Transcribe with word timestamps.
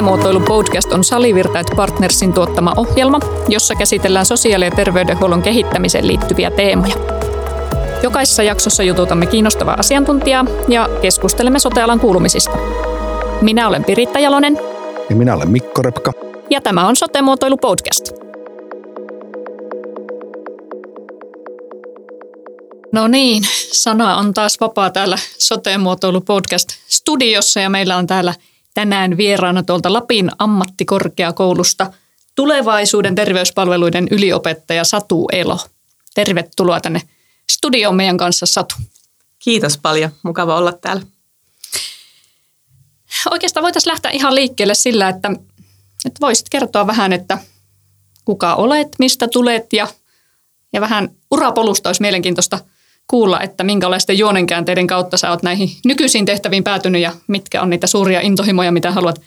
Sote-muotoilu 0.00 0.40
podcast 0.40 0.92
on 0.92 1.04
Salivirta 1.04 1.64
Partnersin 1.76 2.32
tuottama 2.32 2.72
ohjelma, 2.76 3.20
jossa 3.48 3.74
käsitellään 3.74 4.26
sosiaali- 4.26 4.64
ja 4.64 4.70
terveydenhuollon 4.70 5.42
kehittämiseen 5.42 6.06
liittyviä 6.06 6.50
teemoja. 6.50 6.94
Jokaisessa 8.02 8.42
jaksossa 8.42 8.82
jututamme 8.82 9.26
kiinnostavaa 9.26 9.76
asiantuntijaa 9.78 10.44
ja 10.68 10.88
keskustelemme 11.02 11.58
sotealan 11.58 12.00
kuulumisista. 12.00 12.56
Minä 13.40 13.68
olen 13.68 13.84
Piritta 13.84 14.18
Jalonen. 14.18 14.58
Ja 15.10 15.16
minä 15.16 15.34
olen 15.34 15.50
Mikko 15.50 15.82
Repka. 15.82 16.12
Ja 16.50 16.60
tämä 16.60 16.86
on 16.86 16.96
Sote-muotoilu 16.96 17.56
podcast. 17.56 18.12
No 22.92 23.08
niin, 23.08 23.42
sana 23.72 24.16
on 24.16 24.34
taas 24.34 24.60
vapaa 24.60 24.90
täällä 24.90 25.18
Sote-muotoilu 25.38 26.20
podcast 26.20 26.68
studiossa 26.88 27.60
ja 27.60 27.70
meillä 27.70 27.96
on 27.96 28.06
täällä 28.06 28.34
tänään 28.80 29.16
vieraana 29.16 29.62
tuolta 29.62 29.92
Lapin 29.92 30.30
ammattikorkeakoulusta 30.38 31.92
tulevaisuuden 32.34 33.14
terveyspalveluiden 33.14 34.08
yliopettaja 34.10 34.84
Satu 34.84 35.28
Elo. 35.32 35.58
Tervetuloa 36.14 36.80
tänne 36.80 37.02
studioon 37.52 37.96
meidän 37.96 38.16
kanssa 38.16 38.46
Satu. 38.46 38.74
Kiitos 39.38 39.78
paljon, 39.78 40.10
mukava 40.22 40.56
olla 40.56 40.72
täällä. 40.72 41.02
Oikeastaan 43.30 43.64
voitaisiin 43.64 43.90
lähteä 43.90 44.10
ihan 44.10 44.34
liikkeelle 44.34 44.74
sillä, 44.74 45.08
että, 45.08 45.30
että 46.04 46.20
voisit 46.20 46.48
kertoa 46.48 46.86
vähän, 46.86 47.12
että 47.12 47.38
kuka 48.24 48.54
olet, 48.54 48.88
mistä 48.98 49.28
tulet 49.28 49.72
ja, 49.72 49.88
ja 50.72 50.80
vähän 50.80 51.08
urapolusta 51.30 51.88
olisi 51.88 52.02
mielenkiintoista– 52.02 52.58
kuulla, 53.10 53.40
että 53.40 53.64
minkälaisten 53.64 54.18
juonenkäänteiden 54.18 54.86
kautta 54.86 55.16
sä 55.16 55.30
oot 55.30 55.42
näihin 55.42 55.70
nykyisiin 55.84 56.26
tehtäviin 56.26 56.64
päätynyt 56.64 57.02
ja 57.02 57.12
mitkä 57.26 57.62
on 57.62 57.70
niitä 57.70 57.86
suuria 57.86 58.20
intohimoja, 58.20 58.72
mitä 58.72 58.92
haluat 58.92 59.20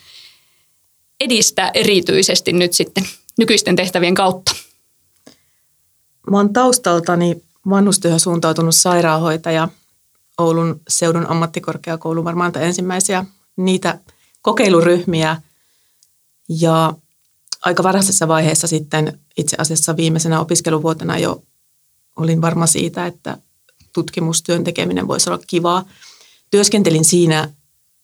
edistää 1.19 1.71
erityisesti 1.73 2.53
nyt 2.53 2.73
sitten 2.73 3.03
nykyisten 3.37 3.75
tehtävien 3.75 4.15
kautta? 4.15 4.55
Mä 6.31 6.37
oon 6.37 6.53
taustaltani 6.53 7.43
vanhustyöhön 7.69 8.19
suuntautunut 8.19 8.75
sairaanhoitaja 8.75 9.67
Oulun 10.37 10.81
seudun 10.87 11.29
ammattikorkeakoulu 11.29 12.23
varmaan 12.23 12.51
ensimmäisiä 12.59 13.25
niitä 13.55 13.99
kokeiluryhmiä 14.41 15.41
ja 16.49 16.93
aika 17.61 17.83
varhaisessa 17.83 18.27
vaiheessa 18.27 18.67
sitten 18.67 19.19
itse 19.37 19.55
asiassa 19.59 19.97
viimeisenä 19.97 20.39
opiskeluvuotena 20.39 21.17
jo 21.17 21.43
olin 22.15 22.41
varma 22.41 22.67
siitä, 22.67 23.05
että 23.05 23.37
tutkimustyön 23.93 24.63
tekeminen 24.63 25.07
voisi 25.07 25.29
olla 25.29 25.43
kivaa. 25.47 25.85
Työskentelin 26.51 27.05
siinä 27.05 27.49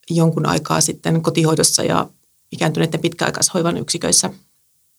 jonkun 0.09 0.45
aikaa 0.45 0.81
sitten 0.81 1.21
kotihoidossa 1.21 1.83
ja 1.83 2.09
ikääntyneiden 2.51 2.99
pitkäaikaishoivan 2.99 3.77
yksiköissä 3.77 4.29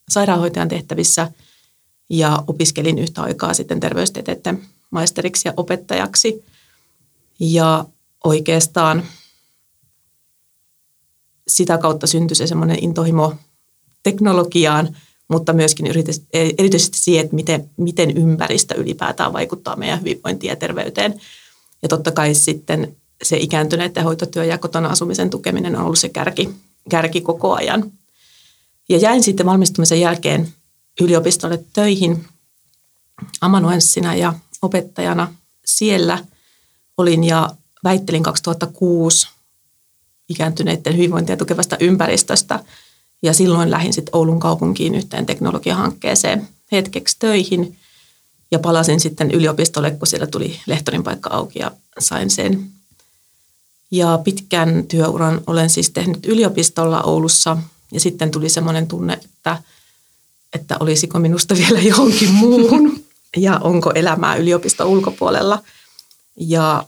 sairaanhoitajan 0.09 0.69
tehtävissä 0.69 1.33
ja 2.11 2.43
opiskelin 2.47 2.99
yhtä 2.99 3.23
aikaa 3.23 3.55
sitten 3.55 3.81
terveystieteiden 3.81 4.63
maisteriksi 4.91 5.49
ja 5.49 5.55
opettajaksi. 5.57 6.45
Ja 7.41 7.85
oikeastaan 8.25 9.03
sitä 11.49 11.79
kautta 11.79 12.07
syntyi 12.07 12.35
se 12.35 12.47
semmoinen 12.47 12.85
intohimo 12.85 13.35
teknologiaan– 14.03 14.97
mutta 15.31 15.53
myöskin 15.53 15.87
erityisesti 16.59 16.99
siihen, 16.99 17.25
että 17.25 17.37
miten, 17.37 17.71
miten 17.77 18.17
ympäristö 18.17 18.75
ylipäätään 18.75 19.33
vaikuttaa 19.33 19.77
meidän 19.77 20.01
hyvinvointiin 20.01 20.49
ja 20.49 20.57
terveyteen. 20.57 21.21
Ja 21.83 21.89
totta 21.89 22.11
kai 22.11 22.35
sitten 22.35 22.97
se 23.23 23.37
ikääntyneiden 23.37 24.05
hoitotyö 24.05 24.45
ja 24.45 24.59
kotona 24.59 24.89
asumisen 24.89 25.31
tukeminen 25.31 25.77
on 25.77 25.85
ollut 25.85 25.99
se 25.99 26.09
kärki, 26.09 26.51
kärki 26.91 27.21
koko 27.21 27.55
ajan. 27.55 27.93
Ja 28.89 28.99
jäin 28.99 29.23
sitten 29.23 29.47
valmistumisen 29.47 30.01
jälkeen 30.01 30.49
yliopistolle 31.01 31.65
töihin 31.73 32.25
amanuenssina 33.41 34.15
ja 34.15 34.35
opettajana 34.63 35.35
siellä 35.65 36.25
olin 36.97 37.25
ja 37.25 37.51
väittelin 37.85 38.23
2006 38.23 39.29
ikääntyneiden 40.29 40.97
hyvinvointia 40.97 41.37
tukevasta 41.37 41.77
ympäristöstä– 41.81 42.61
ja 43.23 43.35
silloin 43.35 43.71
lähdin 43.71 43.93
sitten 43.93 44.17
Oulun 44.17 44.41
kaupunkiin 44.41 44.95
yhteen 44.95 45.27
teknologiahankkeeseen 45.27 46.49
hetkeksi 46.73 47.17
töihin 47.19 47.79
ja 48.51 48.59
palasin 48.59 49.01
sitten 49.01 49.31
yliopistolle, 49.31 49.91
kun 49.91 50.07
siellä 50.07 50.27
tuli 50.27 50.61
lehtorin 50.67 51.03
paikka 51.03 51.31
auki 51.31 51.59
ja 51.59 51.71
sain 51.99 52.31
sen. 52.31 52.71
Ja 53.91 54.19
pitkän 54.25 54.85
työuran 54.89 55.41
olen 55.47 55.71
siis 55.71 55.91
tehnyt 55.91 56.27
yliopistolla 56.27 57.03
Oulussa 57.03 57.57
ja 57.93 58.01
sitten 58.01 58.31
tuli 58.31 58.49
semmoinen 58.49 58.87
tunne, 58.87 59.13
että, 59.13 59.63
että 60.55 60.77
olisiko 60.81 61.19
minusta 61.19 61.55
vielä 61.69 61.81
johonkin 61.81 62.31
muuhun 62.31 63.05
ja 63.37 63.59
onko 63.59 63.93
elämää 63.95 64.37
yliopiston 64.37 64.87
ulkopuolella. 64.87 65.63
Ja 66.37 66.85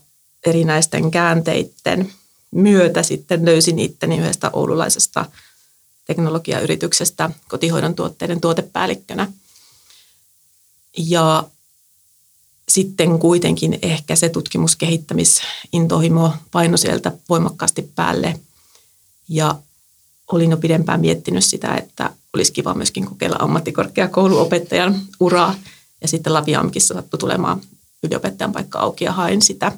erinäisten 0.46 1.10
käänteiden 1.10 2.12
myötä 2.50 3.02
sitten 3.02 3.44
löysin 3.44 3.78
itteni 3.78 4.18
yhdestä 4.18 4.50
oululaisesta 4.52 5.24
teknologiayrityksestä 6.04 7.30
kotihoidon 7.48 7.94
tuotteiden 7.94 8.40
tuotepäällikkönä. 8.40 9.32
Ja 10.98 11.44
sitten 12.68 13.18
kuitenkin 13.18 13.78
ehkä 13.82 14.16
se 14.16 14.28
tutkimuskehittämisintohimo 14.28 16.32
paino 16.50 16.76
sieltä 16.76 17.12
voimakkaasti 17.28 17.82
päälle. 17.82 18.40
Ja 19.28 19.54
olin 20.32 20.50
jo 20.50 20.56
pidempään 20.56 21.00
miettinyt 21.00 21.44
sitä, 21.44 21.74
että 21.74 22.10
olisi 22.34 22.52
kiva 22.52 22.74
myöskin 22.74 23.06
kokeilla 23.06 23.36
ammattikorkeakouluopettajan 23.38 25.00
uraa. 25.20 25.54
Ja 26.00 26.08
sitten 26.08 26.34
Laviamkissa 26.34 26.94
sattui 26.94 27.18
tulemaan 27.18 27.60
yliopettajan 28.02 28.52
paikka 28.52 28.78
auki 28.78 29.04
ja 29.04 29.12
hain 29.12 29.42
sitä. 29.42 29.72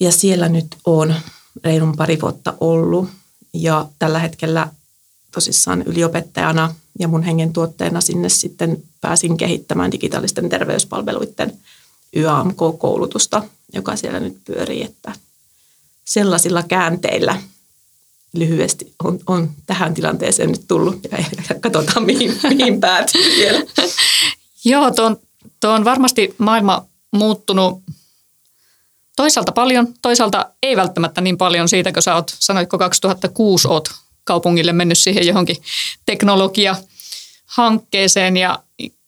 Ja 0.00 0.12
siellä 0.12 0.48
nyt 0.48 0.76
on 0.84 1.14
reilun 1.64 1.96
pari 1.96 2.20
vuotta 2.20 2.54
ollut 2.60 3.08
ja 3.62 3.86
tällä 3.98 4.18
hetkellä 4.18 4.68
tosissaan 5.30 5.82
yliopettajana 5.82 6.74
ja 6.98 7.08
mun 7.08 7.22
hengen 7.22 7.52
tuotteena 7.52 8.00
sinne 8.00 8.28
sitten 8.28 8.82
pääsin 9.00 9.36
kehittämään 9.36 9.92
digitaalisten 9.92 10.48
terveyspalveluiden 10.48 11.52
YAMK-koulutusta, 12.16 13.42
joka 13.72 13.96
siellä 13.96 14.20
nyt 14.20 14.36
pyörii, 14.44 14.82
että 14.82 15.12
sellaisilla 16.04 16.62
käänteillä 16.62 17.42
lyhyesti 18.32 18.94
on, 19.04 19.18
on 19.26 19.50
tähän 19.66 19.94
tilanteeseen 19.94 20.50
nyt 20.50 20.68
tullut 20.68 21.04
ja 21.04 21.18
katsotaan 21.60 22.06
mihin, 22.06 22.38
mihin 22.42 22.80
päätyy 22.80 23.36
vielä. 23.36 23.60
Joo, 24.64 24.90
tuo 24.90 25.70
on, 25.70 25.84
varmasti 25.84 26.34
maailma 26.38 26.86
muuttunut 27.10 27.82
Toisaalta 29.16 29.52
paljon, 29.52 29.88
toisaalta 30.02 30.50
ei 30.62 30.76
välttämättä 30.76 31.20
niin 31.20 31.38
paljon 31.38 31.68
siitä, 31.68 31.92
kun 31.92 32.02
sä 32.02 32.14
oot, 32.14 32.36
sanoitko 32.38 32.78
2006 32.78 33.68
oot 33.68 33.88
kaupungille 34.24 34.72
mennyt 34.72 34.98
siihen 34.98 35.26
johonkin 35.26 35.56
teknologia-hankkeeseen 36.06 38.36
ja, 38.36 38.58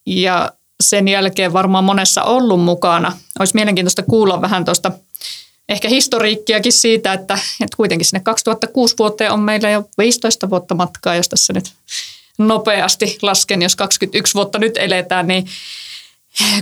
ja 0.05 0.51
sen 0.83 1.07
jälkeen 1.07 1.53
varmaan 1.53 1.83
monessa 1.83 2.23
ollut 2.23 2.61
mukana. 2.61 3.17
Olisi 3.39 3.55
mielenkiintoista 3.55 4.03
kuulla 4.03 4.41
vähän 4.41 4.65
tuosta 4.65 4.91
ehkä 5.69 5.89
historiikkiakin 5.89 6.73
siitä, 6.73 7.13
että, 7.13 7.33
että 7.33 7.77
kuitenkin 7.77 8.05
sinne 8.05 8.19
2006 8.19 8.95
vuoteen 8.99 9.31
on 9.31 9.39
meillä 9.39 9.69
jo 9.69 9.89
15 9.97 10.49
vuotta 10.49 10.75
matkaa, 10.75 11.15
jos 11.15 11.29
tässä 11.29 11.53
nyt 11.53 11.73
nopeasti 12.37 13.17
lasken, 13.21 13.61
jos 13.61 13.75
21 13.75 14.33
vuotta 14.33 14.59
nyt 14.59 14.77
eletään, 14.77 15.27
niin 15.27 15.47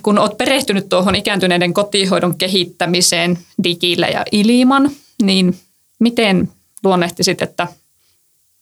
kun 0.04 0.20
olet 0.20 0.38
perehtynyt 0.38 0.90
tuohon 0.90 1.16
ikääntyneiden 1.16 1.74
kotihoidon 1.74 2.38
kehittämiseen 2.38 3.40
digillä 3.64 4.08
ja 4.08 4.26
ilman, 4.32 4.92
niin 5.22 5.60
miten 6.00 6.52
luonnehtisit, 6.84 7.42
että 7.42 7.68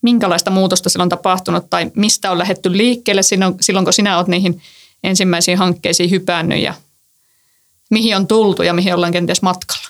minkälaista 0.01 0.51
muutosta 0.51 0.89
silloin 0.89 1.05
on 1.05 1.09
tapahtunut 1.09 1.69
tai 1.69 1.91
mistä 1.95 2.31
on 2.31 2.37
lähetty 2.37 2.77
liikkeelle 2.77 3.23
silloin, 3.23 3.85
kun 3.85 3.93
sinä 3.93 4.17
olet 4.17 4.27
niihin 4.27 4.61
ensimmäisiin 5.03 5.57
hankkeisiin 5.57 6.11
hypännyt 6.11 6.59
ja 6.59 6.73
mihin 7.89 8.15
on 8.15 8.27
tultu 8.27 8.63
ja 8.63 8.73
mihin 8.73 8.93
ollaan 8.93 9.11
kenties 9.11 9.41
matkalla? 9.41 9.87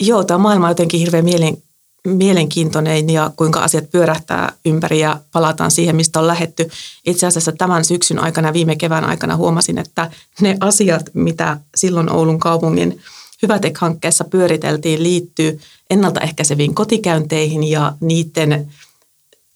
Joo, 0.00 0.24
tämä 0.24 0.38
maailma 0.38 0.66
on 0.66 0.70
jotenkin 0.70 1.00
hirveän 1.00 1.24
mielen, 1.24 1.62
mielenkiintoinen 2.06 3.10
ja 3.10 3.30
kuinka 3.36 3.60
asiat 3.60 3.90
pyörähtää 3.90 4.52
ympäri 4.64 5.00
ja 5.00 5.20
palataan 5.32 5.70
siihen, 5.70 5.96
mistä 5.96 6.20
on 6.20 6.26
lähetty. 6.26 6.70
Itse 7.06 7.26
asiassa 7.26 7.52
tämän 7.52 7.84
syksyn 7.84 8.18
aikana, 8.18 8.52
viime 8.52 8.76
kevään 8.76 9.04
aikana 9.04 9.36
huomasin, 9.36 9.78
että 9.78 10.10
ne 10.40 10.56
asiat, 10.60 11.02
mitä 11.14 11.56
silloin 11.74 12.12
Oulun 12.12 12.40
kaupungin 12.40 13.00
Hyvätek-hankkeessa 13.42 14.24
pyöriteltiin, 14.24 15.02
liittyy 15.02 15.60
ennaltaehkäiseviin 15.90 16.74
kotikäynteihin 16.74 17.64
ja 17.64 17.92
niiden 18.00 18.72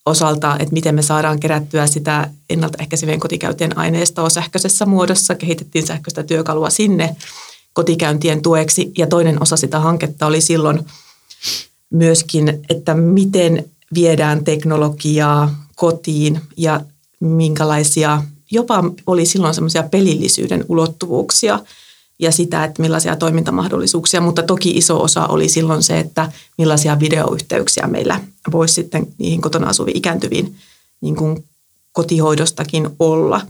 osalta, 0.06 0.56
että 0.58 0.72
miten 0.72 0.94
me 0.94 1.02
saadaan 1.02 1.40
kerättyä 1.40 1.86
sitä 1.86 2.30
ennaltaehkäisevien 2.50 3.20
kotikäyntien 3.20 3.78
aineistoa 3.78 4.30
sähköisessä 4.30 4.86
muodossa. 4.86 5.34
Kehitettiin 5.34 5.86
sähköistä 5.86 6.22
työkalua 6.22 6.70
sinne 6.70 7.16
kotikäyntien 7.72 8.42
tueksi 8.42 8.92
ja 8.98 9.06
toinen 9.06 9.42
osa 9.42 9.56
sitä 9.56 9.80
hanketta 9.80 10.26
oli 10.26 10.40
silloin– 10.40 10.80
myöskin, 11.90 12.62
että 12.68 12.94
miten 12.94 13.70
viedään 13.94 14.44
teknologiaa 14.44 15.64
kotiin 15.76 16.40
ja 16.56 16.80
minkälaisia, 17.20 18.22
jopa 18.50 18.84
oli 19.06 19.26
silloin 19.26 19.54
semmoisia 19.54 19.82
pelillisyyden 19.82 20.64
ulottuvuuksia 20.68 21.58
ja 22.18 22.32
sitä, 22.32 22.64
että 22.64 22.82
millaisia 22.82 23.16
toimintamahdollisuuksia, 23.16 24.20
mutta 24.20 24.42
toki 24.42 24.70
iso 24.70 25.02
osa 25.02 25.26
oli 25.26 25.48
silloin 25.48 25.82
se, 25.82 25.98
että 25.98 26.32
millaisia 26.58 27.00
videoyhteyksiä 27.00 27.86
meillä 27.86 28.20
voisi 28.52 28.74
sitten 28.74 29.06
niihin 29.18 29.40
kotona 29.40 29.68
asuviin 29.68 29.96
ikääntyviin 29.96 30.56
niin 31.00 31.16
kuin 31.16 31.44
kotihoidostakin 31.92 32.90
olla. 32.98 33.40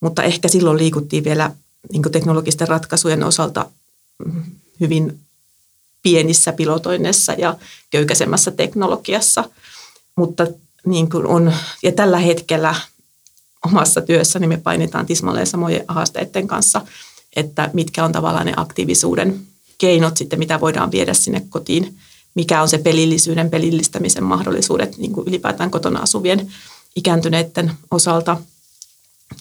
Mutta 0.00 0.22
ehkä 0.22 0.48
silloin 0.48 0.78
liikuttiin 0.78 1.24
vielä 1.24 1.50
niin 1.92 2.02
teknologisten 2.12 2.68
ratkaisujen 2.68 3.24
osalta 3.24 3.66
hyvin 4.80 5.20
pienissä 6.04 6.52
pilotoinneissa 6.52 7.32
ja 7.32 7.56
köykäisemmässä 7.90 8.50
teknologiassa. 8.50 9.44
Mutta 10.16 10.46
niin 10.86 11.10
kuin 11.10 11.26
on, 11.26 11.54
ja 11.82 11.92
tällä 11.92 12.18
hetkellä 12.18 12.74
omassa 13.66 14.00
työssäni 14.00 14.46
me 14.46 14.56
painitaan 14.56 15.06
tismalleen 15.06 15.46
samojen 15.46 15.84
haasteiden 15.88 16.46
kanssa, 16.46 16.80
että 17.36 17.70
mitkä 17.72 18.04
on 18.04 18.12
tavallaan 18.12 18.46
ne 18.46 18.52
aktiivisuuden 18.56 19.40
keinot 19.78 20.16
sitten, 20.16 20.38
mitä 20.38 20.60
voidaan 20.60 20.90
viedä 20.90 21.14
sinne 21.14 21.42
kotiin, 21.50 21.98
mikä 22.34 22.62
on 22.62 22.68
se 22.68 22.78
pelillisyyden, 22.78 23.50
pelillistämisen 23.50 24.24
mahdollisuudet 24.24 24.96
niin 24.98 25.12
kuin 25.12 25.28
ylipäätään 25.28 25.70
kotona 25.70 26.00
asuvien 26.00 26.52
ikääntyneiden 26.96 27.72
osalta 27.90 28.36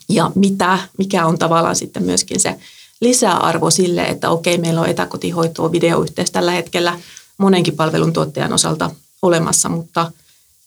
ja 0.09 0.31
mitä, 0.35 0.79
mikä 0.97 1.25
on 1.25 1.39
tavallaan 1.39 1.75
sitten 1.75 2.03
myöskin 2.03 2.39
se 2.39 2.59
lisäarvo 3.03 3.71
sille, 3.71 4.03
että 4.03 4.29
okei, 4.29 4.57
meillä 4.57 4.81
on 4.81 4.89
etäkotihoitoa, 4.89 5.71
videoyhteys 5.71 6.31
tällä 6.31 6.51
hetkellä 6.51 6.99
monenkin 7.37 7.75
palveluntuottajan 7.75 8.53
osalta 8.53 8.91
olemassa, 9.21 9.69
mutta 9.69 10.11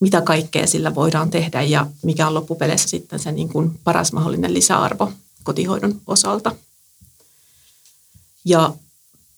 mitä 0.00 0.20
kaikkea 0.20 0.66
sillä 0.66 0.94
voidaan 0.94 1.30
tehdä 1.30 1.62
ja 1.62 1.86
mikä 2.02 2.26
on 2.26 2.34
loppupeleissä 2.34 2.88
sitten 2.88 3.18
se 3.18 3.32
niin 3.32 3.48
kuin 3.48 3.78
paras 3.84 4.12
mahdollinen 4.12 4.54
lisäarvo 4.54 5.12
kotihoidon 5.42 6.00
osalta. 6.06 6.56
Ja 8.44 8.72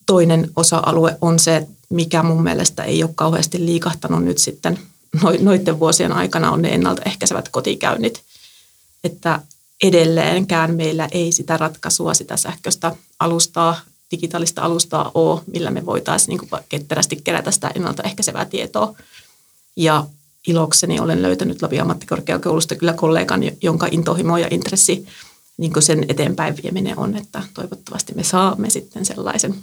toinen 0.07 0.51
osa-alue 0.57 1.19
on 1.21 1.39
se, 1.39 1.67
mikä 1.91 2.23
mun 2.23 2.43
mielestä 2.43 2.85
ei 2.85 3.03
ole 3.03 3.11
kauheasti 3.15 3.67
liikahtanut 3.67 4.25
nyt 4.25 4.39
sitten 4.39 4.79
noiden 5.41 5.81
vuosien 5.81 6.13
aikana, 6.13 6.51
on 6.51 6.63
ne 6.63 6.69
ennaltaehkäisevät 6.69 7.49
kotikäynnit. 7.49 8.23
Että 9.05 9.41
edelleenkään 9.83 10.75
meillä 10.75 11.09
ei 11.13 11.33
sitä 11.33 11.57
ratkaisua, 11.57 12.15
sitä 12.15 12.37
sähköistä 12.37 12.97
alustaa, 13.19 13.81
digitaalista 14.11 14.63
alustaa 14.63 15.11
ole, 15.15 15.41
millä 15.47 15.71
me 15.71 15.87
voitaisiin 15.87 16.39
niin 16.39 16.65
ketterästi 16.69 17.17
kerätä 17.17 17.51
sitä 17.51 17.71
ennaltaehkäisevää 17.75 18.45
tietoa. 18.45 18.95
Ja 19.77 20.07
ilokseni 20.47 21.01
olen 21.01 21.23
löytänyt 21.23 21.63
Lapin 21.63 21.81
ammattikorkeakoulusta 21.81 22.75
kyllä 22.75 22.93
kollegan, 22.93 23.41
jonka 23.63 23.89
intohimo 23.91 24.39
ja 24.39 24.49
intressi 24.51 25.07
niin 25.59 25.73
sen 25.83 26.05
eteenpäin 26.09 26.57
vieminen 26.63 26.99
on, 26.99 27.17
että 27.17 27.43
toivottavasti 27.55 28.15
me 28.15 28.25
saamme 28.25 28.71
sitten 28.71 29.05
sellaisen, 29.05 29.55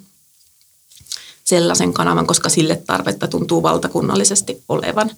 sellaisen 1.43 1.93
kanavan, 1.93 2.27
koska 2.27 2.49
sille 2.49 2.75
tarvetta 2.87 3.27
tuntuu 3.27 3.63
valtakunnallisesti 3.63 4.63
olevan. 4.69 5.11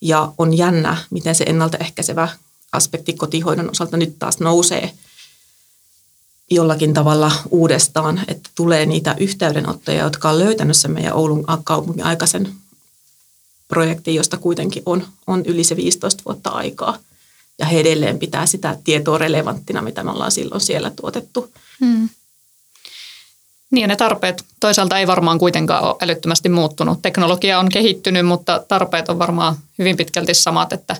Ja 0.00 0.32
on 0.38 0.58
jännä, 0.58 0.96
miten 1.10 1.34
se 1.34 1.44
ennaltaehkäisevä 1.44 2.28
aspekti 2.72 3.12
kotihoidon 3.12 3.70
osalta 3.70 3.96
nyt 3.96 4.18
taas 4.18 4.40
nousee 4.40 4.92
jollakin 6.50 6.94
tavalla 6.94 7.32
uudestaan, 7.50 8.20
että 8.28 8.50
tulee 8.54 8.86
niitä 8.86 9.16
yhteydenottoja, 9.20 10.04
jotka 10.04 10.30
on 10.30 10.38
löytänyt 10.38 10.76
sen 10.76 10.90
meidän 10.90 11.14
Oulun 11.14 11.44
kaupungin 11.64 12.04
aikaisen 12.04 12.52
projektin, 13.68 14.14
josta 14.14 14.36
kuitenkin 14.36 14.82
on, 14.86 15.06
on 15.26 15.46
yli 15.46 15.64
se 15.64 15.76
15 15.76 16.22
vuotta 16.26 16.50
aikaa. 16.50 16.98
Ja 17.58 17.66
he 17.66 17.80
edelleen 17.80 18.18
pitää 18.18 18.46
sitä 18.46 18.78
tietoa 18.84 19.18
relevanttina, 19.18 19.82
mitä 19.82 20.04
me 20.04 20.10
ollaan 20.10 20.32
silloin 20.32 20.60
siellä 20.60 20.90
tuotettu. 20.90 21.52
Hmm. 21.80 22.08
Niin 23.70 23.80
ja 23.80 23.88
ne 23.88 23.96
tarpeet 23.96 24.44
toisaalta 24.60 24.98
ei 24.98 25.06
varmaan 25.06 25.38
kuitenkaan 25.38 25.84
ole 25.84 25.96
älyttömästi 26.00 26.48
muuttunut. 26.48 27.02
Teknologia 27.02 27.58
on 27.58 27.68
kehittynyt, 27.68 28.26
mutta 28.26 28.64
tarpeet 28.68 29.08
on 29.08 29.18
varmaan 29.18 29.56
hyvin 29.78 29.96
pitkälti 29.96 30.34
samat, 30.34 30.72
että 30.72 30.96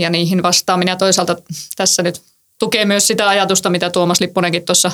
ja 0.00 0.10
niihin 0.10 0.42
vastaaminen. 0.42 0.92
Ja 0.92 0.96
toisaalta 0.96 1.36
tässä 1.76 2.02
nyt 2.02 2.22
tukee 2.58 2.84
myös 2.84 3.06
sitä 3.06 3.28
ajatusta, 3.28 3.70
mitä 3.70 3.90
Tuomas 3.90 4.20
Lipponenkin 4.20 4.64
tuossa 4.64 4.92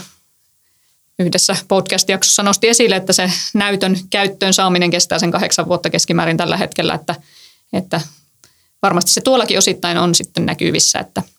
yhdessä 1.18 1.56
podcast-jaksossa 1.68 2.42
nosti 2.42 2.68
esille, 2.68 2.96
että 2.96 3.12
se 3.12 3.30
näytön 3.54 3.96
käyttöön 4.10 4.54
saaminen 4.54 4.90
kestää 4.90 5.18
sen 5.18 5.30
kahdeksan 5.30 5.68
vuotta 5.68 5.90
keskimäärin 5.90 6.36
tällä 6.36 6.56
hetkellä, 6.56 6.94
että, 6.94 7.14
että 7.72 8.00
varmasti 8.82 9.10
se 9.10 9.20
tuollakin 9.20 9.58
osittain 9.58 9.98
on 9.98 10.14
sitten 10.14 10.46
näkyvissä, 10.46 10.98
että– 10.98 11.22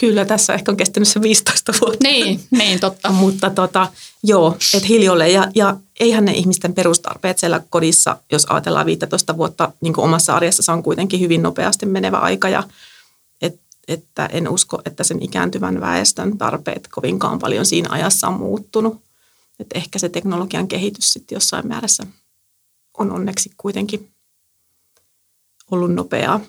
Kyllä, 0.00 0.24
tässä 0.24 0.54
ehkä 0.54 0.72
on 0.72 0.76
kestänyt 0.76 1.08
se 1.08 1.22
15 1.22 1.72
vuotta. 1.80 1.98
Niin, 2.02 2.40
niin 2.50 2.80
totta. 2.80 3.12
Mutta 3.22 3.50
tota, 3.50 3.88
joo, 4.22 4.56
että 4.74 4.88
hiljolle. 4.88 5.28
Ja, 5.28 5.48
ja 5.54 5.76
eihän 6.00 6.24
ne 6.24 6.32
ihmisten 6.32 6.74
perustarpeet 6.74 7.38
siellä 7.38 7.60
kodissa, 7.70 8.16
jos 8.32 8.44
ajatellaan 8.44 8.86
15 8.86 9.36
vuotta 9.36 9.72
niin 9.80 9.92
kuin 9.92 10.04
omassa 10.04 10.34
arjessa, 10.34 10.62
se 10.62 10.72
on 10.72 10.82
kuitenkin 10.82 11.20
hyvin 11.20 11.42
nopeasti 11.42 11.86
menevä 11.86 12.16
aika. 12.16 12.48
Ja 12.48 12.62
et, 13.40 13.60
että 13.88 14.26
en 14.26 14.48
usko, 14.48 14.82
että 14.84 15.04
sen 15.04 15.22
ikääntyvän 15.22 15.80
väestön 15.80 16.38
tarpeet 16.38 16.88
kovinkaan 16.88 17.38
paljon 17.38 17.66
siinä 17.66 17.88
ajassa 17.92 18.28
on 18.28 18.34
muuttunut. 18.34 19.02
Että 19.60 19.78
ehkä 19.78 19.98
se 19.98 20.08
teknologian 20.08 20.68
kehitys 20.68 21.12
sitten 21.12 21.36
jossain 21.36 21.68
määrässä 21.68 22.06
on 22.98 23.12
onneksi 23.12 23.50
kuitenkin 23.56 24.12
ollut 25.70 25.94
nopeaa 25.94 26.40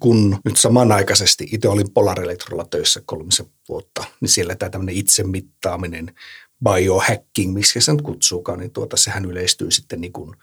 kun 0.00 0.38
nyt 0.44 0.56
samanaikaisesti 0.56 1.48
itse 1.52 1.68
olin 1.68 1.90
Polar 1.90 2.20
Electrolla 2.20 2.66
töissä 2.70 3.02
kolmisen 3.06 3.46
vuotta, 3.68 4.04
niin 4.20 4.28
siellä 4.28 4.54
tämä 4.54 4.70
tämmöinen 4.70 4.94
itsemittaaminen, 4.94 6.14
biohacking, 6.64 7.54
miksi 7.54 7.80
se 7.80 7.92
nyt 7.92 8.02
kutsuukaan, 8.02 8.58
niin 8.58 8.70
tuota, 8.70 8.96
sehän 8.96 9.24
yleistyy 9.24 9.70
sitten 9.70 10.00
niin 10.00 10.12
kuin 10.12 10.36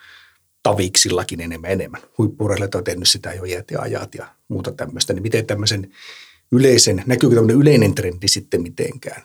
taviksillakin 0.64 1.42
enemmän 1.42 1.72
enemmän. 1.72 2.02
Huippurheilijat 2.18 2.76
on 2.76 2.84
tehnyt 2.84 3.10
sitä 3.10 3.34
jo 3.34 3.44
iät 3.44 3.72
ja 3.72 3.82
ajat 3.82 4.16
ja 4.16 4.28
muuta 4.48 4.72
tämmöistä. 4.72 5.14
Niin 5.14 5.24
miten 5.24 5.46
tämmöisen 5.46 5.92
yleisen, 6.52 7.04
näkyykö 7.06 7.36
tämmöinen 7.36 7.62
yleinen 7.62 7.96
trendi 7.96 8.28
sitten 8.28 8.62
mitenkään? 8.62 9.24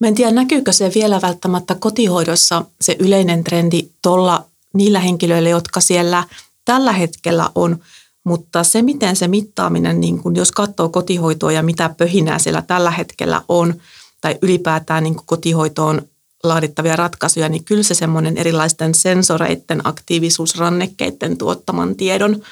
Mä 0.00 0.08
en 0.08 0.14
tiedä, 0.14 0.30
näkyykö 0.30 0.72
se 0.72 0.92
vielä 0.94 1.20
välttämättä 1.22 1.76
kotihoidossa 1.80 2.64
se 2.80 2.96
yleinen 2.98 3.44
trendi 3.44 3.88
tuolla 4.02 4.44
niillä 4.74 5.00
henkilöillä, 5.00 5.48
jotka 5.48 5.80
siellä 5.80 6.24
tällä 6.64 6.92
hetkellä 6.92 7.50
on– 7.54 7.78
mutta 8.24 8.64
se, 8.64 8.82
miten 8.82 9.16
se 9.16 9.28
mittaaminen, 9.28 10.00
niin 10.00 10.22
kun 10.22 10.36
jos 10.36 10.52
katsoo 10.52 10.88
kotihoitoa 10.88 11.52
ja 11.52 11.62
mitä 11.62 11.94
pöhinää 11.98 12.38
siellä 12.38 12.62
tällä 12.62 12.90
hetkellä 12.90 13.42
on, 13.48 13.74
tai 14.20 14.38
ylipäätään 14.42 15.04
niin 15.04 15.16
kotihoitoon 15.26 16.02
laadittavia 16.44 16.96
ratkaisuja, 16.96 17.48
niin 17.48 17.64
kyllä 17.64 17.82
se 17.82 17.94
semmoinen 17.94 18.38
erilaisten 18.38 18.94
sensoreiden, 18.94 19.80
aktiivisuusrannekkeiden 19.84 21.38
tuottaman 21.38 21.96
tiedon 21.96 22.42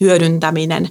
hyödyntäminen 0.00 0.88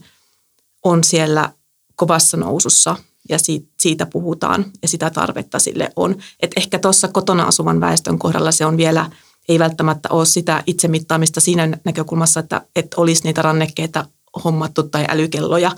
on 0.84 1.04
siellä 1.04 1.54
kovassa 1.96 2.38
nousussa 2.38 2.96
ja 3.30 3.38
siitä 3.80 4.06
puhutaan 4.06 4.66
ja 4.82 4.88
sitä 4.88 5.10
tarvetta 5.10 5.60
sille 5.60 5.90
on. 5.96 6.16
Et 6.40 6.52
ehkä 6.58 6.80
tuossa 6.80 7.08
kotona 7.08 7.44
asuvan 7.44 7.82
väestön 7.82 8.20
kohdalla 8.20 8.52
se 8.52 8.66
on 8.66 8.78
vielä, 8.78 9.12
ei 9.50 9.60
välttämättä 9.60 10.10
ole 10.12 10.26
sitä 10.26 10.64
itsemittaamista 10.68 11.40
siinä 11.42 11.78
näkökulmassa, 11.86 12.40
että, 12.40 12.62
että 12.76 13.02
olisi 13.02 13.24
niitä 13.24 13.42
rannekkeita 13.42 14.06
hommattu 14.44 14.84
tai 14.84 15.06
älykelloja, 15.10 15.72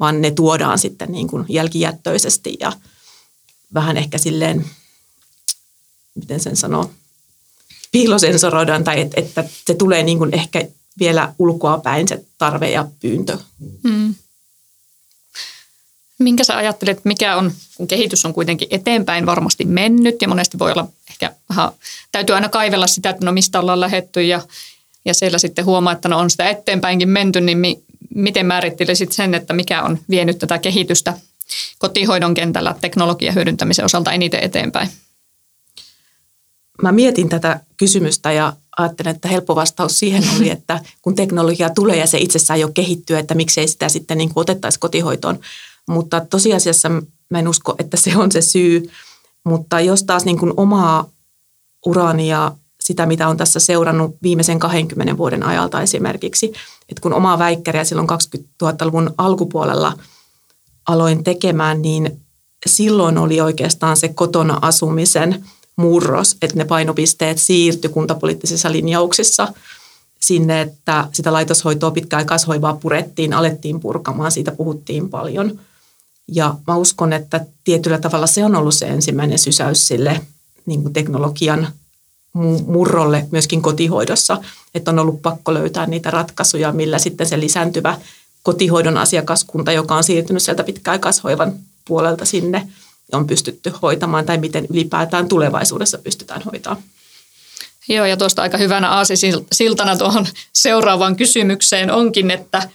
vaan 0.00 0.20
ne 0.20 0.30
tuodaan 0.30 0.78
sitten 0.78 1.12
niin 1.12 1.28
kuin 1.28 1.44
jälkijättöisesti 1.48 2.56
ja 2.60 2.72
vähän 3.74 3.96
ehkä 3.96 4.18
silleen, 4.18 4.70
miten 6.14 6.40
sen 6.40 6.56
sanoo, 6.56 6.90
piilosensoroidaan 7.92 8.84
tai 8.84 9.00
että, 9.00 9.20
että 9.20 9.44
se 9.66 9.74
tulee 9.74 10.02
niin 10.02 10.18
kuin 10.18 10.34
ehkä 10.34 10.68
vielä 10.98 11.34
ulkoa 11.38 11.78
päin 11.78 12.08
se 12.08 12.24
tarve 12.38 12.70
ja 12.70 12.88
pyyntö. 13.00 13.38
Hmm. 13.88 14.14
Minkä 16.18 16.44
sä 16.44 16.56
ajattelet, 16.56 17.04
mikä 17.04 17.36
on, 17.36 17.52
kun 17.76 17.88
kehitys 17.88 18.24
on 18.24 18.34
kuitenkin 18.34 18.68
eteenpäin 18.70 19.26
varmasti 19.26 19.64
mennyt 19.64 20.22
ja 20.22 20.28
monesti 20.28 20.58
voi 20.58 20.72
olla 20.72 20.88
ehkä 21.10 21.34
aha, 21.48 21.72
täytyy 22.12 22.34
aina 22.34 22.48
kaivella 22.48 22.86
sitä, 22.86 23.10
että 23.10 23.24
no 23.24 23.32
mistä 23.32 23.60
ollaan 23.60 23.80
lähetty 23.80 24.22
ja, 24.22 24.42
ja 25.04 25.14
siellä 25.14 25.38
sitten 25.38 25.64
huomaa, 25.64 25.92
että 25.92 26.08
no 26.08 26.18
on 26.18 26.30
sitä 26.30 26.48
eteenpäinkin 26.48 27.08
menty, 27.08 27.40
niin 27.40 27.58
mi, 27.58 27.82
miten 28.14 28.46
määrittelisit 28.46 29.12
sen, 29.12 29.34
että 29.34 29.52
mikä 29.52 29.82
on 29.82 29.98
vienyt 30.10 30.38
tätä 30.38 30.58
kehitystä 30.58 31.14
kotihoidon 31.78 32.34
kentällä 32.34 32.74
teknologian 32.80 33.34
hyödyntämisen 33.34 33.84
osalta 33.84 34.12
eniten 34.12 34.40
eteenpäin? 34.40 34.88
Mä 36.82 36.92
mietin 36.92 37.28
tätä 37.28 37.60
kysymystä 37.76 38.32
ja 38.32 38.52
ajattelen, 38.78 39.14
että 39.14 39.28
helppo 39.28 39.56
vastaus 39.56 39.98
siihen 39.98 40.24
oli, 40.36 40.50
että 40.56 40.80
kun 41.02 41.14
teknologia 41.14 41.70
tulee 41.70 41.96
ja 41.96 42.06
se 42.06 42.18
itsessään 42.18 42.60
jo 42.60 42.70
kehittyy, 42.74 43.18
että 43.18 43.34
miksei 43.34 43.68
sitä 43.68 43.88
sitten 43.88 44.18
niin 44.18 44.32
otettaisi 44.34 44.78
kotihoitoon. 44.78 45.40
Mutta 45.88 46.20
tosiasiassa 46.20 46.88
mä 47.30 47.38
en 47.38 47.48
usko, 47.48 47.74
että 47.78 47.96
se 47.96 48.16
on 48.16 48.32
se 48.32 48.40
syy. 48.40 48.90
Mutta 49.44 49.80
jos 49.80 50.02
taas 50.02 50.24
niin 50.24 50.38
kuin 50.38 50.52
omaa 50.56 51.08
uraani 51.86 52.28
ja 52.28 52.52
sitä, 52.86 53.06
mitä 53.06 53.28
on 53.28 53.36
tässä 53.36 53.60
seurannut 53.60 54.16
viimeisen 54.22 54.58
20 54.58 55.16
vuoden 55.16 55.42
ajalta 55.42 55.82
esimerkiksi. 55.82 56.52
Että 56.88 57.00
kun 57.00 57.14
omaa 57.14 57.38
väikkäriä 57.38 57.84
silloin 57.84 58.08
2000-luvun 58.62 59.14
alkupuolella 59.18 59.98
aloin 60.88 61.24
tekemään, 61.24 61.82
niin 61.82 62.20
silloin 62.66 63.18
oli 63.18 63.40
oikeastaan 63.40 63.96
se 63.96 64.08
kotona 64.08 64.58
asumisen 64.62 65.44
murros, 65.76 66.36
että 66.42 66.56
ne 66.56 66.64
painopisteet 66.64 67.38
siirtyi 67.38 67.90
kuntapoliittisissa 67.90 68.72
linjauksissa 68.72 69.52
sinne, 70.20 70.60
että 70.60 71.08
sitä 71.12 71.32
laitoshoitoa 71.32 71.90
pitkäaikaishoivaa 71.90 72.76
purettiin, 72.76 73.32
alettiin 73.32 73.80
purkamaan, 73.80 74.32
siitä 74.32 74.52
puhuttiin 74.52 75.10
paljon. 75.10 75.58
Ja 76.28 76.54
mä 76.66 76.76
uskon, 76.76 77.12
että 77.12 77.46
tietyllä 77.64 77.98
tavalla 77.98 78.26
se 78.26 78.44
on 78.44 78.56
ollut 78.56 78.74
se 78.74 78.86
ensimmäinen 78.86 79.38
sysäys 79.38 79.88
sille 79.88 80.20
niin 80.66 80.82
kuin 80.82 80.92
teknologian 80.92 81.68
murrolle 82.66 83.26
myöskin 83.30 83.62
kotihoidossa, 83.62 84.38
että 84.74 84.90
on 84.90 84.98
ollut 84.98 85.22
pakko 85.22 85.54
löytää 85.54 85.86
niitä 85.86 86.10
ratkaisuja, 86.10 86.72
millä 86.72 86.98
sitten 86.98 87.26
se 87.26 87.40
lisääntyvä 87.40 87.98
kotihoidon 88.42 88.98
asiakaskunta, 88.98 89.72
joka 89.72 89.94
on 89.94 90.04
siirtynyt 90.04 90.42
sieltä 90.42 90.64
pitkäaikaishoivan 90.64 91.52
puolelta 91.84 92.24
sinne, 92.24 92.68
on 93.12 93.26
pystytty 93.26 93.72
hoitamaan 93.82 94.26
tai 94.26 94.38
miten 94.38 94.66
ylipäätään 94.70 95.28
tulevaisuudessa 95.28 95.98
pystytään 95.98 96.42
hoitamaan. 96.42 96.82
Joo, 97.88 98.06
ja 98.06 98.16
tuosta 98.16 98.42
aika 98.42 98.58
hyvänä 98.58 98.90
aasisiltana 98.90 99.96
tuohon 99.96 100.26
seuraavaan 100.52 101.16
kysymykseen 101.16 101.90
onkin, 101.90 102.30
että, 102.30 102.68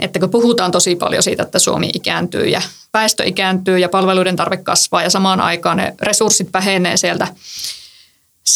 että 0.00 0.18
kun 0.18 0.30
puhutaan 0.30 0.70
tosi 0.70 0.96
paljon 0.96 1.22
siitä, 1.22 1.42
että 1.42 1.58
Suomi 1.58 1.90
ikääntyy 1.94 2.46
ja 2.46 2.62
väestö 2.94 3.24
ikääntyy 3.24 3.78
ja 3.78 3.88
palveluiden 3.88 4.36
tarve 4.36 4.56
kasvaa 4.56 5.02
ja 5.02 5.10
samaan 5.10 5.40
aikaan 5.40 5.76
ne 5.76 5.94
resurssit 6.02 6.52
vähenee 6.52 6.96
sieltä, 6.96 7.28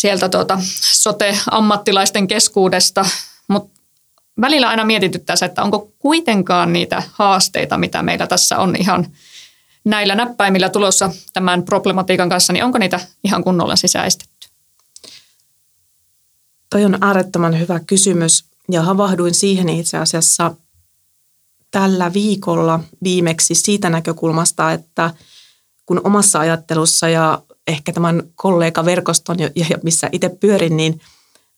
sieltä 0.00 0.28
tuota 0.28 0.58
sote-ammattilaisten 0.92 2.28
keskuudesta, 2.28 3.06
mutta 3.48 3.80
välillä 4.40 4.68
aina 4.68 4.84
mietityttää 4.84 5.36
se, 5.36 5.44
että 5.44 5.62
onko 5.62 5.92
kuitenkaan 5.98 6.72
niitä 6.72 7.02
haasteita, 7.12 7.78
mitä 7.78 8.02
meillä 8.02 8.26
tässä 8.26 8.58
on 8.58 8.76
ihan 8.76 9.06
näillä 9.84 10.14
näppäimillä 10.14 10.68
tulossa 10.68 11.10
tämän 11.32 11.62
problematiikan 11.62 12.28
kanssa, 12.28 12.52
niin 12.52 12.64
onko 12.64 12.78
niitä 12.78 13.00
ihan 13.24 13.44
kunnolla 13.44 13.76
sisäistetty? 13.76 14.48
Toi 16.70 16.84
on 16.84 16.98
äärettömän 17.00 17.58
hyvä 17.58 17.80
kysymys 17.80 18.44
ja 18.70 18.82
havahduin 18.82 19.34
siihen 19.34 19.68
itse 19.68 19.98
asiassa 19.98 20.54
tällä 21.70 22.12
viikolla 22.12 22.80
viimeksi 23.02 23.54
siitä 23.54 23.90
näkökulmasta, 23.90 24.72
että 24.72 25.10
kun 25.86 26.00
omassa 26.04 26.38
ajattelussa 26.40 27.08
ja 27.08 27.42
ehkä 27.66 27.92
tämän 27.92 28.22
kollegaverkoston, 28.34 29.36
missä 29.82 30.08
itse 30.12 30.28
pyörin, 30.28 30.76
niin 30.76 31.00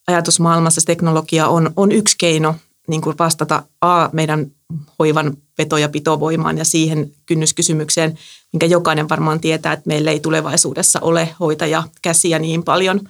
ajatusmaailmassa 0.07 0.81
teknologia 0.87 1.49
on, 1.49 1.71
on 1.77 1.93
yksi 1.93 2.17
keino 2.19 2.55
niin 2.89 3.01
kuin 3.01 3.19
vastata 3.19 3.63
A, 3.81 4.09
meidän 4.13 4.51
hoivan 4.99 5.37
veto- 5.59 5.77
ja 5.77 5.89
pitovoimaan 5.89 6.59
ja 6.59 6.65
siihen 6.65 7.13
kynnyskysymykseen, 7.27 8.19
minkä 8.53 8.67
jokainen 8.67 9.09
varmaan 9.09 9.41
tietää, 9.41 9.73
että 9.73 9.89
meillä 9.89 10.11
ei 10.11 10.21
tulevaisuudessa 10.21 10.99
ole 11.03 11.35
hoitaja 11.41 11.83
käsiä 12.03 12.39
niin 12.39 12.63
paljon 12.63 13.01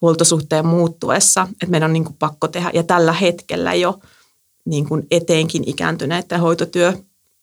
huoltosuhteen 0.00 0.66
muuttuessa, 0.66 1.48
että 1.50 1.66
meidän 1.66 1.90
on 1.90 1.92
niin 1.92 2.04
kuin 2.04 2.16
pakko 2.18 2.48
tehdä. 2.48 2.70
Ja 2.74 2.82
tällä 2.82 3.12
hetkellä 3.12 3.74
jo 3.74 4.00
niin 4.64 4.88
kuin 4.88 5.06
eteenkin 5.10 5.68
ikääntyneiden 5.68 6.40
hoitotyö 6.40 6.92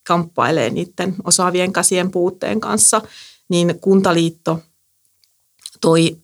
kamppailee 0.08 0.70
niiden 0.70 1.16
osaavien 1.24 1.74
käsien 1.74 2.12
puutteen 2.12 2.60
kanssa, 2.60 3.02
niin 3.50 3.80
Kuntaliitto 3.82 4.60
toi 5.82 6.18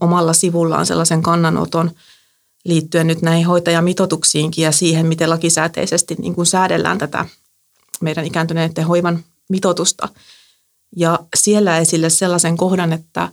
omalla 0.00 0.32
sivullaan 0.32 0.86
sellaisen 0.86 1.22
kannanoton– 1.22 1.90
liittyen 2.64 3.06
nyt 3.06 3.22
näihin 3.22 3.46
hoitajamitoituksiinkin 3.46 4.62
ja 4.62 4.72
siihen, 4.72 5.06
miten 5.06 5.30
lakisääteisesti 5.30 6.14
niin 6.18 6.34
kuin 6.34 6.46
säädellään 6.46 6.98
tätä 6.98 7.26
meidän 8.00 8.26
ikääntyneiden 8.26 8.86
hoivan 8.86 9.24
mitoitusta. 9.48 10.08
Ja 10.96 11.18
siellä 11.36 11.78
esille 11.78 12.10
sellaisen 12.10 12.56
kohdan, 12.56 12.92
että 12.92 13.28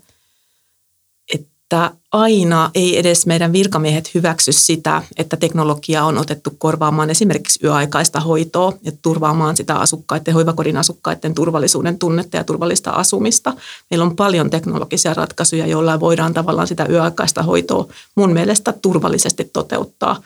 että 1.33 1.91
aina 2.11 2.71
ei 2.75 2.97
edes 2.97 3.25
meidän 3.25 3.53
virkamiehet 3.53 4.13
hyväksy 4.13 4.51
sitä, 4.51 5.03
että 5.17 5.37
teknologia 5.37 6.03
on 6.03 6.17
otettu 6.17 6.49
korvaamaan 6.57 7.09
esimerkiksi 7.09 7.59
yöaikaista 7.63 8.19
hoitoa 8.19 8.73
ja 8.81 8.91
turvaamaan 9.01 9.57
sitä 9.57 9.75
asukkaiden, 9.75 10.33
hoivakodin 10.33 10.77
asukkaiden 10.77 11.33
turvallisuuden 11.33 11.99
tunnetta 11.99 12.37
ja 12.37 12.43
turvallista 12.43 12.91
asumista. 12.91 13.53
Meillä 13.91 14.05
on 14.05 14.15
paljon 14.15 14.49
teknologisia 14.49 15.13
ratkaisuja, 15.13 15.67
joilla 15.67 15.99
voidaan 15.99 16.33
tavallaan 16.33 16.67
sitä 16.67 16.85
yöaikaista 16.89 17.43
hoitoa 17.43 17.87
mun 18.15 18.33
mielestä 18.33 18.73
turvallisesti 18.81 19.49
toteuttaa 19.53 20.21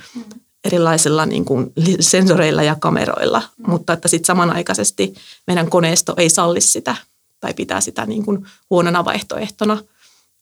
erilaisilla 0.64 1.26
niin 1.26 1.46
kuin 1.46 1.72
sensoreilla 2.00 2.64
ja 2.64 2.76
kameroilla, 2.80 3.42
mutta 3.68 3.94
että 3.94 4.08
sitten 4.08 4.28
samanaikaisesti 4.28 5.14
meidän 5.48 5.70
koneisto 5.70 6.14
ei 6.18 6.30
salli 6.30 6.62
sitä 6.62 6.96
tai 7.40 7.54
pitää 7.54 7.82
sitä 7.82 8.06
niin 8.06 8.26
kuin 8.26 8.46
huonona 8.70 9.06
vaihtoehtona– 9.06 9.78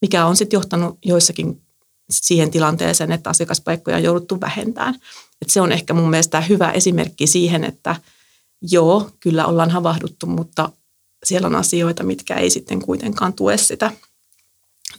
mikä 0.00 0.26
on 0.26 0.36
sitten 0.36 0.56
johtanut 0.56 0.98
joissakin 1.04 1.62
siihen 2.10 2.50
tilanteeseen, 2.50 3.12
että 3.12 3.30
asiakaspaikkoja 3.30 3.96
on 3.96 4.02
jouduttu 4.02 4.40
vähentämään. 4.40 4.94
Et 5.42 5.50
se 5.50 5.60
on 5.60 5.72
ehkä 5.72 5.94
mun 5.94 6.10
mielestä 6.10 6.40
hyvä 6.40 6.70
esimerkki 6.70 7.26
siihen, 7.26 7.64
että 7.64 7.96
joo, 8.62 9.10
kyllä 9.20 9.46
ollaan 9.46 9.70
havahduttu, 9.70 10.26
mutta 10.26 10.72
siellä 11.24 11.46
on 11.46 11.54
asioita, 11.54 12.02
mitkä 12.02 12.34
ei 12.34 12.50
sitten 12.50 12.82
kuitenkaan 12.82 13.32
tue 13.32 13.56
sitä 13.56 13.92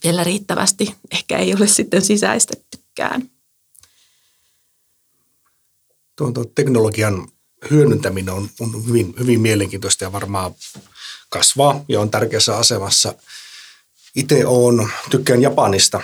vielä 0.03 0.23
riittävästi. 0.23 0.95
Ehkä 1.11 1.37
ei 1.37 1.53
ole 1.53 1.67
sitten 1.67 2.01
sisäistettykään. 2.01 3.29
Tuon, 6.15 6.33
tuon 6.33 6.49
teknologian 6.55 7.27
hyödyntäminen 7.71 8.33
on, 8.33 8.49
on 8.59 8.85
hyvin, 8.87 9.13
hyvin 9.19 9.41
mielenkiintoista 9.41 10.03
ja 10.03 10.11
varmaan 10.11 10.55
kasvaa 11.29 11.85
ja 11.87 12.01
on 12.01 12.11
tärkeässä 12.11 12.57
asemassa– 12.57 13.15
itse 14.15 14.45
olen, 14.45 14.87
tykkään 15.09 15.41
Japanista. 15.41 16.01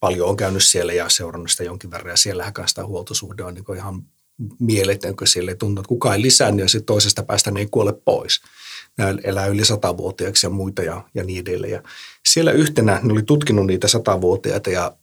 Paljon 0.00 0.28
on 0.28 0.36
käynyt 0.36 0.64
siellä 0.64 0.92
ja 0.92 1.08
seurannut 1.08 1.50
sitä 1.50 1.64
jonkin 1.64 1.90
verran. 1.90 2.10
Ja 2.10 2.16
siellähän 2.16 2.52
kanssa 2.52 2.86
huoltosuhde 2.86 3.44
on 3.44 3.54
niin 3.54 3.76
ihan 3.76 4.02
mieletön, 4.60 5.16
kun 5.16 5.26
siellä 5.26 5.50
ei 5.50 5.56
tunnu, 5.56 5.80
että 5.80 5.88
kukaan 5.88 6.16
ei 6.16 6.22
lisännyt 6.22 6.64
ja 6.64 6.68
sitten 6.68 6.86
toisesta 6.86 7.22
päästä 7.22 7.50
ne 7.50 7.60
ei 7.60 7.68
kuole 7.70 7.92
pois. 8.04 8.40
Nämä 8.98 9.14
elää 9.24 9.46
yli 9.46 9.64
satavuotiaaksi 9.64 10.46
ja 10.46 10.50
muita 10.50 10.82
ja, 10.82 11.04
ja 11.14 11.24
niin 11.24 11.40
edelleen. 11.40 11.72
Ja 11.72 11.82
siellä 12.28 12.52
yhtenä, 12.52 13.00
ne 13.02 13.12
oli 13.12 13.22
tutkinut 13.22 13.66
niitä 13.66 13.88
satavuotiaita 13.88 14.70
ja 14.70 14.96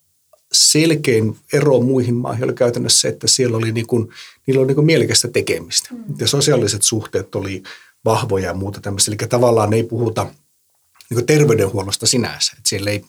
selkein 0.51 1.37
ero 1.53 1.79
muihin 1.79 2.15
maihin 2.15 2.43
oli 2.43 2.53
käytännössä 2.53 2.99
se, 2.99 3.07
että 3.07 3.27
siellä 3.27 3.57
oli 3.57 3.71
niin 3.71 3.87
kuin, 3.87 4.09
niillä 4.47 4.59
oli 4.59 4.67
niin 4.67 4.75
kuin 4.75 4.85
mielekästä 4.85 5.27
tekemistä. 5.27 5.89
Mm. 5.91 6.03
Ja 6.19 6.27
sosiaaliset 6.27 6.81
suhteet 6.81 7.35
oli 7.35 7.63
vahvoja 8.05 8.45
ja 8.45 8.53
muuta 8.53 8.81
tämmöistä. 8.81 9.11
Eli 9.11 9.29
tavallaan 9.29 9.73
ei 9.73 9.83
puhuta– 9.83 10.27
niin 11.11 11.25
terveydenhuollosta 11.25 12.07
sinänsä. 12.07 12.53
Että 12.57 12.69
siellä 12.69 12.91
ei 12.91 13.05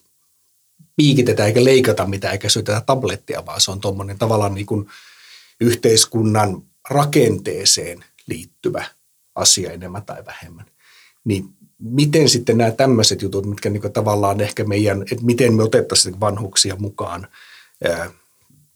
piikitetä 0.96 1.46
eikä 1.46 1.64
leikata 1.64 2.06
mitään 2.06 2.32
eikä 2.32 2.48
syötetä 2.48 2.80
tablettia, 2.80 3.46
vaan 3.46 3.60
se 3.60 3.70
on 3.70 3.80
tuommoinen 3.80 4.18
tavallaan 4.18 4.54
niin 4.54 4.66
kuin 4.66 4.88
yhteiskunnan 5.60 6.62
rakenteeseen 6.90 8.04
liittyvä 8.26 8.84
asia 9.34 9.72
enemmän 9.72 10.02
tai 10.02 10.24
vähemmän. 10.26 10.66
Niin 11.24 11.44
miten 11.78 12.28
sitten 12.28 12.58
nämä 12.58 12.70
tämmöiset 12.70 13.22
jutut, 13.22 13.46
mitkä 13.46 13.70
niin 13.70 13.92
tavallaan 13.92 14.40
ehkä 14.40 14.64
meidän, 14.64 15.02
että 15.02 15.24
miten 15.24 15.54
me 15.54 15.62
otettaisiin 15.62 16.20
vanhuksia 16.20 16.76
mukaan 16.76 17.26
ää, 17.84 18.10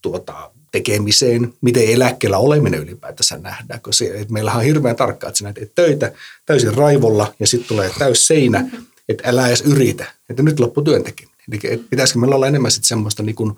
tuota, 0.03 0.51
tekemiseen, 0.73 1.55
miten 1.61 1.89
eläkkeellä 1.89 2.39
oleminen 2.39 2.81
ylipäätänsä 2.81 3.39
nähdään, 3.39 3.81
koska 3.81 4.05
että 4.05 4.33
meillähän 4.33 4.59
on 4.59 4.65
hirveän 4.65 4.97
tarkkaa, 4.97 5.29
että 5.29 5.39
sinä 5.39 5.53
teet 5.53 5.75
töitä 5.75 6.13
täysin 6.47 6.75
raivolla 6.75 7.35
ja 7.41 7.47
sitten 7.47 7.69
tulee 7.69 7.91
täys 7.99 8.27
seinä 8.27 8.71
että 9.09 9.29
älä 9.29 9.49
edes 9.49 9.61
yritä, 9.61 10.05
että 10.31 10.43
nyt 10.43 10.61
loppu 10.61 10.83
työntekeminen. 10.83 11.37
Eli 11.49 11.77
pitäisikö 11.91 12.19
meillä 12.19 12.37
olla 12.37 12.47
enemmän 12.47 12.71
sitten 12.71 12.89
semmoista 12.89 13.23
niin 13.23 13.37
kuin 13.37 13.57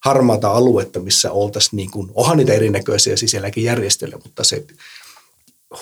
harmaata 0.00 0.50
aluetta, 0.50 1.00
missä 1.00 1.32
oltaisiin, 1.32 1.76
niin 1.76 1.90
kuin, 1.90 2.10
onhan 2.14 2.36
niitä 2.36 2.52
erinäköisiä 2.52 3.16
sisälläkin 3.16 3.64
järjestelyjä, 3.64 4.18
mutta 4.24 4.44
se 4.44 4.64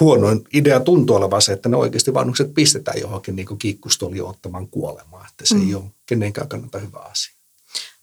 huonoin 0.00 0.44
idea 0.52 0.80
tuntuu 0.80 1.16
olevan 1.16 1.42
se, 1.42 1.52
että 1.52 1.68
ne 1.68 1.76
oikeasti 1.76 2.14
vanhukset 2.14 2.54
pistetään 2.54 3.00
johonkin 3.00 3.37
niin 3.37 3.58
kiikkustoli 3.58 4.20
ottamaan 4.20 4.68
kuolemaan, 4.68 5.26
että 5.30 5.46
se 5.46 5.54
mm. 5.54 5.68
ei 5.68 5.75
ole 5.75 5.85
kenenkään 6.06 6.49
kannalta 6.49 6.78
hyvä 6.78 6.99
asia. 6.99 7.37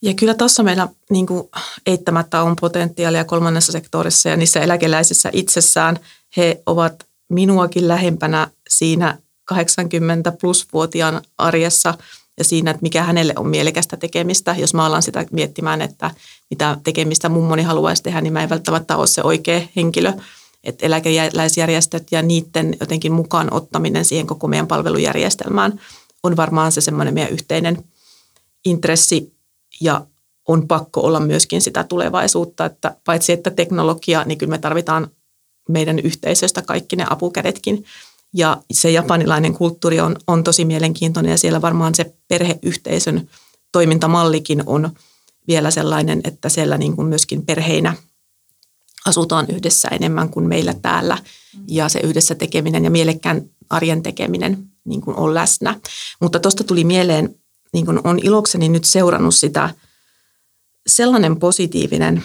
Ja 0.02 0.14
kyllä 0.14 0.34
tuossa 0.34 0.64
meillä 0.64 0.88
niin 1.10 1.28
kuin 1.28 1.50
eittämättä 1.86 2.42
on 2.42 2.56
potentiaalia 2.62 3.26
kolmannessa 3.26 3.72
sektorissa 3.72 4.30
ja 4.30 4.38
niissä 4.38 4.62
eläkeläisissä 4.62 5.30
itsessään. 5.34 6.00
He 6.38 6.62
ovat 6.66 7.06
minuakin 7.30 7.88
lähempänä 7.88 8.48
siinä 8.70 9.18
80 9.46 10.32
plus-vuotiaan 10.32 11.22
arjessa 11.38 11.94
ja 12.38 12.44
siinä, 12.44 12.72
että 12.72 12.82
mikä 12.82 13.04
hänelle 13.04 13.34
on 13.38 13.48
mielekästä 13.48 13.98
tekemistä. 13.98 14.56
Jos 14.58 14.74
mä 14.74 14.86
alan 14.86 15.04
sitä 15.04 15.26
miettimään, 15.32 15.82
että 15.82 16.12
mitä 16.50 16.78
tekemistä 16.84 17.30
mummoni 17.30 17.64
haluaisi 17.64 18.04
tehdä, 18.04 18.22
niin 18.22 18.34
mä 18.34 18.44
en 18.44 18.50
välttämättä 18.50 18.98
ole 18.98 19.08
se 19.08 19.22
oikea 19.24 19.62
henkilö. 19.76 20.14
Että 20.64 20.86
eläkeläisjärjestöt 20.86 22.08
ja 22.12 22.22
niiden 22.22 22.76
jotenkin 22.80 23.12
mukaan 23.12 23.54
ottaminen 23.54 24.06
siihen 24.06 24.28
koko 24.28 24.48
meidän 24.48 24.68
palvelujärjestelmään 24.68 25.80
on 26.24 26.38
varmaan 26.38 26.72
se 26.72 26.82
semmoinen 26.82 27.14
meidän 27.14 27.32
yhteinen 27.32 27.84
intressi 28.66 29.34
ja 29.82 30.06
on 30.48 30.68
pakko 30.68 31.02
olla 31.02 31.20
myöskin 31.20 31.62
sitä 31.62 31.84
tulevaisuutta, 31.84 32.66
että 32.66 32.96
paitsi 33.06 33.32
että 33.32 33.52
teknologia, 33.52 34.24
niin 34.24 34.38
kyllä 34.38 34.50
me 34.50 34.58
tarvitaan 34.58 35.08
meidän 35.70 36.00
yhteisöstä 36.00 36.62
kaikki 36.62 36.96
ne 36.96 37.06
apukädetkin. 37.10 37.86
Ja 38.34 38.58
se 38.74 38.92
japanilainen 38.92 39.54
kulttuuri 39.54 40.00
on, 40.00 40.16
on 40.28 40.44
tosi 40.44 40.66
mielenkiintoinen 40.66 41.32
ja 41.32 41.38
siellä 41.38 41.62
varmaan 41.62 41.96
se 41.96 42.14
perheyhteisön 42.28 43.30
toimintamallikin 43.72 44.64
on 44.66 44.90
vielä 45.48 45.72
sellainen, 45.72 46.22
että 46.24 46.50
siellä 46.50 46.78
niin 46.78 46.96
kuin 46.96 47.08
myöskin 47.08 47.46
perheinä 47.46 47.96
asutaan 49.06 49.46
yhdessä 49.50 49.88
enemmän 49.88 50.30
kuin 50.30 50.48
meillä 50.48 50.74
täällä 50.82 51.18
ja 51.68 51.90
se 51.90 52.00
yhdessä 52.00 52.36
tekeminen 52.36 52.84
ja 52.84 52.92
mielekkään 52.92 53.42
arjen 53.70 54.04
tekeminen 54.04 54.64
niin 54.86 55.02
kuin 55.02 55.18
on 55.18 55.34
läsnä. 55.34 55.80
Mutta 56.22 56.40
tuosta 56.40 56.64
tuli 56.64 56.84
mieleen, 56.84 57.36
niin 57.74 57.86
kuin 57.86 58.00
on 58.04 58.20
ilokseni 58.24 58.70
nyt 58.70 58.86
seurannut 58.86 59.36
sitä, 59.36 59.70
sellainen 60.88 61.40
positiivinen 61.40 62.24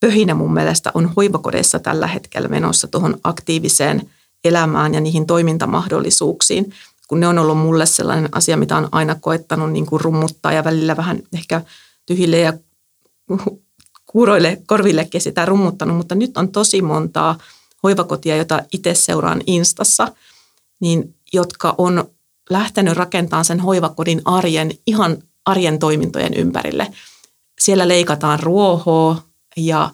pöhinä 0.00 0.34
mun 0.34 0.54
mielestä 0.54 0.90
on 0.94 1.12
hoivakodeissa 1.16 1.78
tällä 1.78 2.06
hetkellä 2.06 2.48
menossa 2.48 2.86
tuohon 2.86 3.20
aktiiviseen 3.24 4.10
elämään 4.44 4.94
ja 4.94 5.00
niihin 5.00 5.26
toimintamahdollisuuksiin, 5.26 6.72
kun 7.08 7.20
ne 7.20 7.28
on 7.28 7.38
ollut 7.38 7.58
mulle 7.58 7.86
sellainen 7.86 8.28
asia, 8.32 8.56
mitä 8.56 8.76
on 8.76 8.88
aina 8.92 9.14
koettanut 9.14 9.72
niin 9.72 9.86
kuin 9.86 10.00
rummuttaa 10.00 10.52
ja 10.52 10.64
välillä 10.64 10.96
vähän 10.96 11.22
ehkä 11.34 11.62
tyhjille 12.06 12.38
ja 12.38 12.52
kuuroille 14.12 14.62
korvillekin 14.66 15.20
sitä 15.20 15.46
rummuttanut, 15.46 15.96
mutta 15.96 16.14
nyt 16.14 16.36
on 16.36 16.52
tosi 16.52 16.82
montaa 16.82 17.38
hoivakotia, 17.82 18.36
jota 18.36 18.62
itse 18.72 18.94
seuraan 18.94 19.42
Instassa, 19.46 20.12
niin 20.80 21.14
jotka 21.32 21.74
on 21.78 22.10
lähtenyt 22.50 22.96
rakentamaan 22.96 23.44
sen 23.44 23.60
hoivakodin 23.60 24.22
arjen 24.24 24.70
ihan 24.86 25.18
arjen 25.44 25.78
toimintojen 25.78 26.34
ympärille. 26.34 26.86
Siellä 27.60 27.88
leikataan 27.88 28.40
ruohoa 28.40 29.22
ja 29.56 29.90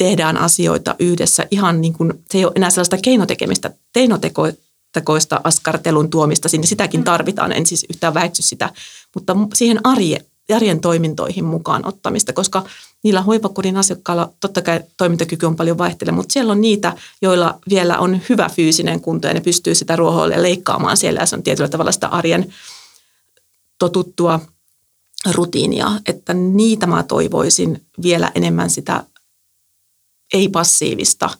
tehdään 0.00 0.36
asioita 0.36 0.94
yhdessä 0.98 1.46
ihan 1.50 1.80
niin 1.80 1.92
kuin, 1.92 2.12
se 2.30 2.38
ei 2.38 2.44
ole 2.44 2.52
enää 2.56 2.70
sellaista 2.70 2.96
keinotekemistä, 3.02 3.70
teinotekoista 3.92 5.40
askartelun 5.44 6.10
tuomista, 6.10 6.48
sinne. 6.48 6.66
Sitäkin 6.66 7.00
mm. 7.00 7.04
tarvitaan, 7.04 7.52
en 7.52 7.66
siis 7.66 7.86
yhtään 7.90 8.14
vähetsy 8.14 8.42
sitä, 8.42 8.70
mutta 9.14 9.36
siihen 9.54 9.80
arjen, 9.84 10.24
arjen 10.54 10.80
toimintoihin 10.80 11.44
mukaan 11.44 11.86
ottamista, 11.86 12.32
koska 12.32 12.64
niillä 13.02 13.22
hoivakodin 13.22 13.76
asiakkailla 13.76 14.32
totta 14.40 14.62
kai 14.62 14.80
toimintakyky 14.96 15.46
on 15.46 15.56
paljon 15.56 15.78
vaihtele, 15.78 16.12
mutta 16.12 16.32
siellä 16.32 16.52
on 16.52 16.60
niitä, 16.60 16.96
joilla 17.22 17.58
vielä 17.68 17.98
on 17.98 18.20
hyvä 18.28 18.48
fyysinen 18.48 19.00
kunto 19.00 19.28
ja 19.28 19.34
ne 19.34 19.40
pystyy 19.40 19.74
sitä 19.74 19.96
ruohoille 19.96 20.42
leikkaamaan 20.42 20.96
siellä. 20.96 21.20
Ja 21.20 21.26
se 21.26 21.36
on 21.36 21.42
tietyllä 21.42 21.68
tavalla 21.68 21.92
sitä 21.92 22.08
arjen 22.08 22.54
totuttua 23.78 24.40
rutiinia, 25.32 25.92
että 26.06 26.34
niitä 26.34 26.86
mä 26.86 27.02
toivoisin 27.02 27.82
vielä 28.02 28.32
enemmän 28.34 28.70
sitä 28.70 29.04
ei-passiivista 30.34 31.30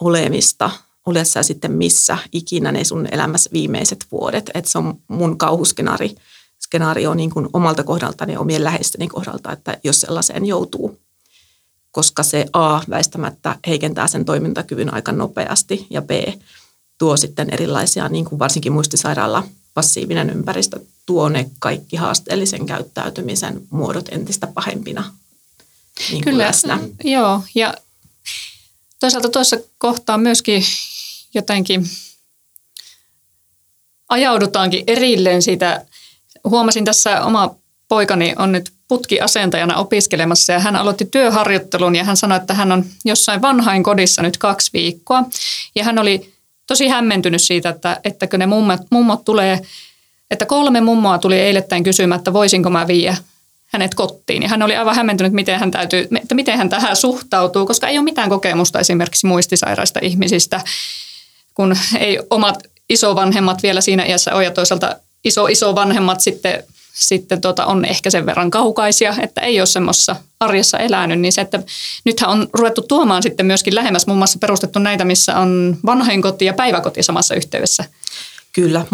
olemista, 0.00 0.70
ole 1.06 1.24
sä 1.24 1.42
sitten 1.42 1.72
missä 1.72 2.18
ikinä 2.32 2.72
ne 2.72 2.84
sun 2.84 3.08
elämässä 3.10 3.50
viimeiset 3.52 4.06
vuodet. 4.12 4.50
Että 4.54 4.70
se 4.70 4.78
on 4.78 4.98
mun 5.08 5.38
kauhuskenaari 5.38 6.14
skenaario 6.64 7.14
niin 7.14 7.30
kuin 7.30 7.48
omalta 7.52 7.84
kohdaltani 7.84 8.32
ja 8.32 8.40
omien 8.40 8.64
läheisteni 8.64 9.08
kohdalta, 9.08 9.52
että 9.52 9.78
jos 9.84 10.00
sellaiseen 10.00 10.46
joutuu, 10.46 11.00
koska 11.90 12.22
se 12.22 12.46
A 12.52 12.80
väistämättä 12.90 13.56
heikentää 13.66 14.08
sen 14.08 14.24
toimintakyvyn 14.24 14.94
aika 14.94 15.12
nopeasti 15.12 15.86
ja 15.90 16.02
B 16.02 16.10
tuo 16.98 17.16
sitten 17.16 17.50
erilaisia, 17.50 18.08
niin 18.08 18.24
kuin 18.24 18.38
varsinkin 18.38 18.72
muistisairaalla 18.72 19.44
passiivinen 19.74 20.30
ympäristö 20.30 20.80
tuo 21.06 21.28
ne 21.28 21.50
kaikki 21.58 21.96
haasteellisen 21.96 22.66
käyttäytymisen 22.66 23.62
muodot 23.70 24.08
entistä 24.08 24.46
pahempina 24.46 25.04
niin 26.10 26.24
Kyllä, 26.24 26.44
läsnä. 26.44 26.78
joo. 27.04 27.42
Ja 27.54 27.74
toisaalta 29.00 29.28
tuossa 29.28 29.56
kohtaa 29.78 30.18
myöskin 30.18 30.62
jotenkin 31.34 31.86
ajaudutaankin 34.08 34.84
erilleen 34.86 35.42
siitä. 35.42 35.84
Huomasin 36.44 36.84
tässä 36.84 37.24
oma 37.24 37.54
poikani 37.88 38.34
on 38.38 38.52
nyt 38.52 38.72
putkiasentajana 38.88 39.76
opiskelemassa 39.76 40.52
ja 40.52 40.58
hän 40.58 40.76
aloitti 40.76 41.04
työharjoittelun 41.04 41.96
ja 41.96 42.04
hän 42.04 42.16
sanoi, 42.16 42.36
että 42.36 42.54
hän 42.54 42.72
on 42.72 42.84
jossain 43.04 43.42
vanhain 43.42 43.82
kodissa 43.82 44.22
nyt 44.22 44.38
kaksi 44.38 44.70
viikkoa. 44.72 45.22
Ja 45.74 45.84
hän 45.84 45.98
oli 45.98 46.32
tosi 46.66 46.88
hämmentynyt 46.88 47.42
siitä, 47.42 47.68
että, 47.68 48.00
että 48.04 48.26
kun 48.26 48.38
ne 48.38 48.46
mummot, 48.46 48.80
mummot 48.90 49.24
tulee, 49.24 49.60
että 50.30 50.46
kolme 50.46 50.80
mummoa 50.80 51.18
tuli 51.18 51.40
eilettäin 51.40 51.84
kysymään, 51.84 52.18
että 52.18 52.32
voisinko 52.32 52.70
mä 52.70 52.86
viiä 52.86 53.16
hänet 53.74 53.94
kotiin. 53.94 54.42
Ja 54.42 54.48
hän 54.48 54.62
oli 54.62 54.76
aivan 54.76 54.96
hämmentynyt, 54.96 55.32
miten 55.32 55.60
hän, 55.60 55.70
täytyy, 55.70 56.08
että 56.22 56.34
miten 56.34 56.58
hän 56.58 56.68
tähän 56.68 56.96
suhtautuu, 56.96 57.66
koska 57.66 57.88
ei 57.88 57.98
ole 57.98 58.04
mitään 58.04 58.28
kokemusta 58.28 58.80
esimerkiksi 58.80 59.26
muistisairaista 59.26 60.00
ihmisistä, 60.02 60.60
kun 61.54 61.76
ei 61.98 62.18
omat 62.30 62.58
isovanhemmat 62.88 63.62
vielä 63.62 63.80
siinä 63.80 64.04
iässä 64.04 64.34
ole 64.34 64.44
ja 64.44 64.50
toisaalta 64.50 64.96
iso 65.24 65.46
isovanhemmat 65.46 66.20
sitten, 66.20 66.64
sitten 66.94 67.40
tota 67.40 67.66
on 67.66 67.84
ehkä 67.84 68.10
sen 68.10 68.26
verran 68.26 68.50
kaukaisia, 68.50 69.14
että 69.22 69.40
ei 69.40 69.60
ole 69.60 69.66
semmoisessa 69.66 70.16
arjessa 70.40 70.78
elänyt, 70.78 71.20
niin 71.20 71.32
se, 71.32 71.40
että 71.40 71.62
nythän 72.04 72.30
on 72.30 72.48
ruvettu 72.52 72.82
tuomaan 72.82 73.22
sitten 73.22 73.46
myöskin 73.46 73.74
lähemmäs, 73.74 74.06
muun 74.06 74.18
muassa 74.18 74.38
perustettu 74.38 74.78
näitä, 74.78 75.04
missä 75.04 75.38
on 75.38 75.78
vanhainkoti 75.86 76.44
ja 76.44 76.52
päiväkoti 76.52 77.02
samassa 77.02 77.34
yhteydessä. 77.34 77.84
Kyllä, 78.52 78.86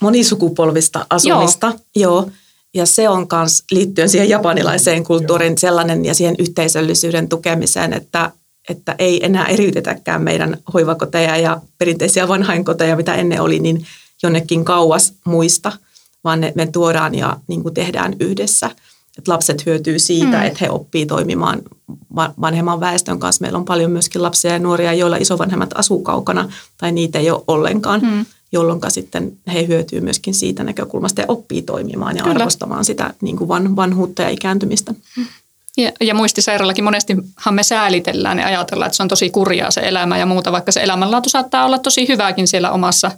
monisukupolvista 0.00 1.06
asumista. 1.10 1.66
Joo. 1.96 2.12
Joo. 2.12 2.30
Ja 2.74 2.86
se 2.86 3.08
on 3.08 3.26
myös 3.32 3.62
liittyen 3.70 4.08
siihen 4.08 4.28
japanilaiseen 4.28 5.04
kulttuuriin 5.04 5.58
sellainen 5.58 6.04
ja 6.04 6.14
siihen 6.14 6.34
yhteisöllisyyden 6.38 7.28
tukemiseen, 7.28 7.92
että, 7.92 8.30
että 8.68 8.94
ei 8.98 9.24
enää 9.24 9.46
eriytetäkään 9.46 10.22
meidän 10.22 10.56
hoivakoteja 10.74 11.36
ja 11.36 11.60
perinteisiä 11.78 12.28
vanhainkoteja, 12.28 12.96
mitä 12.96 13.14
ennen 13.14 13.40
oli, 13.40 13.58
niin 13.58 13.86
jonnekin 14.22 14.64
kauas 14.64 15.12
muista, 15.24 15.72
vaan 16.24 16.40
ne, 16.40 16.52
me 16.54 16.66
tuodaan 16.66 17.14
ja 17.14 17.36
niin 17.46 17.62
kuin 17.62 17.74
tehdään 17.74 18.16
yhdessä. 18.20 18.70
Että 19.18 19.32
lapset 19.32 19.66
hyötyy 19.66 19.98
siitä, 19.98 20.36
mm. 20.36 20.42
että 20.42 20.58
he 20.60 20.70
oppii 20.70 21.06
toimimaan 21.06 21.62
vanhemman 22.16 22.80
väestön 22.80 23.18
kanssa. 23.18 23.42
Meillä 23.42 23.58
on 23.58 23.64
paljon 23.64 23.90
myöskin 23.90 24.22
lapsia 24.22 24.52
ja 24.52 24.58
nuoria, 24.58 24.94
joilla 24.94 25.16
isovanhemmat 25.16 25.70
asuu 25.74 26.02
kaukana 26.02 26.52
tai 26.78 26.92
niitä 26.92 27.18
ei 27.18 27.30
ole 27.30 27.44
ollenkaan. 27.48 28.00
Mm 28.00 28.26
jolloin 28.52 28.80
sitten 28.88 29.32
he 29.52 29.66
hyötyy 29.66 30.00
myöskin 30.00 30.34
siitä 30.34 30.64
näkökulmasta 30.64 31.20
ja 31.20 31.26
oppii 31.28 31.62
toimimaan 31.62 32.16
ja 32.16 32.22
Kyllä. 32.22 32.36
arvostamaan 32.36 32.84
sitä 32.84 33.14
niin 33.20 33.36
kuin 33.36 33.48
van, 33.48 33.76
vanhuutta 33.76 34.22
ja 34.22 34.28
ikääntymistä. 34.28 34.94
Ja, 35.76 35.92
ja 36.00 36.14
muistisairaallakin 36.14 36.84
monestihan 36.84 37.54
me 37.54 37.62
säälitellään 37.62 38.38
ja 38.38 38.46
ajatellaan, 38.46 38.86
että 38.86 38.96
se 38.96 39.02
on 39.02 39.08
tosi 39.08 39.30
kurjaa 39.30 39.70
se 39.70 39.80
elämä 39.80 40.18
ja 40.18 40.26
muuta, 40.26 40.52
vaikka 40.52 40.72
se 40.72 40.82
elämänlaatu 40.82 41.28
saattaa 41.28 41.64
olla 41.64 41.78
tosi 41.78 42.08
hyvääkin 42.08 42.48
siellä 42.48 42.70
omassa, 42.70 43.10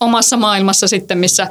omassa 0.00 0.36
maailmassa 0.36 0.88
sitten, 0.88 1.18
missä 1.18 1.48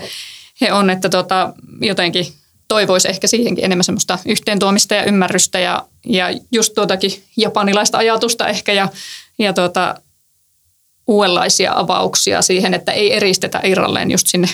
he 0.62 0.73
on, 0.73 0.89
että 0.89 1.10
tota, 1.10 1.54
jotenkin 1.82 2.28
toivoisi 2.67 3.10
ehkä 3.10 3.28
siihenkin 3.28 3.65
enemmän 3.65 3.84
semmoista 3.84 4.19
yhteentuomista 4.25 4.95
ja 4.95 5.04
ymmärrystä 5.04 5.60
ja, 5.60 5.86
ja 6.06 6.25
just 6.51 6.73
tuotakin 6.73 7.23
japanilaista 7.38 7.97
ajatusta 7.97 8.47
ehkä 8.47 8.73
ja, 8.73 8.89
ja 9.39 9.54
tuota, 9.54 9.95
uudenlaisia 11.08 11.74
avauksia 11.76 12.41
siihen, 12.41 12.74
että 12.74 12.91
ei 12.91 13.13
eristetä 13.13 13.62
irralleen 13.63 14.12
just 14.12 14.28
sinne, 14.28 14.50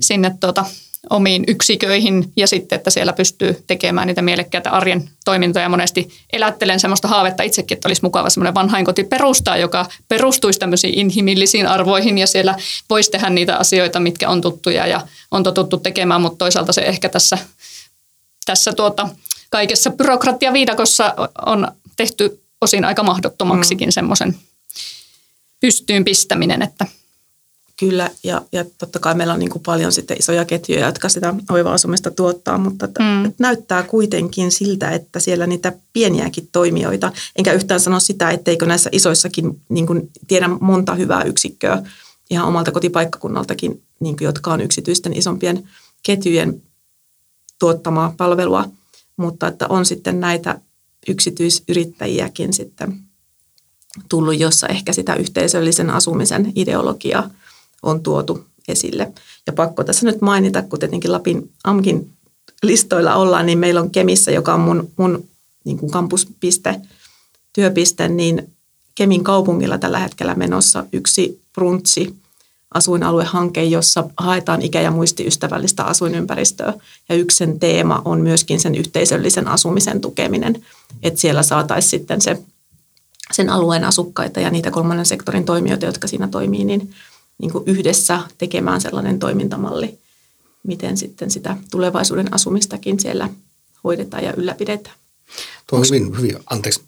sinne 0.00 0.34
tuota, 0.40 0.64
omiin 1.10 1.44
yksiköihin 1.48 2.32
ja 2.36 2.46
sitten, 2.46 2.76
että 2.76 2.90
siellä 2.90 3.12
pystyy 3.12 3.64
tekemään 3.66 4.06
niitä 4.06 4.22
mielekkäitä 4.22 4.70
arjen 4.70 5.10
toimintoja. 5.24 5.68
Monesti 5.68 6.08
elättelen 6.32 6.80
semmoista 6.80 7.08
haavetta 7.08 7.42
itsekin, 7.42 7.76
että 7.76 7.88
olisi 7.88 8.02
mukava 8.02 8.30
semmoinen 8.30 8.54
vanhainkoti 8.54 9.04
perustaa, 9.04 9.56
joka 9.56 9.86
perustuisi 10.08 10.58
tämmöisiin 10.58 10.94
inhimillisiin 10.94 11.66
arvoihin 11.66 12.18
ja 12.18 12.26
siellä 12.26 12.54
voisi 12.90 13.10
tehdä 13.10 13.30
niitä 13.30 13.56
asioita, 13.56 14.00
mitkä 14.00 14.28
on 14.28 14.40
tuttuja 14.40 14.86
ja 14.86 15.00
on 15.30 15.42
totuttu 15.42 15.78
tekemään, 15.78 16.20
mutta 16.20 16.38
toisaalta 16.38 16.72
se 16.72 16.80
ehkä 16.80 17.08
tässä, 17.08 17.38
tässä 18.46 18.72
tuota, 18.72 19.08
kaikessa 19.50 19.90
byrokratiaviidakossa 19.90 21.14
on 21.46 21.68
tehty 21.96 22.42
osin 22.60 22.84
aika 22.84 23.02
mahdottomaksikin 23.02 23.88
mm. 23.88 23.92
semmoisen 23.92 24.36
pystyyn 25.62 26.04
pistäminen. 26.04 26.62
Että. 26.62 26.86
Kyllä, 27.76 28.10
ja, 28.24 28.42
ja 28.52 28.64
totta 28.78 28.98
kai 28.98 29.14
meillä 29.14 29.32
on 29.32 29.38
niin 29.38 29.50
kuin 29.50 29.62
paljon 29.62 29.92
sitten 29.92 30.16
isoja 30.18 30.44
ketjuja, 30.44 30.86
jotka 30.86 31.08
sitä 31.08 31.34
hoiva-asumista 31.50 32.10
tuottaa, 32.10 32.58
mutta 32.58 32.86
mm. 32.86 33.24
että 33.24 33.36
näyttää 33.38 33.82
kuitenkin 33.82 34.50
siltä, 34.50 34.90
että 34.90 35.20
siellä 35.20 35.46
niitä 35.46 35.72
pieniäkin 35.92 36.48
toimijoita, 36.52 37.12
enkä 37.36 37.52
yhtään 37.52 37.80
sano 37.80 38.00
sitä, 38.00 38.30
etteikö 38.30 38.66
näissä 38.66 38.90
isoissakin 38.92 39.60
niin 39.68 39.86
kuin 39.86 40.10
tiedä 40.28 40.48
monta 40.48 40.94
hyvää 40.94 41.22
yksikköä 41.22 41.82
ihan 42.30 42.48
omalta 42.48 42.72
kotipaikkakunnaltakin, 42.72 43.82
niin 44.00 44.16
kuin, 44.16 44.26
jotka 44.26 44.52
on 44.52 44.60
yksityisten 44.60 45.16
isompien 45.16 45.68
ketjujen 46.02 46.62
tuottamaa 47.58 48.14
palvelua, 48.16 48.64
mutta 49.16 49.48
että 49.48 49.66
on 49.68 49.86
sitten 49.86 50.20
näitä 50.20 50.60
yksityisyrittäjiäkin 51.08 52.52
sitten 52.52 53.11
tullut, 54.08 54.38
jossa 54.38 54.66
ehkä 54.66 54.92
sitä 54.92 55.14
yhteisöllisen 55.14 55.90
asumisen 55.90 56.52
ideologiaa 56.56 57.30
on 57.82 58.02
tuotu 58.02 58.44
esille. 58.68 59.12
Ja 59.46 59.52
pakko 59.52 59.84
tässä 59.84 60.06
nyt 60.06 60.20
mainita, 60.20 60.62
kun 60.62 60.78
tietenkin 60.78 61.12
Lapin 61.12 61.50
AMKin 61.64 62.10
listoilla 62.62 63.14
ollaan, 63.14 63.46
niin 63.46 63.58
meillä 63.58 63.80
on 63.80 63.90
Kemissä, 63.90 64.30
joka 64.30 64.54
on 64.54 64.60
mun, 64.60 64.90
mun 64.96 65.24
niin 65.64 65.78
kuin 65.78 65.90
kampuspiste, 65.90 66.80
työpiste, 67.52 68.08
niin 68.08 68.52
Kemin 68.94 69.24
kaupungilla 69.24 69.78
tällä 69.78 69.98
hetkellä 69.98 70.34
menossa 70.34 70.84
yksi 70.92 71.40
bruntsi 71.52 72.14
asuinaluehanke, 72.74 73.64
jossa 73.64 74.04
haetaan 74.16 74.62
ikä- 74.62 74.80
ja 74.80 74.90
muistiystävällistä 74.90 75.84
asuinympäristöä. 75.84 76.74
Ja 77.08 77.14
yksi 77.14 77.36
sen 77.36 77.60
teema 77.60 78.02
on 78.04 78.20
myöskin 78.20 78.60
sen 78.60 78.74
yhteisöllisen 78.74 79.48
asumisen 79.48 80.00
tukeminen, 80.00 80.64
että 81.02 81.20
siellä 81.20 81.42
saataisiin 81.42 81.90
sitten 81.90 82.20
se, 82.20 82.42
sen 83.30 83.50
alueen 83.50 83.84
asukkaita 83.84 84.40
ja 84.40 84.50
niitä 84.50 84.70
kolmannen 84.70 85.06
sektorin 85.06 85.44
toimijoita, 85.44 85.86
jotka 85.86 86.06
siinä 86.06 86.28
toimii, 86.28 86.64
niin, 86.64 86.94
niin 87.38 87.52
kuin 87.52 87.64
yhdessä 87.66 88.20
tekemään 88.38 88.80
sellainen 88.80 89.18
toimintamalli, 89.18 89.98
miten 90.62 90.96
sitten 90.96 91.30
sitä 91.30 91.56
tulevaisuuden 91.70 92.34
asumistakin 92.34 93.00
siellä 93.00 93.28
hoidetaan 93.84 94.24
ja 94.24 94.32
ylläpidetään. 94.36 94.96
Tuo 95.66 95.78
on 95.78 95.84
hyvin, 95.90 96.18
hyvin, 96.18 96.38
anteeksi, 96.50 96.82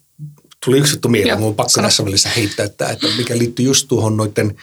tuli 0.64 0.78
yksi 0.78 0.94
juttu 0.94 1.08
mieleen, 1.08 1.38
mun 1.38 1.48
on 1.48 1.54
pakko 1.54 1.70
sano. 1.70 1.88
tässä 1.88 2.04
välissä 2.04 2.28
heittää, 2.28 2.66
että, 2.66 2.86
että 2.86 3.06
mikä 3.16 3.38
liittyy 3.38 3.64
just 3.64 3.88
tuohon 3.88 4.16
noiden 4.16 4.56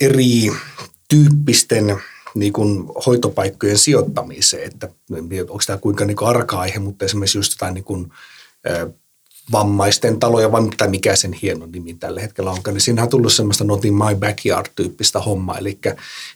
eri 0.00 0.50
tyyppisten 1.08 1.96
niin 2.34 2.52
kuin 2.52 2.86
hoitopaikkojen 3.06 3.78
sijoittamiseen, 3.78 4.66
että 4.66 4.88
onko 5.40 5.62
tämä 5.66 5.78
kuinka 5.78 6.04
niin 6.04 6.22
arka-aihe, 6.22 6.78
mutta 6.78 7.04
esimerkiksi 7.04 7.38
just 7.38 7.52
jotain 7.52 7.74
niin 7.74 7.84
kuin, 7.84 8.12
vammaisten 9.52 10.20
taloja, 10.20 10.52
vai 10.52 10.60
mitä 10.60 10.88
mikä 10.88 11.16
sen 11.16 11.32
hieno 11.32 11.66
nimi 11.66 11.94
tällä 11.94 12.20
hetkellä 12.20 12.50
onkaan, 12.50 12.74
niin 12.74 12.80
siinähän 12.80 13.06
on 13.06 13.10
tullut 13.10 13.32
semmoista 13.32 13.64
not 13.64 13.84
in 13.84 13.94
my 13.94 14.14
backyard-tyyppistä 14.18 15.20
hommaa, 15.20 15.58
eli 15.58 15.78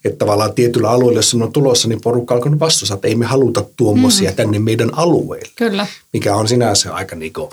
että 0.04 0.18
tavallaan 0.18 0.54
tietyllä 0.54 0.90
alueella, 0.90 1.18
jos 1.18 1.34
on 1.34 1.52
tulossa, 1.52 1.88
niin 1.88 2.00
porukka 2.00 2.34
alkanut 2.34 2.60
vastustaa, 2.60 2.94
että 2.94 3.08
ei 3.08 3.14
me 3.14 3.26
haluta 3.26 3.64
tuommoisia 3.76 4.30
mm. 4.30 4.36
tänne 4.36 4.58
meidän 4.58 4.98
alueelle. 4.98 5.52
Kyllä. 5.56 5.86
Mikä 6.12 6.36
on 6.36 6.48
sinänsä 6.48 6.94
aika 6.94 7.16
niin 7.16 7.32
kuin 7.32 7.50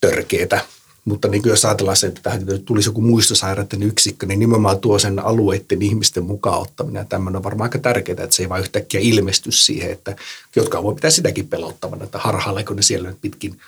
törkeetä. 0.00 0.60
Mutta 1.04 1.28
niin 1.28 1.42
jos 1.44 1.64
ajatellaan 1.64 1.96
se, 1.96 2.06
että 2.06 2.20
tähän 2.22 2.46
tulisi 2.64 2.88
joku 2.88 3.00
muistosairaiden 3.00 3.82
yksikkö, 3.82 4.26
niin 4.26 4.38
nimenomaan 4.38 4.78
tuo 4.78 4.98
sen 4.98 5.18
alueiden 5.18 5.82
ihmisten 5.82 6.24
mukaan 6.24 6.60
ottaminen 6.60 7.00
ja 7.00 7.04
tämmöinen 7.04 7.36
on 7.36 7.44
varmaan 7.44 7.68
aika 7.68 7.78
tärkeää, 7.78 8.24
että 8.24 8.36
se 8.36 8.42
ei 8.42 8.48
vain 8.48 8.62
yhtäkkiä 8.62 9.00
ilmesty 9.00 9.52
siihen, 9.52 9.90
että 9.90 10.16
jotka 10.56 10.82
voi 10.82 10.94
pitää 10.94 11.10
sitäkin 11.10 11.48
pelottavana, 11.48 12.04
että 12.04 12.18
harhaileeko 12.18 12.74
ne 12.74 12.82
siellä 12.82 13.08
nyt 13.08 13.20
pitkin 13.20 13.60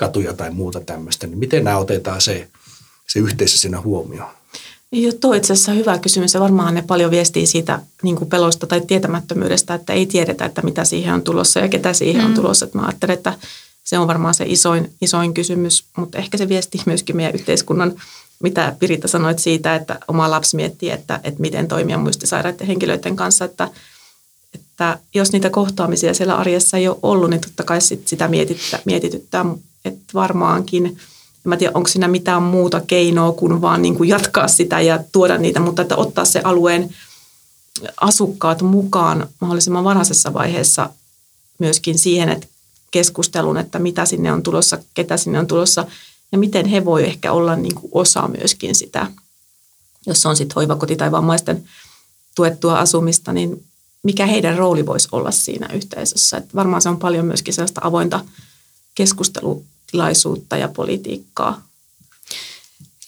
katuja 0.00 0.32
tai 0.32 0.50
muuta 0.50 0.80
tämmöistä, 0.80 1.26
niin 1.26 1.38
miten 1.38 1.64
nämä 1.64 1.78
otetaan 1.78 2.20
se, 2.20 2.48
se 3.08 3.18
yhteisö 3.18 3.58
siinä 3.58 3.80
huomioon? 3.80 4.30
Joo, 4.92 5.12
tuo 5.12 5.34
itse 5.34 5.52
asiassa 5.52 5.72
hyvä 5.72 5.98
kysymys 5.98 6.34
ja 6.34 6.40
varmaan 6.40 6.74
ne 6.74 6.82
paljon 6.82 7.10
viestii 7.10 7.46
siitä 7.46 7.80
niin 8.02 8.16
kuin 8.16 8.30
pelosta 8.30 8.66
tai 8.66 8.80
tietämättömyydestä, 8.80 9.74
että 9.74 9.92
ei 9.92 10.06
tiedetä, 10.06 10.44
että 10.44 10.62
mitä 10.62 10.84
siihen 10.84 11.14
on 11.14 11.22
tulossa 11.22 11.60
ja 11.60 11.68
ketä 11.68 11.92
siihen 11.92 12.22
mm. 12.22 12.28
on 12.28 12.34
tulossa. 12.34 12.64
Että 12.64 12.78
mä 12.78 12.84
ajattelen, 12.84 13.14
että 13.14 13.34
se 13.84 13.98
on 13.98 14.08
varmaan 14.08 14.34
se 14.34 14.44
isoin, 14.48 14.92
isoin 15.02 15.34
kysymys, 15.34 15.84
mutta 15.96 16.18
ehkä 16.18 16.38
se 16.38 16.48
viesti 16.48 16.80
myöskin 16.86 17.16
meidän 17.16 17.34
yhteiskunnan, 17.34 17.92
mitä 18.42 18.76
Pirita 18.78 19.08
sanoit 19.08 19.38
siitä, 19.38 19.74
että 19.74 19.98
oma 20.08 20.30
lapsi 20.30 20.56
miettii, 20.56 20.90
että, 20.90 21.20
että 21.24 21.40
miten 21.40 21.68
toimia 21.68 21.98
muistisairaiden 21.98 22.66
henkilöiden 22.66 23.16
kanssa, 23.16 23.44
että, 23.44 23.68
että 24.54 24.98
jos 25.14 25.32
niitä 25.32 25.50
kohtaamisia 25.50 26.14
siellä 26.14 26.36
arjessa 26.36 26.76
ei 26.76 26.88
ole 26.88 26.96
ollut, 27.02 27.30
niin 27.30 27.40
totta 27.40 27.62
kai 27.62 27.80
sit 27.80 28.08
sitä 28.08 28.28
mietityttää, 28.28 28.80
mietityttää 28.84 29.44
että 29.84 30.04
varmaankin, 30.14 30.98
mä 31.44 31.56
tiedä 31.56 31.72
onko 31.74 31.88
siinä 31.88 32.08
mitään 32.08 32.42
muuta 32.42 32.80
keinoa 32.80 33.32
kuin 33.32 33.60
vaan 33.60 33.82
niin 33.82 33.96
kuin 33.96 34.08
jatkaa 34.08 34.48
sitä 34.48 34.80
ja 34.80 34.98
tuoda 35.12 35.38
niitä, 35.38 35.60
mutta 35.60 35.82
että 35.82 35.96
ottaa 35.96 36.24
se 36.24 36.40
alueen 36.44 36.94
asukkaat 38.00 38.62
mukaan 38.62 39.28
mahdollisimman 39.40 39.84
varhaisessa 39.84 40.34
vaiheessa 40.34 40.90
myöskin 41.58 41.98
siihen, 41.98 42.28
että 42.28 42.46
keskustelun, 42.90 43.56
että 43.56 43.78
mitä 43.78 44.06
sinne 44.06 44.32
on 44.32 44.42
tulossa, 44.42 44.78
ketä 44.94 45.16
sinne 45.16 45.38
on 45.38 45.46
tulossa 45.46 45.86
ja 46.32 46.38
miten 46.38 46.66
he 46.66 46.84
voi 46.84 47.04
ehkä 47.04 47.32
olla 47.32 47.56
niin 47.56 47.74
kuin 47.74 47.90
osa 47.94 48.28
myöskin 48.28 48.74
sitä, 48.74 49.06
jos 50.06 50.26
on 50.26 50.36
sitten 50.36 50.54
hoivakoti 50.54 50.96
tai 50.96 51.10
vammaisten 51.10 51.64
tuettua 52.34 52.78
asumista, 52.78 53.32
niin 53.32 53.64
mikä 54.02 54.26
heidän 54.26 54.58
rooli 54.58 54.86
voisi 54.86 55.08
olla 55.12 55.30
siinä 55.30 55.68
yhteisössä. 55.72 56.36
Että 56.36 56.50
varmaan 56.54 56.82
se 56.82 56.88
on 56.88 56.98
paljon 56.98 57.26
myöskin 57.26 57.54
sellaista 57.54 57.80
avointa 57.84 58.24
keskustelutilaisuutta 59.90 60.56
ja 60.56 60.68
politiikkaa. 60.68 61.62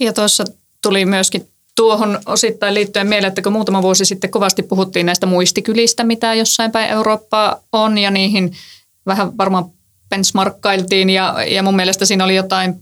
Ja 0.01 0.13
tuossa 0.13 0.45
tuli 0.83 1.07
myöskin 1.07 1.49
tuohon 1.77 2.19
osittain 2.27 2.75
liittyen 2.75 3.07
mieleen, 3.07 3.29
että 3.29 3.43
kun 3.43 3.53
muutama 3.53 3.83
vuosi 3.83 4.05
sitten 4.05 4.31
kovasti 4.31 4.63
puhuttiin 4.63 5.07
näistä 5.07 5.27
muistikylistä, 5.27 6.05
mitä 6.05 6.35
jossain 6.35 6.73
päin 6.73 6.91
Eurooppaa 6.91 7.61
on, 7.73 7.99
ja 7.99 8.11
niihin 8.11 8.53
vähän 9.07 9.37
varmaan 9.39 9.65
benchmarkkailtiin, 10.09 11.11
ja, 11.11 11.45
ja 11.49 11.63
mun 11.63 11.77
mielestä 11.77 12.05
siinä 12.05 12.25
oli 12.25 12.37
jotain 12.37 12.75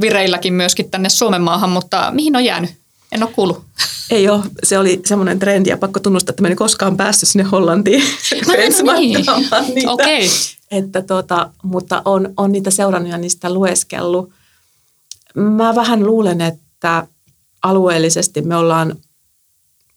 vireilläkin 0.00 0.54
myöskin 0.54 0.90
tänne 0.90 1.08
Suomen 1.08 1.42
maahan, 1.42 1.70
mutta 1.70 2.10
mihin 2.10 2.36
on 2.36 2.44
jäänyt? 2.44 2.70
En 3.12 3.22
ole 3.22 3.32
kuullut. 3.34 3.64
Ei 4.10 4.28
ole. 4.28 4.44
Se 4.64 4.78
oli 4.78 5.00
semmoinen 5.04 5.38
trendi 5.38 5.70
ja 5.70 5.76
pakko 5.76 6.00
tunnustaa, 6.00 6.32
että 6.32 6.42
mä 6.42 6.48
en 6.48 6.56
koskaan 6.56 6.96
päässyt 6.96 7.28
sinne 7.28 7.44
Hollantiin 7.44 8.02
benchmarkkaamaan 8.46 9.64
niin. 9.66 9.74
niitä. 9.74 9.92
Okay. 9.92 10.28
Että 10.70 11.02
tota, 11.02 11.50
mutta 11.62 12.02
on, 12.04 12.34
on 12.36 12.52
niitä 12.52 12.70
seurannut 12.70 13.12
ja 13.12 13.18
niistä 13.18 13.54
lueskellut. 13.54 14.32
Mä 15.34 15.74
vähän 15.74 16.06
luulen, 16.06 16.40
että 16.40 17.06
alueellisesti 17.62 18.42
me 18.42 18.56
ollaan 18.56 18.96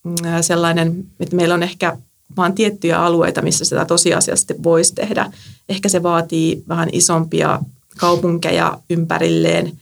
mm, 0.04 0.16
sellainen, 0.42 1.06
että 1.20 1.36
meillä 1.36 1.54
on 1.54 1.64
ehkä 1.64 1.98
vaan 2.38 2.54
tiettyjä 2.54 3.02
alueita, 3.02 3.42
missä 3.42 3.66
sitä 3.66 3.86
tosiasiallisesti 3.86 4.56
voisi 4.64 4.96
tehdä. 4.96 5.32
Ehkä 5.70 5.90
se 5.90 6.04
vaatii 6.04 6.64
vähän 6.68 6.90
isompia 6.92 7.60
kaupunkeja 7.98 8.80
ympärilleen, 8.90 9.80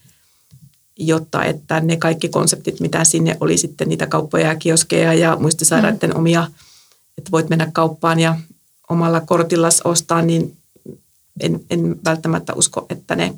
jotta 0.97 1.43
että 1.43 1.79
ne 1.79 1.97
kaikki 1.97 2.29
konseptit, 2.29 2.79
mitä 2.79 3.03
sinne 3.03 3.37
oli 3.39 3.57
sitten 3.57 3.89
niitä 3.89 4.07
kauppoja 4.07 4.47
ja 4.47 4.55
kioskeja 4.55 5.13
ja 5.13 5.37
muistisairaiden 5.39 6.09
mm. 6.09 6.15
omia, 6.15 6.47
että 7.17 7.31
voit 7.31 7.49
mennä 7.49 7.69
kauppaan 7.73 8.19
ja 8.19 8.37
omalla 8.89 9.21
kortilla 9.21 9.69
ostaa, 9.83 10.21
niin 10.21 10.57
en, 11.39 11.59
en 11.69 11.95
välttämättä 12.05 12.53
usko, 12.53 12.85
että 12.89 13.15
ne 13.15 13.33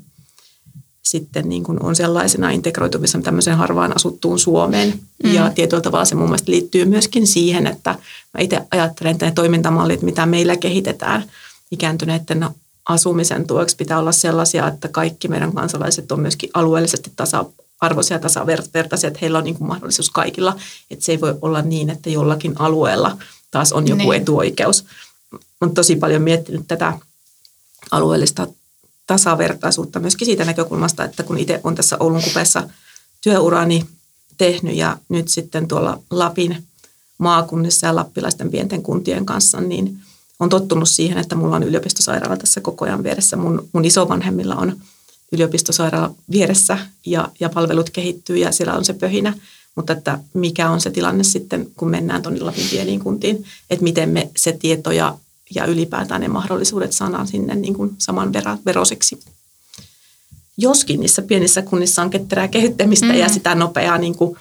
sitten 1.04 1.50
niin 1.50 1.64
kuin 1.64 1.84
on 1.84 1.96
sellaisena 1.96 2.50
integroituvissa 2.50 3.22
tämmöiseen 3.22 3.58
harvaan 3.58 3.96
asuttuun 3.96 4.40
Suomeen. 4.40 5.00
Mm. 5.24 5.34
Ja 5.34 5.52
tietyllä 5.56 5.82
tavalla 5.82 6.06
se 6.06 6.16
mun 6.16 6.28
mielestä 6.28 6.52
liittyy 6.52 6.86
myöskin 6.86 7.28
siihen, 7.28 7.68
että 7.68 7.90
mä 8.34 8.42
itse 8.42 8.62
ajattelen, 8.72 9.12
että 9.12 9.26
ne 9.26 9.32
toimintamallit, 9.32 10.02
mitä 10.02 10.26
meillä 10.26 10.58
kehitetään 10.58 11.24
ikääntyneiden 11.72 12.46
asumisen 12.90 13.48
tueksi, 13.48 13.76
pitää 13.76 14.00
olla 14.00 14.12
sellaisia, 14.12 14.68
että 14.68 14.88
kaikki 14.88 15.28
meidän 15.28 15.54
kansalaiset 15.54 16.12
on 16.12 16.20
myöskin 16.20 16.50
alueellisesti 16.54 17.12
tasa-arvoisia 17.16 18.16
ja 18.16 18.20
tasavertaisia, 18.20 19.08
että 19.08 19.20
heillä 19.22 19.38
on 19.38 19.44
niin 19.44 19.56
kuin 19.56 19.68
mahdollisuus 19.68 20.10
kaikilla. 20.10 20.56
Että 20.92 21.06
se 21.06 21.12
ei 21.12 21.22
voi 21.22 21.36
olla 21.42 21.62
niin, 21.62 21.90
että 21.90 22.10
jollakin 22.10 22.62
alueella 22.62 23.18
taas 23.52 23.74
on 23.74 23.88
joku 23.88 24.12
niin. 24.12 24.22
etuoikeus. 24.22 24.86
Olen 25.62 25.74
tosi 25.74 25.96
paljon 25.96 26.22
miettinyt 26.22 26.68
tätä 26.68 26.94
alueellista 27.92 28.48
tasavertaisuutta 29.08 30.00
myöskin 30.00 30.26
siitä 30.26 30.46
näkökulmasta, 30.46 31.04
että 31.04 31.24
kun 31.24 31.38
itse 31.38 31.62
on 31.64 31.76
tässä 31.76 31.98
Oulun 32.00 32.24
kupeessa 32.24 32.70
työurani 33.22 33.86
tehnyt 34.38 34.76
ja 34.76 34.98
nyt 35.10 35.30
sitten 35.30 35.68
tuolla 35.68 36.00
Lapin 36.10 36.64
maakunnissa 37.18 37.88
ja 37.88 37.96
lappilaisten 37.96 38.52
pienten 38.52 38.84
kuntien 38.84 39.26
kanssa, 39.26 39.62
niin 39.62 40.00
on 40.40 40.50
tottunut 40.50 40.90
siihen, 40.90 41.18
että 41.18 41.36
mulla 41.36 41.56
on 41.56 41.64
yliopistosairaala 41.64 42.38
tässä 42.38 42.62
koko 42.62 42.86
ajan 42.86 43.04
vieressä. 43.04 43.38
Mun, 43.38 43.70
mun 43.74 43.86
isovanhemmilla 43.86 44.56
on 44.56 44.78
yliopistosairaala 45.32 46.16
vieressä 46.32 46.78
ja, 47.06 47.30
ja 47.40 47.50
palvelut 47.50 47.90
kehittyy 47.90 48.38
ja 48.38 48.52
siellä 48.52 48.74
on 48.74 48.86
se 48.86 48.94
pöhinä. 48.94 49.34
Mutta 49.76 49.94
että 49.94 50.20
mikä 50.34 50.70
on 50.70 50.82
se 50.82 50.92
tilanne 50.92 51.24
sitten, 51.24 51.68
kun 51.78 51.90
mennään 51.90 52.22
tuonne 52.22 52.42
Lapin 52.42 52.68
pieniin 52.70 53.00
kuntiin, 53.00 53.46
että 53.70 53.84
miten 53.84 54.10
me 54.10 54.30
se 54.38 54.52
tieto 54.52 54.92
ja 54.92 55.18
ja 55.56 55.66
ylipäätään 55.66 56.22
ne 56.22 56.28
mahdollisuudet 56.28 56.92
saadaan 56.92 57.28
sinne 57.28 57.56
niin 57.56 57.74
kuin 57.74 57.96
saman 57.98 58.34
veroseksi. 58.66 59.20
Joskin 60.58 61.00
niissä 61.00 61.22
pienissä 61.22 61.62
kunnissa 61.62 62.02
on 62.02 62.10
ketterää 62.10 62.48
kehittämistä 62.48 63.06
mm-hmm. 63.06 63.20
ja 63.20 63.30
sitä 63.30 63.56
nopeaa 63.56 63.98
niin 63.98 64.16
kuin, 64.16 64.38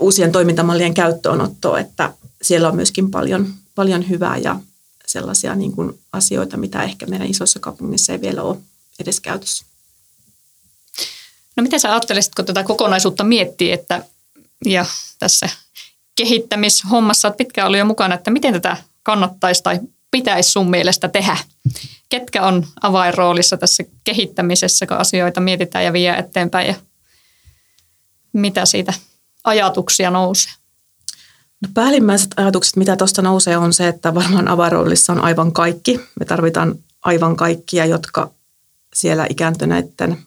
uusien 0.00 0.32
toimintamallien 0.32 0.94
käyttöönottoa, 0.94 1.78
että 1.78 2.12
siellä 2.42 2.68
on 2.68 2.76
myöskin 2.76 3.10
paljon, 3.10 3.54
paljon 3.74 4.08
hyvää 4.08 4.36
ja 4.36 4.60
sellaisia 5.06 5.54
niin 5.54 5.72
kuin 5.72 5.98
asioita, 6.12 6.56
mitä 6.56 6.82
ehkä 6.82 7.06
meidän 7.06 7.30
isoissa 7.30 7.60
kaupungissa 7.60 8.12
ei 8.12 8.20
vielä 8.20 8.42
ole 8.42 8.56
edes 9.00 9.20
käytössä. 9.20 9.64
No 11.56 11.62
miten 11.62 11.80
sä 11.80 11.92
ajattelisit, 11.92 12.34
kun 12.34 12.44
tätä 12.44 12.64
kokonaisuutta 12.64 13.24
miettii, 13.24 13.72
että 13.72 14.04
ja 14.64 14.86
tässä 15.18 15.48
kehittämishommassa 16.16 17.28
olet 17.28 17.36
pitkään 17.36 17.66
ollut 17.66 17.78
jo 17.78 17.84
mukana, 17.84 18.14
että 18.14 18.30
miten 18.30 18.52
tätä 18.52 18.76
kannattaisi 19.02 19.62
tai 19.62 19.80
pitäisi 20.10 20.50
sun 20.50 20.70
mielestä 20.70 21.08
tehdä? 21.08 21.36
Ketkä 22.08 22.42
on 22.42 22.66
avainroolissa 22.82 23.56
tässä 23.56 23.84
kehittämisessä, 24.04 24.86
kun 24.86 24.96
asioita 24.96 25.40
mietitään 25.40 25.84
ja 25.84 25.92
vie 25.92 26.18
eteenpäin 26.18 26.68
ja 26.68 26.74
mitä 28.32 28.66
siitä 28.66 28.94
ajatuksia 29.44 30.10
nousee? 30.10 30.52
No 31.62 31.68
päällimmäiset 31.74 32.30
ajatukset, 32.36 32.76
mitä 32.76 32.96
tuosta 32.96 33.22
nousee, 33.22 33.56
on 33.56 33.72
se, 33.72 33.88
että 33.88 34.14
varmaan 34.14 34.48
avarollissa 34.48 35.12
on 35.12 35.24
aivan 35.24 35.52
kaikki. 35.52 36.00
Me 36.20 36.26
tarvitaan 36.26 36.74
aivan 37.02 37.36
kaikkia, 37.36 37.86
jotka 37.86 38.30
siellä 38.94 39.26
ikääntyneiden 39.30 40.18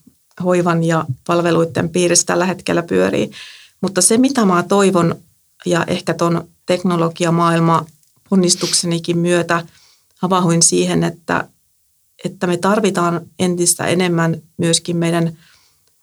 hoivan 0.44 0.84
ja 0.84 1.06
palveluiden 1.28 1.90
piirissä 1.90 2.26
tällä 2.26 2.46
hetkellä 2.46 2.84
pyörii. 2.84 3.32
Mutta 3.82 4.02
se, 4.02 4.18
mitä 4.18 4.46
mä 4.46 4.64
toivon, 4.64 5.16
ja 5.66 5.84
ehkä 5.88 6.14
tuon 6.14 6.48
teknologiamaailma 6.66 7.86
onnistuksenikin 8.32 9.18
myötä 9.18 9.66
havahuin 10.16 10.62
siihen, 10.62 11.04
että, 11.04 11.48
että 12.26 12.48
me 12.48 12.58
tarvitaan 12.58 13.22
entistä 13.40 13.86
enemmän 13.86 14.42
myöskin 14.58 14.98
meidän 14.98 15.38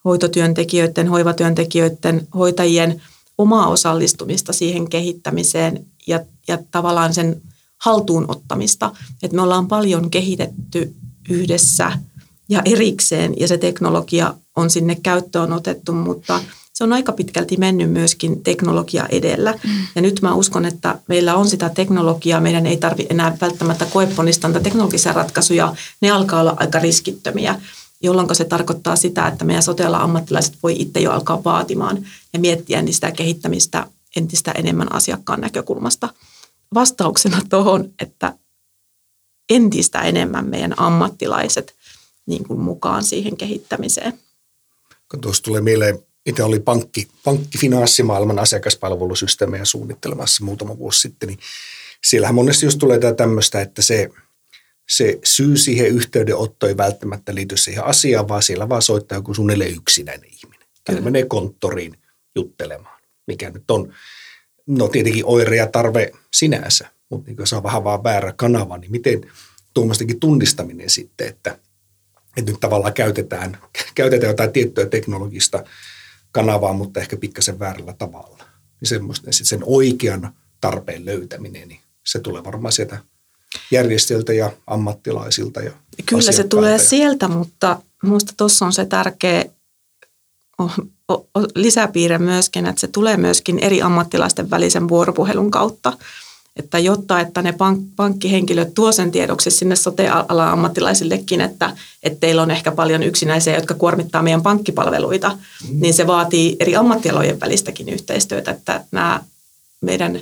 hoitotyöntekijöiden, 0.05 1.07
hoivatyöntekijöiden, 1.07 2.27
hoitajien 2.35 3.01
omaa 3.37 3.67
osallistumista 3.67 4.53
siihen 4.53 4.89
kehittämiseen 4.89 5.85
ja, 6.07 6.19
ja 6.47 6.57
tavallaan 6.71 7.13
sen 7.13 7.41
haltuun 7.77 8.25
ottamista. 8.27 8.91
Että 9.23 9.35
me 9.35 9.41
ollaan 9.41 9.67
paljon 9.67 10.09
kehitetty 10.09 10.95
yhdessä 11.29 11.91
ja 12.49 12.61
erikseen 12.65 13.33
ja 13.39 13.47
se 13.47 13.57
teknologia 13.57 14.33
on 14.55 14.69
sinne 14.69 14.95
käyttöön 14.95 15.53
otettu, 15.53 15.93
mutta 15.93 16.39
se 16.73 16.83
on 16.83 16.93
aika 16.93 17.11
pitkälti 17.11 17.57
mennyt 17.57 17.91
myöskin 17.91 18.43
teknologia 18.43 19.05
edellä. 19.09 19.51
Mm. 19.63 19.69
Ja 19.95 20.01
nyt 20.01 20.21
mä 20.21 20.33
uskon, 20.33 20.65
että 20.65 20.99
meillä 21.07 21.35
on 21.35 21.47
sitä 21.47 21.69
teknologiaa, 21.69 22.41
meidän 22.41 22.65
ei 22.65 22.77
tarvitse 22.77 23.13
enää 23.13 23.37
välttämättä 23.41 23.85
koeponnistaa 23.85 24.59
teknologisia 24.59 25.13
ratkaisuja, 25.13 25.75
ne 26.01 26.11
alkaa 26.11 26.41
olla 26.41 26.55
aika 26.59 26.79
riskittömiä, 26.79 27.61
jolloin 28.01 28.35
se 28.35 28.45
tarkoittaa 28.45 28.95
sitä, 28.95 29.27
että 29.27 29.45
meidän 29.45 29.63
sotealla 29.63 29.97
ammattilaiset 29.97 30.57
voi 30.63 30.75
itse 30.79 30.99
jo 30.99 31.11
alkaa 31.11 31.43
vaatimaan 31.43 32.07
ja 32.33 32.39
miettiä 32.39 32.83
sitä 32.91 33.11
kehittämistä 33.11 33.87
entistä 34.15 34.51
enemmän 34.51 34.95
asiakkaan 34.95 35.41
näkökulmasta. 35.41 36.09
Vastauksena 36.73 37.41
tuohon, 37.49 37.93
että 37.99 38.33
entistä 39.49 40.01
enemmän 40.01 40.49
meidän 40.49 40.79
ammattilaiset 40.79 41.75
niin 42.25 42.43
kuin 42.43 42.59
mukaan 42.59 43.03
siihen 43.03 43.37
kehittämiseen. 43.37 44.19
Tuossa 45.21 45.43
tulee 45.43 45.61
mieleen, 45.61 45.99
itse 46.25 46.43
oli 46.43 46.59
pankki, 46.59 47.07
pankkifinanssimalman 47.23 48.39
asiakaspalvelusysteemejä 48.39 49.65
suunnittelemassa 49.65 50.45
muutama 50.45 50.77
vuosi 50.77 51.01
sitten, 51.01 51.29
niin 51.29 51.39
siellähän 52.03 52.35
monesti 52.35 52.65
just 52.65 52.79
tulee 52.79 52.99
tämmöistä, 53.17 53.61
että 53.61 53.81
se, 53.81 54.09
se 54.89 55.19
syy 55.23 55.57
siihen 55.57 55.87
yhteydenottoon 55.87 56.69
ei 56.69 56.77
välttämättä 56.77 57.35
liity 57.35 57.57
siihen 57.57 57.83
asiaan, 57.85 58.27
vaan 58.27 58.43
siellä 58.43 58.69
vaan 58.69 58.81
soittaa 58.81 59.17
joku 59.17 59.33
suunnilleen 59.33 59.75
yksinäinen 59.75 60.29
ihminen. 60.29 60.67
Tai 60.83 61.01
menee 61.01 61.25
konttoriin 61.25 61.97
juttelemaan, 62.35 63.01
mikä 63.27 63.49
nyt 63.49 63.71
on, 63.71 63.93
no 64.67 64.87
tietenkin 64.87 65.25
oire 65.25 65.55
ja 65.55 65.67
tarve 65.67 66.11
sinänsä, 66.33 66.87
mutta 67.09 67.31
niin 67.31 67.47
se 67.47 67.55
on 67.55 67.63
vähän 67.63 67.83
vaan 67.83 68.03
väärä 68.03 68.33
kanava, 68.33 68.77
niin 68.77 68.91
miten 68.91 69.31
tuommoistakin 69.73 70.19
tunnistaminen 70.19 70.89
sitten, 70.89 71.27
että 71.27 71.59
että 72.37 72.51
nyt 72.51 72.59
tavallaan 72.59 72.93
käytetään, 72.93 73.57
käytetään 73.95 74.29
jotain 74.29 74.51
tiettyä 74.51 74.85
teknologista 74.85 75.63
kanavaa, 76.31 76.73
mutta 76.73 76.99
ehkä 76.99 77.17
pikkasen 77.17 77.59
väärällä 77.59 77.93
tavalla. 77.93 78.43
Niin 78.81 78.89
semmoista, 78.89 79.27
sen 79.31 79.61
oikean 79.65 80.33
tarpeen 80.61 81.05
löytäminen, 81.05 81.67
niin 81.67 81.79
se 82.05 82.19
tulee 82.19 82.43
varmaan 82.43 82.71
sieltä 82.71 82.99
järjestöiltä 83.71 84.33
ja 84.33 84.51
ammattilaisilta. 84.67 85.61
Ja 85.61 85.71
Kyllä 86.05 86.31
se 86.31 86.43
tulee 86.43 86.71
ja... 86.71 86.79
sieltä, 86.79 87.27
mutta 87.27 87.81
minusta 88.03 88.33
tuossa 88.37 88.65
on 88.65 88.73
se 88.73 88.85
tärkeä 88.85 89.45
lisäpiirre 91.55 92.17
myöskin, 92.17 92.65
että 92.65 92.79
se 92.79 92.87
tulee 92.87 93.17
myöskin 93.17 93.59
eri 93.59 93.81
ammattilaisten 93.81 94.49
välisen 94.49 94.89
vuoropuhelun 94.89 95.51
kautta 95.51 95.93
että 96.57 96.79
jotta 96.79 97.19
että 97.19 97.41
ne 97.41 97.51
pank- 97.51 97.93
pankkihenkilöt 97.95 98.73
tuo 98.73 98.91
sen 98.91 99.11
tiedoksi 99.11 99.51
sinne 99.51 99.75
sote-alan 99.75 100.51
ammattilaisillekin, 100.51 101.41
että, 101.41 101.75
että 102.03 102.19
teillä 102.19 102.41
on 102.41 102.51
ehkä 102.51 102.71
paljon 102.71 103.03
yksinäisiä, 103.03 103.55
jotka 103.55 103.73
kuormittaa 103.73 104.21
meidän 104.21 104.43
pankkipalveluita, 104.43 105.29
mm. 105.29 105.81
niin 105.81 105.93
se 105.93 106.07
vaatii 106.07 106.55
eri 106.59 106.75
ammattialojen 106.75 107.39
välistäkin 107.39 107.89
yhteistyötä, 107.89 108.51
että 108.51 108.83
nämä 108.91 109.23
meidän 109.81 110.19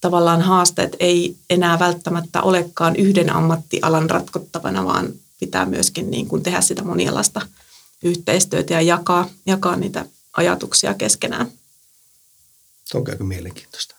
tavallaan 0.00 0.42
haasteet 0.42 0.96
ei 1.00 1.36
enää 1.50 1.78
välttämättä 1.78 2.42
olekaan 2.42 2.96
yhden 2.96 3.32
ammattialan 3.32 4.10
ratkottavana, 4.10 4.84
vaan 4.84 5.12
pitää 5.40 5.66
myöskin 5.66 6.10
niin 6.10 6.26
kuin 6.26 6.42
tehdä 6.42 6.60
sitä 6.60 6.84
monialaista 6.84 7.40
yhteistyötä 8.02 8.74
ja 8.74 8.80
jakaa, 8.80 9.28
jakaa 9.46 9.76
niitä 9.76 10.04
ajatuksia 10.32 10.94
keskenään. 10.94 11.52
Se 12.84 12.98
on 12.98 13.04
aika 13.10 13.24
mielenkiintoista 13.24 13.98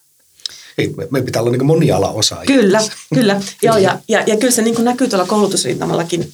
me, 0.87 1.07
me 1.11 1.21
pitää 1.21 1.41
olla 1.41 1.51
niin 1.51 1.65
monialaosaajia. 1.65 2.45
Kyllä, 2.45 2.81
kyllä. 3.13 3.41
Joo, 3.61 3.77
ja, 3.77 3.99
ja, 4.07 4.23
ja 4.27 4.37
kyllä 4.37 4.51
se 4.51 4.61
niin 4.61 4.83
näkyy 4.83 5.07
tuolla 5.07 5.25
koulutusrintamallakin, 5.25 6.33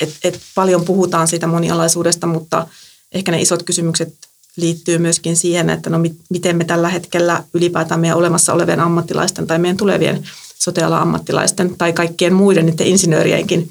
että 0.00 0.16
et 0.24 0.40
paljon 0.54 0.84
puhutaan 0.84 1.28
siitä 1.28 1.46
monialaisuudesta, 1.46 2.26
mutta 2.26 2.66
ehkä 3.12 3.32
ne 3.32 3.40
isot 3.40 3.62
kysymykset 3.62 4.14
liittyy 4.56 4.98
myöskin 4.98 5.36
siihen, 5.36 5.70
että 5.70 5.90
no 5.90 5.98
miten 6.30 6.56
me 6.56 6.64
tällä 6.64 6.88
hetkellä 6.88 7.44
ylipäätään 7.54 8.00
meidän 8.00 8.18
olemassa 8.18 8.52
olevien 8.52 8.80
ammattilaisten 8.80 9.46
tai 9.46 9.58
meidän 9.58 9.76
tulevien 9.76 10.28
sote 10.58 10.82
ammattilaisten 10.82 11.76
tai 11.78 11.92
kaikkien 11.92 12.34
muiden 12.34 12.66
niiden 12.66 12.86
insinöörienkin 12.86 13.70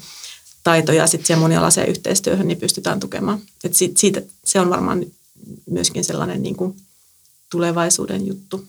taitoja 0.64 1.06
sitten 1.06 1.26
siihen 1.26 1.40
monialaiseen 1.40 1.88
yhteistyöhön 1.88 2.48
niin 2.48 2.58
pystytään 2.58 3.00
tukemaan. 3.00 3.40
Et 3.64 3.74
siitä, 3.74 3.94
siitä, 3.98 4.22
se 4.44 4.60
on 4.60 4.70
varmaan 4.70 5.06
myöskin 5.70 6.04
sellainen 6.04 6.42
niin 6.42 6.56
kuin 6.56 6.76
tulevaisuuden 7.50 8.26
juttu. 8.26 8.64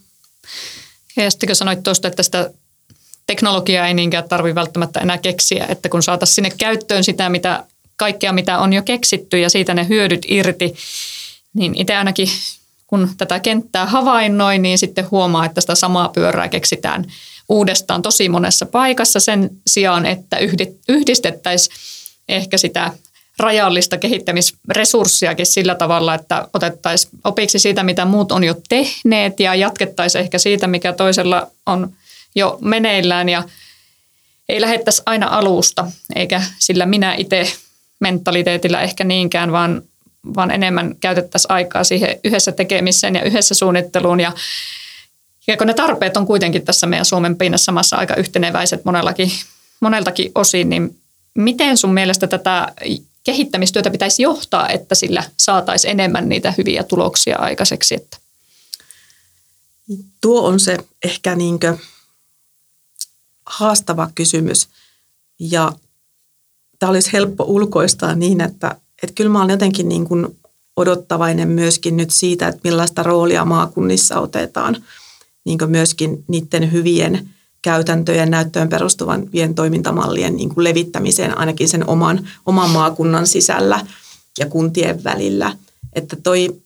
Ja 1.15 1.31
sitten 1.31 1.47
kun 1.47 1.55
sanoit 1.55 1.83
tuosta, 1.83 2.07
että 2.07 2.23
sitä 2.23 2.51
teknologiaa 3.27 3.87
ei 3.87 3.93
niinkään 3.93 4.29
tarvitse 4.29 4.55
välttämättä 4.55 4.99
enää 4.99 5.17
keksiä, 5.17 5.65
että 5.69 5.89
kun 5.89 6.03
saataisiin 6.03 6.35
sinne 6.35 6.49
käyttöön 6.57 7.03
sitä, 7.03 7.29
mitä, 7.29 7.65
kaikkea 7.95 8.33
mitä 8.33 8.59
on 8.59 8.73
jo 8.73 8.81
keksitty 8.81 9.39
ja 9.39 9.49
siitä 9.49 9.73
ne 9.73 9.87
hyödyt 9.87 10.25
irti, 10.27 10.75
niin 11.53 11.75
itse 11.75 11.95
ainakin 11.95 12.27
kun 12.87 13.09
tätä 13.17 13.39
kenttää 13.39 13.85
havainnoin, 13.85 14.61
niin 14.61 14.77
sitten 14.77 15.11
huomaa, 15.11 15.45
että 15.45 15.61
sitä 15.61 15.75
samaa 15.75 16.09
pyörää 16.09 16.49
keksitään 16.49 17.05
uudestaan 17.49 18.01
tosi 18.01 18.29
monessa 18.29 18.65
paikassa 18.65 19.19
sen 19.19 19.49
sijaan, 19.67 20.05
että 20.05 20.37
yhdistettäisiin 20.87 21.75
ehkä 22.29 22.57
sitä 22.57 22.91
rajallista 23.39 23.97
kehittämisresurssiakin 23.97 25.45
sillä 25.45 25.75
tavalla, 25.75 26.13
että 26.13 26.47
otettaisiin 26.53 27.19
opiksi 27.23 27.59
siitä, 27.59 27.83
mitä 27.83 28.05
muut 28.05 28.31
on 28.31 28.43
jo 28.43 28.55
tehneet 28.69 29.39
ja 29.39 29.55
jatkettaisiin 29.55 30.21
ehkä 30.21 30.37
siitä, 30.37 30.67
mikä 30.67 30.93
toisella 30.93 31.47
on 31.65 31.93
jo 32.35 32.57
meneillään. 32.61 33.29
Ja 33.29 33.43
ei 34.49 34.61
lähettäisi 34.61 35.01
aina 35.05 35.27
alusta, 35.27 35.91
eikä 36.15 36.43
sillä 36.59 36.85
minä 36.85 37.15
itse 37.15 37.53
mentaliteetillä 37.99 38.81
ehkä 38.81 39.03
niinkään, 39.03 39.51
vaan, 39.51 39.81
vaan 40.35 40.51
enemmän 40.51 40.95
käytettäisiin 40.95 41.51
aikaa 41.51 41.83
siihen 41.83 42.19
yhdessä 42.23 42.51
tekemiseen 42.51 43.15
ja 43.15 43.23
yhdessä 43.23 43.55
suunnitteluun 43.55 44.19
ja 44.19 44.31
ja 45.47 45.57
kun 45.57 45.67
ne 45.67 45.73
tarpeet 45.73 46.17
on 46.17 46.25
kuitenkin 46.25 46.65
tässä 46.65 46.87
meidän 46.87 47.05
Suomen 47.05 47.37
pinnassa 47.37 47.71
maassa 47.71 47.97
aika 47.97 48.15
yhteneväiset 48.15 48.85
monellakin, 48.85 49.31
moneltakin 49.79 50.31
osin, 50.35 50.69
niin 50.69 50.99
miten 51.35 51.77
sun 51.77 51.93
mielestä 51.93 52.27
tätä 52.27 52.73
kehittämistyötä 53.23 53.89
pitäisi 53.89 54.21
johtaa, 54.21 54.69
että 54.69 54.95
sillä 54.95 55.23
saataisiin 55.37 55.91
enemmän 55.91 56.29
niitä 56.29 56.53
hyviä 56.57 56.83
tuloksia 56.83 57.37
aikaiseksi? 57.37 57.95
Että. 57.95 58.17
Tuo 60.21 60.47
on 60.47 60.59
se 60.59 60.77
ehkä 61.03 61.35
niinkö 61.35 61.77
haastava 63.45 64.09
kysymys 64.15 64.69
ja 65.39 65.71
tämä 66.79 66.89
olisi 66.89 67.13
helppo 67.13 67.43
ulkoistaa 67.43 68.15
niin, 68.15 68.41
että, 68.41 68.75
että 69.03 69.13
kyllä 69.15 69.29
mä 69.29 69.39
olen 69.39 69.49
jotenkin 69.49 69.89
niin 69.89 70.05
kuin 70.05 70.27
odottavainen 70.75 71.47
myöskin 71.47 71.97
nyt 71.97 72.11
siitä, 72.11 72.47
että 72.47 72.61
millaista 72.63 73.03
roolia 73.03 73.45
maakunnissa 73.45 74.19
otetaan 74.19 74.83
niin 75.45 75.59
myöskin 75.67 76.23
niiden 76.27 76.71
hyvien 76.71 77.29
käytäntöjen 77.61 78.31
näyttöön 78.31 78.69
perustuvan 78.69 79.29
toimintamallien 79.55 80.35
niin 80.35 80.49
kuin 80.49 80.63
levittämiseen 80.63 81.37
ainakin 81.37 81.69
sen 81.69 81.89
oman, 81.89 82.27
oman 82.45 82.69
maakunnan 82.69 83.27
sisällä 83.27 83.85
ja 84.39 84.45
kuntien 84.45 85.03
välillä. 85.03 85.55
Että 85.93 86.15
toi 86.23 86.61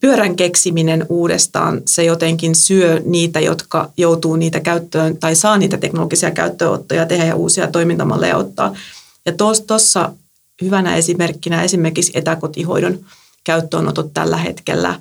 pyörän 0.00 0.36
keksiminen 0.36 1.06
uudestaan, 1.08 1.82
se 1.86 2.04
jotenkin 2.04 2.54
syö 2.54 3.02
niitä, 3.04 3.40
jotka 3.40 3.90
joutuu 3.96 4.36
niitä 4.36 4.60
käyttöön 4.60 5.16
tai 5.16 5.34
saa 5.34 5.58
niitä 5.58 5.76
teknologisia 5.76 6.30
käyttöönottoja 6.30 7.06
tehdä 7.06 7.24
ja 7.24 7.36
uusia 7.36 7.66
toimintamalleja 7.66 8.36
ottaa. 8.36 8.76
Ja 9.26 9.32
tuossa 9.66 10.12
hyvänä 10.62 10.96
esimerkkinä 10.96 11.62
esimerkiksi 11.62 12.12
etäkotihoidon 12.14 12.98
käyttöönotot 13.44 14.14
tällä 14.14 14.36
hetkellä 14.36 15.00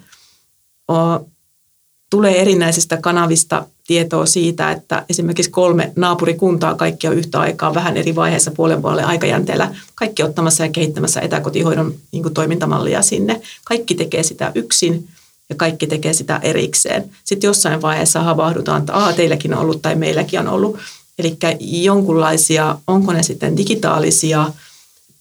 tulee 2.10 2.42
erinäisistä 2.42 2.98
kanavista 2.98 3.66
tietoa 3.88 4.26
siitä, 4.26 4.72
että 4.72 5.06
esimerkiksi 5.10 5.52
kolme 5.52 5.92
naapurikuntaa 5.96 6.76
kaikki 6.76 7.08
on 7.08 7.18
yhtä 7.18 7.40
aikaa 7.40 7.74
vähän 7.74 7.98
eri 7.98 8.16
vaiheessa 8.16 8.52
puolen 8.52 8.82
puolen 8.82 9.06
aikajänteellä 9.06 9.76
kaikki 9.96 10.24
ottamassa 10.24 10.66
ja 10.66 10.72
kehittämässä 10.72 11.22
etäkotihoidon 11.22 11.94
niin 12.12 12.24
kuin 12.24 12.34
toimintamallia 12.34 13.02
sinne. 13.02 13.42
Kaikki 13.66 13.96
tekee 13.96 14.24
sitä 14.24 14.52
yksin 14.56 15.08
ja 15.50 15.56
kaikki 15.56 15.88
tekee 15.88 16.14
sitä 16.14 16.40
erikseen. 16.44 17.10
Sitten 17.24 17.48
jossain 17.48 17.82
vaiheessa 17.82 18.22
havahdutaan, 18.22 18.80
että 18.80 18.94
Aa, 18.94 19.14
teilläkin 19.14 19.54
on 19.54 19.60
ollut 19.60 19.82
tai 19.82 19.96
meilläkin 19.96 20.40
on 20.40 20.48
ollut. 20.48 20.78
Eli 21.20 21.38
jonkunlaisia, 21.60 22.78
onko 22.88 23.14
ne 23.14 23.24
sitten 23.24 23.58
digitaalisia 23.58 24.54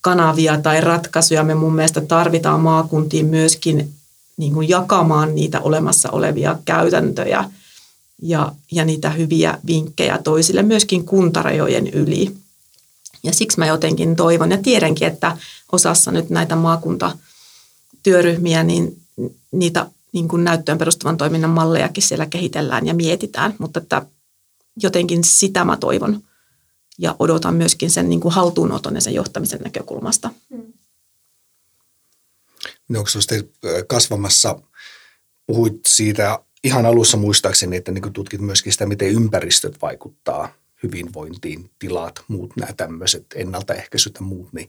kanavia 0.01 0.61
tai 0.61 0.81
ratkaisuja, 0.81 1.45
me 1.45 1.55
mun 1.55 1.75
mielestä 1.75 2.01
tarvitaan 2.01 2.61
maakuntiin 2.61 3.27
myöskin 3.27 3.93
niin 4.37 4.53
kuin 4.53 4.69
jakamaan 4.69 5.35
niitä 5.35 5.61
olemassa 5.61 6.11
olevia 6.11 6.59
käytäntöjä 6.65 7.45
ja, 8.23 8.53
ja 8.73 8.85
niitä 8.85 9.11
hyviä 9.11 9.59
vinkkejä 9.67 10.19
toisille 10.19 10.63
myöskin 10.63 11.05
kuntarajojen 11.05 11.87
yli. 11.87 12.37
Ja 13.23 13.33
siksi 13.33 13.59
mä 13.59 13.67
jotenkin 13.67 14.17
toivon 14.17 14.51
ja 14.51 14.59
tiedänkin, 14.59 15.09
että 15.09 15.37
osassa 15.73 16.11
nyt 16.11 16.31
näitä 16.31 16.57
maakuntatyöryhmiä, 16.57 18.63
niin 18.63 19.01
niitä 19.53 19.87
niin 20.13 20.29
kuin 20.29 20.45
näyttöön 20.45 20.79
perustuvan 20.79 21.17
toiminnan 21.17 21.51
mallejakin 21.51 22.03
siellä 22.03 22.27
kehitellään 22.27 22.87
ja 22.87 22.95
mietitään, 22.95 23.55
mutta 23.59 23.81
että 23.81 24.03
jotenkin 24.83 25.25
sitä 25.25 25.65
mä 25.65 25.77
toivon 25.77 26.23
ja 26.99 27.17
odotan 27.19 27.55
myöskin 27.55 27.91
sen 27.91 28.09
niin 28.09 28.21
kuin 28.21 28.35
haltuunoton 28.35 28.95
ja 28.95 29.01
sen 29.01 29.15
johtamisen 29.15 29.61
näkökulmasta. 29.61 30.31
Mm. 30.51 30.73
No, 32.89 32.99
onko 32.99 33.11
kasvamassa, 33.87 34.59
puhuit 35.47 35.81
siitä 35.87 36.39
ihan 36.65 36.87
alussa 36.87 37.17
muistaakseni, 37.17 37.77
että 37.77 37.93
niin 37.93 38.13
tutkit 38.13 38.41
myöskin 38.41 38.73
sitä, 38.73 38.87
miten 38.87 39.09
ympäristöt 39.09 39.83
vaikuttaa 39.83 40.49
hyvinvointiin, 40.83 41.71
tilat, 41.79 42.23
muut 42.29 42.57
nämä 42.57 42.73
tämmöiset 42.73 43.27
ennaltaehkäisyt 43.35 44.15
ja 44.15 44.21
muut, 44.21 44.53
niin 44.53 44.69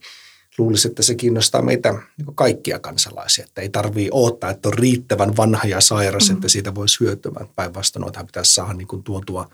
luulisin, 0.58 0.89
että 0.89 1.04
se 1.04 1.15
kiinnostaa 1.15 1.62
meitä 1.62 1.91
niin 1.91 2.36
kaikkia 2.36 2.80
kansalaisia, 2.80 3.46
että 3.46 3.62
ei 3.62 3.70
tarvitse 3.70 4.10
odottaa, 4.12 4.50
että 4.50 4.70
on 4.70 4.74
riittävän 4.74 5.38
vanha 5.38 5.67
ja 5.67 5.82
sairas, 5.82 6.24
mm-hmm. 6.24 6.38
että 6.38 6.50
siitä 6.50 6.76
voisi 6.76 7.00
hyötyä. 7.00 7.32
Päinvastoin 7.56 8.02
noita 8.02 8.24
pitäisi 8.24 8.54
saada 8.54 8.74
niin 8.74 8.88
kuin 8.88 9.04
tuotua 9.04 9.50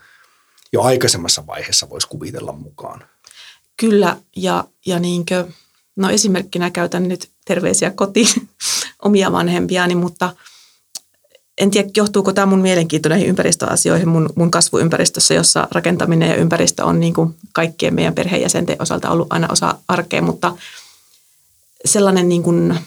jo 0.74 0.82
aikaisemmassa 0.82 1.46
vaiheessa 1.46 1.90
voisi 1.90 2.08
kuvitella 2.08 2.52
mukaan. 2.52 3.04
Kyllä, 3.76 4.16
ja, 4.36 4.64
ja 4.86 4.98
niinkö, 4.98 5.46
no 5.96 6.10
esimerkkinä 6.10 6.70
käytän 6.70 7.08
nyt 7.08 7.30
terveisiä 7.44 7.90
kotiin 7.90 8.48
omia 9.04 9.32
vanhempiani, 9.32 9.94
mutta 9.94 10.36
en 11.58 11.70
tiedä, 11.70 11.88
johtuuko 11.96 12.32
tämä 12.32 12.46
mun 12.46 12.60
mielenkiinto 12.60 13.08
näihin 13.08 13.28
ympäristöasioihin 13.28 14.08
mun, 14.08 14.30
mun 14.34 14.50
kasvuympäristössä, 14.50 15.34
jossa 15.34 15.68
rakentaminen 15.70 16.28
ja 16.28 16.36
ympäristö 16.36 16.84
on 16.84 17.00
niin 17.00 17.14
kuin 17.14 17.34
kaikkien 17.52 17.94
meidän 17.94 18.14
perheenjäsenten 18.14 18.76
osalta 18.78 19.10
ollut 19.10 19.32
aina 19.32 19.48
osa 19.50 19.78
arkea, 19.88 20.22
mutta 20.22 20.56
sellainen, 21.84 22.28
niin 22.28 22.42
kuin, 22.42 22.78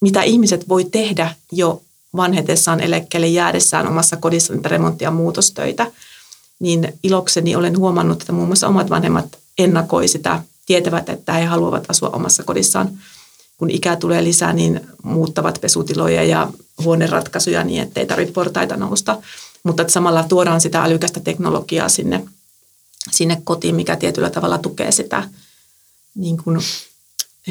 mitä 0.00 0.22
ihmiset 0.22 0.68
voi 0.68 0.84
tehdä 0.84 1.34
jo 1.52 1.82
vanhetessaan 2.16 2.80
eläkkeelle 2.80 3.26
jäädessään 3.26 3.86
omassa 3.86 4.16
kodissa 4.16 4.54
niitä 4.54 4.70
ja 5.00 5.10
muutostöitä, 5.10 5.92
niin 6.64 6.98
ilokseni 7.02 7.56
olen 7.56 7.78
huomannut, 7.78 8.20
että 8.20 8.32
muun 8.32 8.48
muassa 8.48 8.68
omat 8.68 8.90
vanhemmat 8.90 9.38
ennakoi 9.58 10.08
sitä, 10.08 10.42
tietävät, 10.66 11.08
että 11.08 11.32
he 11.32 11.44
haluavat 11.44 11.84
asua 11.88 12.08
omassa 12.08 12.42
kodissaan– 12.42 12.90
kun 13.56 13.70
ikä 13.70 13.96
tulee 13.96 14.24
lisää, 14.24 14.52
niin 14.52 14.80
muuttavat 15.02 15.58
pesutiloja 15.60 16.24
ja 16.24 16.52
huoneratkaisuja 16.84 17.64
niin, 17.64 17.82
ettei 17.82 18.06
tarvitse 18.06 18.32
portaita 18.32 18.76
nousta. 18.76 19.22
Mutta 19.62 19.84
samalla 19.88 20.22
tuodaan 20.22 20.60
sitä 20.60 20.82
älykästä 20.82 21.20
teknologiaa 21.20 21.88
sinne, 21.88 22.24
sinne 23.10 23.40
kotiin, 23.44 23.74
mikä 23.74 23.96
tietyllä 23.96 24.30
tavalla 24.30 24.58
tukee 24.58 24.92
sitä 24.92 25.28
niin 26.14 26.36
kuin 26.36 26.60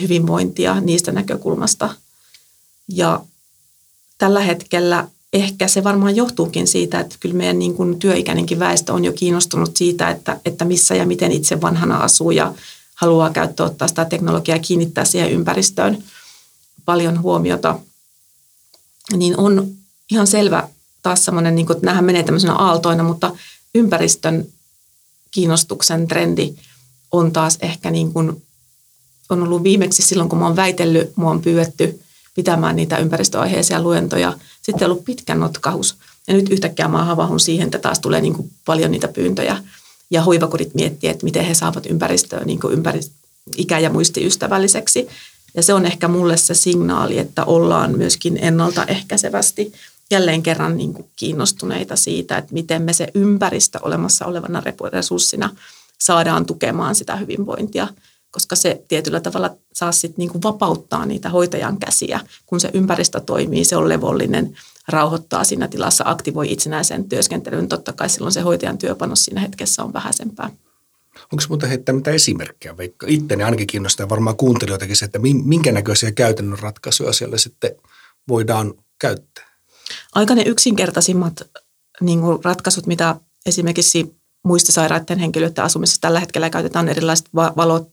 hyvinvointia 0.01 0.81
niistä 0.81 1.11
näkökulmasta. 1.11 1.95
Ja 2.87 3.21
tällä 4.17 4.39
hetkellä 4.39 5.07
ehkä 5.33 5.67
se 5.67 5.83
varmaan 5.83 6.15
johtuukin 6.15 6.67
siitä, 6.67 6.99
että 6.99 7.15
kyllä 7.19 7.35
meidän 7.35 7.59
niin 7.59 7.73
kuin 7.73 7.99
työikäinenkin 7.99 8.59
väestö 8.59 8.93
on 8.93 9.05
jo 9.05 9.13
kiinnostunut 9.13 9.77
siitä, 9.77 10.09
että, 10.09 10.39
että 10.45 10.65
missä 10.65 10.95
ja 10.95 11.05
miten 11.05 11.31
itse 11.31 11.61
vanhana 11.61 11.97
asuu 11.97 12.31
ja 12.31 12.53
haluaa 12.95 13.29
käyttää 13.29 13.65
ottaa 13.65 13.87
sitä 13.87 14.05
teknologiaa 14.05 14.57
ja 14.57 14.63
kiinnittää 14.63 15.05
siihen 15.05 15.31
ympäristöön 15.31 16.03
paljon 16.85 17.21
huomiota, 17.21 17.79
niin 19.17 19.37
on 19.37 19.71
ihan 20.11 20.27
selvä 20.27 20.69
taas 21.03 21.25
semmoinen, 21.25 21.55
niin 21.55 21.71
että 21.71 21.85
nämähän 21.85 22.05
menee 22.05 22.23
tämmöisenä 22.23 22.53
aaltoina, 22.53 23.03
mutta 23.03 23.35
ympäristön 23.75 24.45
kiinnostuksen 25.31 26.07
trendi 26.07 26.53
on 27.11 27.31
taas 27.31 27.57
ehkä 27.61 27.91
niin 27.91 28.13
kuin, 28.13 28.43
on 29.29 29.43
ollut 29.43 29.63
viimeksi 29.63 30.01
silloin, 30.01 30.29
kun 30.29 30.39
mä 30.39 30.45
oon 30.45 30.55
väitellyt, 30.55 31.17
mua 31.17 31.31
on 31.31 31.41
pyydetty 31.41 32.02
pitämään 32.33 32.75
niitä 32.75 32.97
ympäristöaiheisia 32.97 33.81
luentoja. 33.81 34.33
Sitten 34.61 34.85
on 34.85 34.91
ollut 34.91 35.05
pitkä 35.05 35.35
notkahus. 35.35 35.95
Ja 36.27 36.33
nyt 36.33 36.49
yhtäkkiä 36.49 36.87
mä 36.87 37.03
havahun 37.03 37.39
siihen, 37.39 37.65
että 37.65 37.79
taas 37.79 37.99
tulee 37.99 38.21
niin 38.21 38.33
kuin 38.33 38.51
paljon 38.65 38.91
niitä 38.91 39.07
pyyntöjä 39.07 39.57
ja 40.11 40.21
hoivakodit 40.21 40.73
miettii, 40.73 41.09
että 41.09 41.23
miten 41.23 41.45
he 41.45 41.53
saavat 41.53 41.85
ympäristöä 41.85 42.43
niin 42.45 42.59
kuin 42.59 42.83
ikä- 43.57 43.79
ja 43.79 43.89
muistiystävälliseksi. 43.89 45.07
Ja 45.55 45.63
se 45.63 45.73
on 45.73 45.85
ehkä 45.85 46.07
mulle 46.07 46.37
se 46.37 46.53
signaali, 46.53 47.17
että 47.17 47.45
ollaan 47.45 47.97
myöskin 47.97 48.39
ennaltaehkäisevästi 48.41 49.73
jälleen 50.11 50.43
kerran 50.43 50.77
niin 50.77 50.93
kuin 50.93 51.07
kiinnostuneita 51.15 51.95
siitä, 51.95 52.37
että 52.37 52.53
miten 52.53 52.81
me 52.81 52.93
se 52.93 53.07
ympäristö 53.15 53.79
olemassa 53.81 54.25
olevana 54.25 54.63
resurssina 54.91 55.49
saadaan 55.99 56.45
tukemaan 56.45 56.95
sitä 56.95 57.15
hyvinvointia, 57.15 57.87
koska 58.33 58.55
se 58.55 58.83
tietyllä 58.87 59.19
tavalla 59.19 59.55
saa 59.73 59.91
sitten 59.91 60.15
niin 60.17 60.29
kuin 60.29 60.43
vapauttaa 60.43 61.05
niitä 61.05 61.29
hoitajan 61.29 61.77
käsiä, 61.77 62.19
kun 62.45 62.59
se 62.59 62.69
ympäristö 62.73 63.19
toimii, 63.19 63.65
se 63.65 63.75
on 63.75 63.89
levollinen, 63.89 64.57
rauhoittaa 64.87 65.43
siinä 65.43 65.67
tilassa, 65.67 66.03
aktivoi 66.07 66.51
itsenäisen 66.51 67.09
työskentelyn. 67.09 67.67
Totta 67.67 67.93
kai 67.93 68.09
silloin 68.09 68.33
se 68.33 68.41
hoitajan 68.41 68.77
työpanos 68.77 69.25
siinä 69.25 69.41
hetkessä 69.41 69.83
on 69.83 69.93
vähäisempää. 69.93 70.49
Onko 71.31 71.43
muuta 71.49 71.67
heittää 71.67 71.95
mitä 71.95 72.11
esimerkkejä, 72.11 72.77
Veikka? 72.77 73.07
Itteni 73.09 73.43
ainakin 73.43 73.67
kiinnostaa 73.67 74.09
varmaan 74.09 74.37
kuuntelijoitakin 74.37 74.95
se, 74.95 75.05
että 75.05 75.19
minkä 75.43 75.71
näköisiä 75.71 76.11
käytännön 76.11 76.59
ratkaisuja 76.59 77.13
siellä 77.13 77.37
sitten 77.37 77.75
voidaan 78.27 78.73
käyttää? 78.99 79.45
Aika 80.15 80.35
ne 80.35 80.41
yksinkertaisimmat 80.41 81.41
niin 82.01 82.21
kuin 82.21 82.43
ratkaisut, 82.43 82.87
mitä 82.87 83.15
esimerkiksi 83.45 84.15
muistisairaiden 84.43 85.19
henkilöiden 85.19 85.63
asumisessa 85.63 86.01
tällä 86.01 86.19
hetkellä 86.19 86.49
käytetään 86.49 86.89
erilaiset 86.89 87.29
valot, 87.33 87.89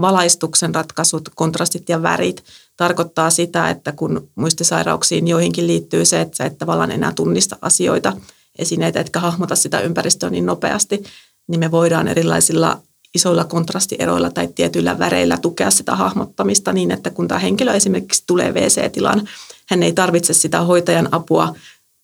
valaistuksen 0.00 0.74
ratkaisut, 0.74 1.28
kontrastit 1.34 1.88
ja 1.88 2.02
värit 2.02 2.44
tarkoittaa 2.76 3.30
sitä, 3.30 3.70
että 3.70 3.92
kun 3.92 4.30
muistisairauksiin 4.34 5.28
joihinkin 5.28 5.66
liittyy 5.66 6.04
se, 6.04 6.20
että 6.20 6.36
sä 6.36 6.44
et 6.44 6.58
tavallaan 6.58 6.90
enää 6.90 7.12
tunnista 7.12 7.56
asioita, 7.62 8.16
esineitä, 8.58 9.00
etkä 9.00 9.20
hahmota 9.20 9.56
sitä 9.56 9.80
ympäristöä 9.80 10.30
niin 10.30 10.46
nopeasti, 10.46 11.04
niin 11.48 11.60
me 11.60 11.70
voidaan 11.70 12.08
erilaisilla 12.08 12.82
isoilla 13.14 13.44
kontrastieroilla 13.44 14.30
tai 14.30 14.48
tietyillä 14.54 14.98
väreillä 14.98 15.36
tukea 15.36 15.70
sitä 15.70 15.96
hahmottamista 15.96 16.72
niin, 16.72 16.90
että 16.90 17.10
kun 17.10 17.28
tämä 17.28 17.38
henkilö 17.38 17.72
esimerkiksi 17.72 18.24
tulee 18.26 18.52
WC-tilaan, 18.52 19.28
hän 19.68 19.82
ei 19.82 19.92
tarvitse 19.92 20.32
sitä 20.32 20.60
hoitajan 20.60 21.08
apua 21.12 21.54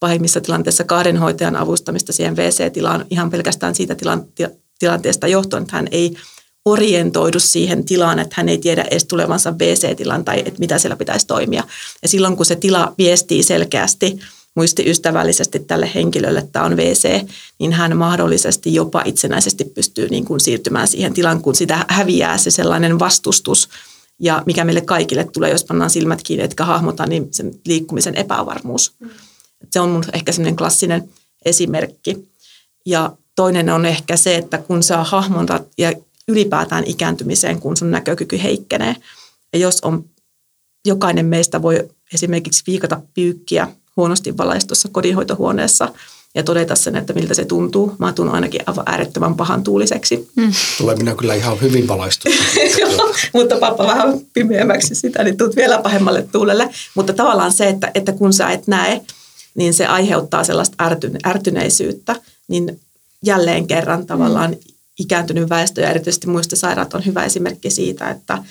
pahimmissa 0.01 0.41
tilanteissa 0.41 0.85
kahden 0.85 1.17
hoitajan 1.17 1.57
avustamista 1.57 2.13
siihen 2.13 2.37
WC-tilaan 2.37 3.07
ihan 3.11 3.31
pelkästään 3.31 3.75
siitä 3.75 3.97
tilanteesta 4.79 5.27
johtuen, 5.27 5.63
että 5.63 5.77
hän 5.77 5.89
ei 5.91 6.17
orientoidu 6.65 7.41
siihen 7.41 7.85
tilaan, 7.85 8.19
että 8.19 8.35
hän 8.39 8.49
ei 8.49 8.59
tiedä 8.59 8.85
edes 8.91 9.05
tulevansa 9.05 9.53
BC-tilan 9.53 10.25
tai 10.25 10.39
että 10.39 10.59
mitä 10.61 10.79
siellä 10.79 10.97
pitäisi 10.97 11.27
toimia. 11.27 11.65
Ja 12.03 12.09
silloin 12.09 12.37
kun 12.37 12.47
se 12.47 12.57
tila 12.57 12.95
viestii 12.99 13.43
selkeästi 13.43 14.19
muistiystävällisesti 14.55 15.59
tälle 15.59 15.91
henkilölle, 15.95 16.39
että 16.39 16.53
tämä 16.53 16.65
on 16.65 16.77
WC, 16.77 17.27
niin 17.59 17.73
hän 17.73 17.97
mahdollisesti 17.97 18.75
jopa 18.75 19.03
itsenäisesti 19.05 19.65
pystyy 19.65 20.09
niin 20.09 20.25
kuin 20.25 20.41
siirtymään 20.41 20.89
siihen 20.89 21.15
tilaan, 21.15 21.43
kun 21.43 21.55
sitä 21.55 21.87
häviää 21.89 22.39
se 22.39 22.51
sellainen 22.51 22.99
vastustus, 22.99 23.69
ja 24.19 24.43
mikä 24.47 24.65
meille 24.65 24.81
kaikille 24.81 25.25
tulee, 25.25 25.51
jos 25.51 25.65
pannaan 25.65 25.91
silmät 25.91 26.23
kiinni, 26.23 26.45
etkä 26.45 26.65
hahmota, 26.65 27.07
niin 27.07 27.29
sen 27.31 27.55
liikkumisen 27.67 28.15
epävarmuus. 28.15 28.93
Mm. 29.01 29.11
Se 29.71 29.81
on 29.81 29.91
mun 29.91 30.05
ehkä 30.13 30.33
semmoinen 30.33 30.57
klassinen 30.57 31.09
esimerkki. 31.45 32.29
Ja 32.87 33.13
toinen 33.37 33.71
on 33.71 33.87
ehkä 33.87 34.17
se, 34.17 34.37
että 34.37 34.59
kun 34.59 34.83
sä 34.83 35.05
hahmotat 35.05 35.67
ja 35.79 35.93
ylipäätään 36.29 36.85
ikääntymiseen, 36.87 37.61
kun 37.61 37.77
sun 37.77 37.91
näkökyky 37.91 38.43
heikkenee. 38.43 38.97
Ja 39.53 39.59
jos 39.59 39.81
on, 39.81 40.05
jokainen 40.85 41.27
meistä 41.27 41.63
voi 41.63 41.89
esimerkiksi 42.15 42.63
viikata 42.67 43.01
pyykkiä 43.15 43.69
huonosti 43.97 44.37
valaistussa 44.37 44.89
kodinhoitohuoneessa 44.93 45.93
ja 46.35 46.43
todeta 46.43 46.77
sen, 46.77 46.97
että 46.97 47.13
miltä 47.13 47.35
se 47.35 47.45
tuntuu. 47.45 47.95
Mä 47.99 48.13
tunnen 48.13 48.35
ainakin 48.35 48.61
aivan 48.67 48.85
äärettömän 48.87 49.35
pahan 49.35 49.65
tuuliseksi. 49.65 50.31
Mm. 50.37 50.53
Tulee 50.79 50.97
minä 50.97 51.15
kyllä 51.15 51.35
ihan 51.35 51.61
hyvin 51.61 51.89
valaistunut. 51.89 52.39
mutta 53.35 53.57
pappa 53.57 53.87
vähän 53.87 54.21
pimeämmäksi 54.33 54.95
sitä, 54.95 55.25
niin 55.25 55.37
tuut 55.37 55.57
vielä 55.57 55.79
pahemmalle 55.79 56.29
tuulelle. 56.33 56.71
Mutta 56.95 57.13
tavallaan 57.13 57.53
se, 57.53 57.69
että, 57.69 57.91
että 57.95 58.13
kun 58.13 58.33
sä 58.33 58.51
et 58.51 58.67
näe, 58.67 59.01
niin 59.55 59.75
se 59.75 59.87
aiheuttaa 59.87 60.45
sellaista 60.45 60.85
ärtyneisyyttä. 61.27 62.17
Niin 62.49 62.81
jälleen 63.23 63.67
kerran 63.67 64.07
tavallaan 64.07 64.51
mm 64.51 64.74
ikääntynyt 64.99 65.49
väestö 65.51 65.81
ja 65.81 65.91
erityisesti 65.91 66.27
muistisairaat 66.27 66.95
on 66.95 67.07
hyvä 67.07 67.25
esimerkki 67.25 67.71
siitä, 67.71 68.11
että 68.11 68.45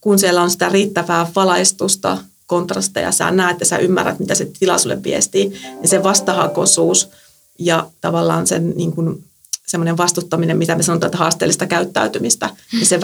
kun 0.00 0.18
siellä 0.18 0.42
on 0.42 0.50
sitä 0.50 0.68
riittävää 0.68 1.26
valaistusta, 1.36 2.18
kontrasteja, 2.46 3.12
sä 3.12 3.30
näet 3.30 3.60
ja 3.60 3.66
sä 3.66 3.78
ymmärrät, 3.78 4.18
mitä 4.18 4.34
se 4.34 4.50
tila 4.58 4.78
sulle 4.78 5.02
viestii, 5.02 5.48
niin 5.48 5.88
se 5.88 6.02
vastahakoisuus 6.02 7.08
ja 7.58 7.90
tavallaan 8.00 8.46
sen 8.46 8.72
niin 8.76 8.92
kuin, 8.92 9.24
semmoinen 9.66 9.96
vastuttaminen, 9.96 10.58
mitä 10.58 10.74
me 10.74 10.82
sanotaan, 10.82 11.08
että 11.08 11.18
haasteellista 11.18 11.66
käyttäytymistä, 11.66 12.50
niin 12.72 12.86
se 12.86 13.00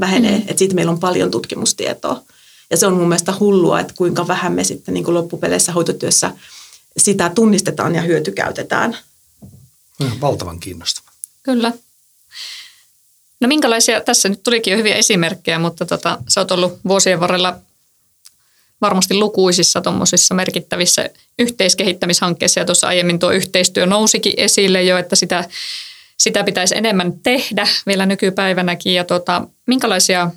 vähenee. 0.00 0.38
Mm. 0.38 0.44
Että 0.48 0.58
siitä 0.58 0.74
meillä 0.74 0.92
on 0.92 1.00
paljon 1.00 1.30
tutkimustietoa. 1.30 2.22
Ja 2.70 2.76
se 2.76 2.86
on 2.86 2.92
mun 2.92 3.08
mielestä 3.08 3.34
hullua, 3.40 3.80
että 3.80 3.94
kuinka 3.96 4.28
vähän 4.28 4.52
me 4.52 4.64
sitten 4.64 4.94
niin 4.94 5.04
kuin 5.04 5.14
loppupeleissä 5.14 5.72
hoitotyössä 5.72 6.30
sitä 6.96 7.30
tunnistetaan 7.34 7.94
ja 7.94 8.02
hyötykäytetään. 8.02 8.96
Valtavan 10.20 10.60
kiinnostava. 10.60 11.09
Kyllä. 11.42 11.72
No 13.40 13.48
minkälaisia, 13.48 14.00
tässä 14.00 14.28
nyt 14.28 14.42
tulikin 14.42 14.70
jo 14.70 14.78
hyviä 14.78 14.94
esimerkkejä, 14.94 15.58
mutta 15.58 15.86
tota, 15.86 16.18
sä 16.28 16.40
oot 16.40 16.50
ollut 16.50 16.80
vuosien 16.88 17.20
varrella 17.20 17.56
varmasti 18.80 19.14
lukuisissa 19.14 19.80
tuommoisissa 19.80 20.34
merkittävissä 20.34 21.10
yhteiskehittämishankkeissa. 21.38 22.60
Ja 22.60 22.66
tuossa 22.66 22.86
aiemmin 22.86 23.18
tuo 23.18 23.30
yhteistyö 23.30 23.86
nousikin 23.86 24.34
esille 24.36 24.82
jo, 24.82 24.98
että 24.98 25.16
sitä, 25.16 25.44
sitä 26.16 26.44
pitäisi 26.44 26.76
enemmän 26.76 27.12
tehdä 27.22 27.68
vielä 27.86 28.06
nykypäivänäkin. 28.06 28.94
Ja 28.94 29.04
tota, 29.04 29.46
minkälaisia 29.66 30.30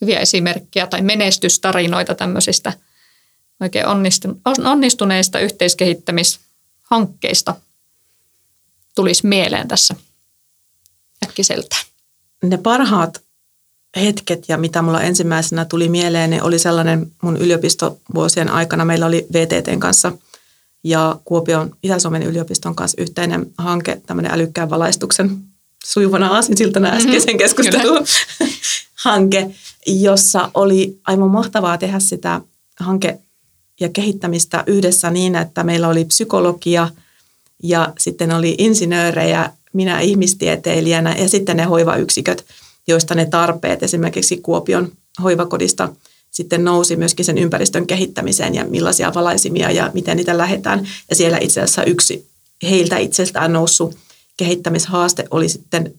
hyviä 0.00 0.20
esimerkkejä 0.20 0.86
tai 0.86 1.02
menestystarinoita 1.02 2.14
tämmöisistä 2.14 2.72
oikein 3.60 3.86
onnistuneista 4.64 5.40
yhteiskehittämishankkeista 5.40 7.54
tulisi 8.94 9.26
mieleen 9.26 9.68
tässä 9.68 9.94
äkkiseltään? 11.28 11.82
Ne 12.42 12.56
parhaat 12.56 13.22
hetket 13.96 14.48
ja 14.48 14.58
mitä 14.58 14.82
mulla 14.82 15.02
ensimmäisenä 15.02 15.64
tuli 15.64 15.88
mieleen, 15.88 16.30
ne 16.30 16.42
oli 16.42 16.58
sellainen 16.58 17.12
mun 17.22 17.36
yliopistovuosien 17.36 18.50
aikana. 18.50 18.84
Meillä 18.84 19.06
oli 19.06 19.26
VTTn 19.32 19.80
kanssa 19.80 20.12
ja 20.84 21.18
Kuopion 21.24 21.76
Itä-Suomen 21.82 22.22
yliopiston 22.22 22.74
kanssa 22.74 23.02
yhteinen 23.02 23.46
hanke, 23.58 24.00
tämmöinen 24.06 24.32
älykkään 24.32 24.70
valaistuksen 24.70 25.38
sujuvana 25.84 26.28
aasinsiltana 26.28 26.88
mhm. 26.88 26.96
äskeisen 26.96 27.26
mm-hmm, 27.26 27.38
keskusteluun 27.38 28.04
hanke, 29.04 29.50
jossa 29.86 30.50
oli 30.54 31.00
aivan 31.06 31.30
mahtavaa 31.30 31.78
tehdä 31.78 31.98
sitä 31.98 32.40
hanke- 32.80 33.18
ja 33.80 33.88
kehittämistä 33.88 34.64
yhdessä 34.66 35.10
niin, 35.10 35.34
että 35.34 35.64
meillä 35.64 35.88
oli 35.88 36.04
psykologia 36.04 36.88
ja 37.62 37.92
sitten 37.98 38.32
oli 38.32 38.54
insinöörejä, 38.58 39.52
minä 39.76 40.00
ihmistieteilijänä 40.00 41.16
ja 41.16 41.28
sitten 41.28 41.56
ne 41.56 41.64
hoivayksiköt, 41.64 42.44
joista 42.86 43.14
ne 43.14 43.26
tarpeet 43.26 43.82
esimerkiksi 43.82 44.36
Kuopion 44.36 44.92
hoivakodista 45.22 45.88
sitten 46.30 46.64
nousi 46.64 46.96
myöskin 46.96 47.24
sen 47.24 47.38
ympäristön 47.38 47.86
kehittämiseen 47.86 48.54
ja 48.54 48.64
millaisia 48.64 49.14
valaisimia 49.14 49.70
ja 49.70 49.90
miten 49.94 50.16
niitä 50.16 50.38
lähetään. 50.38 50.88
Ja 51.10 51.16
siellä 51.16 51.38
itse 51.38 51.60
asiassa 51.60 51.84
yksi 51.84 52.26
heiltä 52.62 52.98
itsestään 52.98 53.52
noussut 53.52 53.96
kehittämishaaste 54.36 55.24
oli 55.30 55.48
sitten 55.48 55.94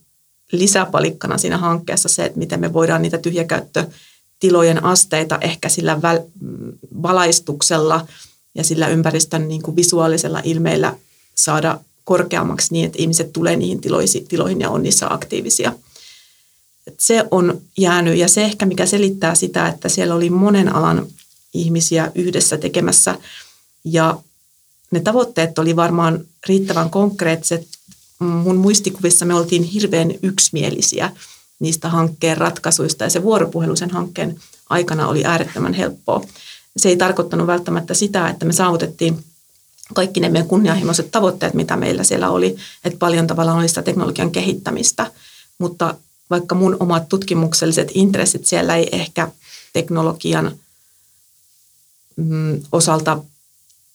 lisäpalikkana 0.52 1.38
siinä 1.38 1.58
hankkeessa 1.58 2.10
se, 2.10 2.26
että 2.26 2.40
miten 2.40 2.60
me 2.60 2.74
voidaan 2.74 3.02
niitä 3.02 3.18
tyhjäkäyttötilojen 3.18 4.84
asteita 4.84 5.38
ehkä 5.42 5.70
sillä 5.70 6.02
valaistuksella 7.04 8.08
ja 8.56 8.64
sillä 8.64 8.88
ympäristön 8.88 9.48
niin 9.48 9.62
kuin 9.62 9.76
visuaalisella 9.76 10.42
ilmeillä 10.44 10.96
saada 11.36 11.80
korkeammaksi 12.08 12.74
niin, 12.74 12.86
että 12.86 13.02
ihmiset 13.02 13.34
tulee 13.34 13.56
niihin 13.56 13.82
tiloihin 14.28 14.62
ja 14.62 14.70
on 14.70 14.84
niissä 14.84 15.14
aktiivisia. 15.14 15.74
Se 17.00 17.24
on 17.32 17.62
jäänyt 17.78 18.18
ja 18.18 18.28
se 18.28 18.44
ehkä 18.44 18.66
mikä 18.66 18.86
selittää 18.86 19.36
sitä, 19.36 19.68
että 19.68 19.90
siellä 19.90 20.16
oli 20.16 20.30
monen 20.30 20.76
alan 20.76 21.08
ihmisiä 21.54 22.12
yhdessä 22.16 22.58
tekemässä 22.58 23.16
ja 23.84 24.20
ne 24.92 25.00
tavoitteet 25.00 25.60
oli 25.60 25.76
varmaan 25.76 26.26
riittävän 26.48 26.90
konkreettiset 26.90 27.68
mun 28.20 28.56
muistikuvissa 28.56 29.26
me 29.26 29.34
oltiin 29.34 29.64
hirveän 29.64 30.14
yksimielisiä 30.24 31.12
niistä 31.60 31.90
hankkeen 31.90 32.38
ratkaisuista 32.38 33.04
ja 33.04 33.10
se 33.10 33.24
vuoropuhelu 33.24 33.76
sen 33.76 33.92
hankkeen 33.92 34.40
aikana 34.70 35.08
oli 35.08 35.26
äärettömän 35.26 35.74
helppoa. 35.74 36.22
Se 36.78 36.90
ei 36.90 36.98
tarkoittanut 36.98 37.48
välttämättä 37.48 37.94
sitä, 37.94 38.30
että 38.30 38.46
me 38.46 38.54
saavutettiin 38.54 39.24
kaikki 39.94 40.20
ne 40.20 40.30
meidän 40.30 40.48
kunnianhimoiset 40.48 41.12
tavoitteet, 41.12 41.54
mitä 41.54 41.76
meillä 41.76 42.04
siellä 42.04 42.30
oli, 42.30 42.56
että 42.86 43.00
paljon 43.00 43.28
tavallaan 43.28 43.58
oli 43.58 43.68
sitä 43.68 43.82
teknologian 43.82 44.32
kehittämistä, 44.32 45.12
mutta 45.60 45.96
vaikka 46.30 46.56
mun 46.56 46.78
omat 46.80 47.10
tutkimukselliset 47.10 47.92
intressit 47.94 48.46
siellä 48.46 48.76
ei 48.76 48.90
ehkä 48.92 49.32
teknologian 49.74 50.52
mm, 52.16 52.62
osalta 52.72 53.20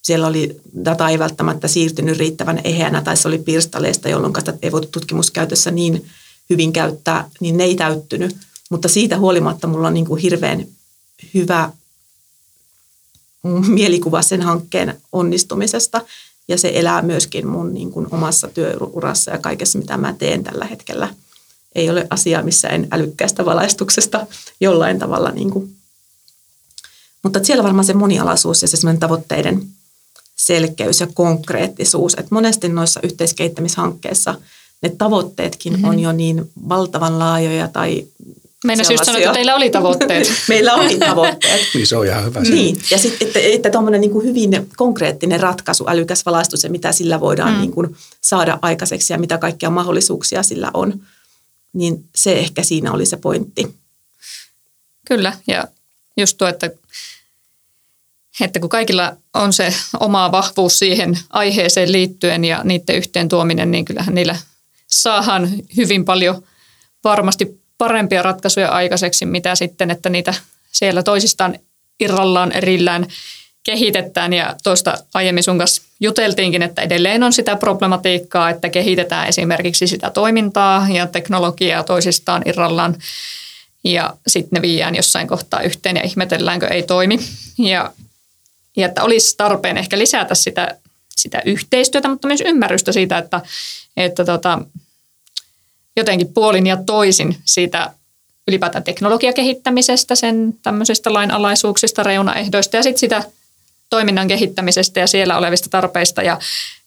siellä 0.02 0.26
oli, 0.26 0.60
data 0.84 1.08
ei 1.08 1.18
välttämättä 1.18 1.68
siirtynyt 1.68 2.18
riittävän 2.18 2.60
eheänä 2.64 3.02
tai 3.02 3.16
se 3.16 3.28
oli 3.28 3.38
pirstaleista, 3.38 4.08
jolloin 4.08 4.32
sitä 4.38 4.54
ei 4.62 4.72
voitu 4.72 4.88
tutkimuskäytössä 4.92 5.70
niin 5.70 6.06
hyvin 6.50 6.72
käyttää, 6.72 7.30
niin 7.40 7.56
ne 7.56 7.64
ei 7.64 7.74
täyttynyt. 7.74 8.36
Mutta 8.70 8.88
siitä 8.88 9.18
huolimatta 9.18 9.66
mulla 9.66 9.88
on 9.88 9.94
niin 9.94 10.06
kuin 10.06 10.22
hirveän 10.22 10.66
hyvä 11.34 11.70
mielikuva 13.68 14.22
sen 14.22 14.42
hankkeen 14.42 15.00
onnistumisesta 15.12 16.00
ja 16.48 16.58
se 16.58 16.72
elää 16.74 17.02
myöskin 17.02 17.46
mun 17.46 17.74
niin 17.74 17.92
kuin 17.92 18.06
omassa 18.10 18.48
työurassa 18.48 19.30
ja 19.30 19.38
kaikessa, 19.38 19.78
mitä 19.78 19.96
mä 19.96 20.14
teen 20.18 20.44
tällä 20.44 20.64
hetkellä. 20.64 21.14
Ei 21.74 21.90
ole 21.90 22.06
asiaa, 22.10 22.42
missä 22.42 22.68
en 22.68 22.88
älykkäästä 22.90 23.44
valaistuksesta 23.44 24.26
jollain 24.60 24.98
tavalla. 24.98 25.30
Niin 25.30 25.50
kuin. 25.50 25.76
Mutta 27.22 27.44
siellä 27.44 27.64
varmaan 27.64 27.84
se 27.84 27.94
monialaisuus 27.94 28.62
ja 28.62 28.68
se 28.68 28.78
tavoitteiden 29.00 29.66
selkeys 30.36 31.00
ja 31.00 31.06
konkreettisuus. 31.14 32.14
Että 32.14 32.34
monesti 32.34 32.68
noissa 32.68 33.00
yhteiskehittämishankkeissa 33.02 34.34
ne 34.82 34.88
tavoitteetkin 34.88 35.72
mm-hmm. 35.72 35.88
on 35.88 35.98
jo 35.98 36.12
niin 36.12 36.50
valtavan 36.68 37.18
laajoja 37.18 37.68
tai 37.68 38.06
Meidän 38.64 38.86
just 38.90 39.04
sanoa, 39.04 39.18
että 39.18 39.32
teillä 39.32 39.54
oli 39.54 39.70
tavoitteet. 39.70 40.32
Meillä 40.48 40.74
oli 40.74 40.98
tavoitteet. 41.08 41.60
niin 41.74 41.86
se 41.86 41.96
on 41.96 42.06
ihan 42.06 42.24
hyvä. 42.24 42.40
Niin, 42.40 42.78
ja 42.90 42.98
sitten 42.98 43.28
että, 43.28 43.40
että 43.42 43.70
tuommoinen 43.70 44.00
niin 44.00 44.10
kuin 44.10 44.26
hyvin 44.26 44.68
konkreettinen 44.76 45.40
ratkaisu, 45.40 45.84
älykäs 45.88 46.26
valaistus 46.26 46.64
ja 46.64 46.70
mitä 46.70 46.92
sillä 46.92 47.20
voidaan 47.20 47.52
mm. 47.54 47.60
niin 47.60 47.72
kuin 47.72 47.96
saada 48.20 48.58
aikaiseksi 48.62 49.12
ja 49.12 49.18
mitä 49.18 49.38
kaikkia 49.38 49.70
mahdollisuuksia 49.70 50.42
sillä 50.42 50.70
on, 50.74 51.02
niin 51.72 52.04
se 52.14 52.32
ehkä 52.32 52.62
siinä 52.62 52.92
oli 52.92 53.06
se 53.06 53.16
pointti. 53.16 53.74
Kyllä, 55.06 55.32
ja 55.46 55.68
just 56.16 56.38
tuo, 56.38 56.48
että 56.48 56.70
että 58.40 58.60
kun 58.60 58.68
kaikilla 58.68 59.16
on 59.34 59.52
se 59.52 59.74
oma 60.00 60.32
vahvuus 60.32 60.78
siihen 60.78 61.18
aiheeseen 61.30 61.92
liittyen 61.92 62.44
ja 62.44 62.60
niiden 62.64 62.96
yhteen 62.96 63.28
tuominen, 63.28 63.70
niin 63.70 63.84
kyllähän 63.84 64.14
niillä 64.14 64.36
saahan 64.86 65.50
hyvin 65.76 66.04
paljon 66.04 66.42
varmasti 67.04 67.61
parempia 67.82 68.22
ratkaisuja 68.22 68.68
aikaiseksi, 68.68 69.26
mitä 69.26 69.54
sitten, 69.54 69.90
että 69.90 70.08
niitä 70.08 70.34
siellä 70.72 71.02
toisistaan 71.02 71.58
irrallaan 72.00 72.52
erillään 72.52 73.06
kehitetään. 73.64 74.32
Ja 74.32 74.56
tuosta 74.62 74.98
aiemmin 75.14 75.42
sun 75.42 75.58
kanssa 75.58 75.82
juteltiinkin, 76.00 76.62
että 76.62 76.82
edelleen 76.82 77.22
on 77.22 77.32
sitä 77.32 77.56
problematiikkaa, 77.56 78.50
että 78.50 78.68
kehitetään 78.68 79.28
esimerkiksi 79.28 79.86
sitä 79.86 80.10
toimintaa 80.10 80.86
ja 80.88 81.06
teknologiaa 81.06 81.82
toisistaan 81.82 82.42
irrallaan. 82.46 82.94
Ja 83.84 84.14
sitten 84.26 84.56
ne 84.56 84.62
viiään 84.62 84.94
jossain 84.94 85.28
kohtaa 85.28 85.60
yhteen 85.60 85.96
ja 85.96 86.02
ihmetelläänkö 86.02 86.66
ei 86.66 86.82
toimi. 86.82 87.18
Ja 87.58 87.92
ja 88.76 88.86
että 88.86 89.02
olisi 89.02 89.36
tarpeen 89.36 89.78
ehkä 89.78 89.98
lisätä 89.98 90.34
sitä, 90.34 90.76
sitä 91.10 91.42
yhteistyötä, 91.44 92.08
mutta 92.08 92.28
myös 92.28 92.42
ymmärrystä 92.46 92.92
siitä, 92.92 93.18
että, 93.18 93.40
että 93.96 94.24
tota, 94.24 94.58
jotenkin 95.96 96.32
puolin 96.34 96.66
ja 96.66 96.76
toisin 96.76 97.36
siitä 97.44 97.90
ylipäätään 98.48 98.84
teknologiakehittämisestä, 98.84 100.14
sen 100.14 100.54
tämmöisistä 100.62 101.12
lainalaisuuksista, 101.12 102.02
reunaehdoista 102.02 102.76
ja 102.76 102.82
sitten 102.82 103.00
sitä 103.00 103.24
toiminnan 103.90 104.28
kehittämisestä 104.28 105.00
ja 105.00 105.06
siellä 105.06 105.38
olevista 105.38 105.68
tarpeista. 105.70 106.22
Ja, 106.22 106.38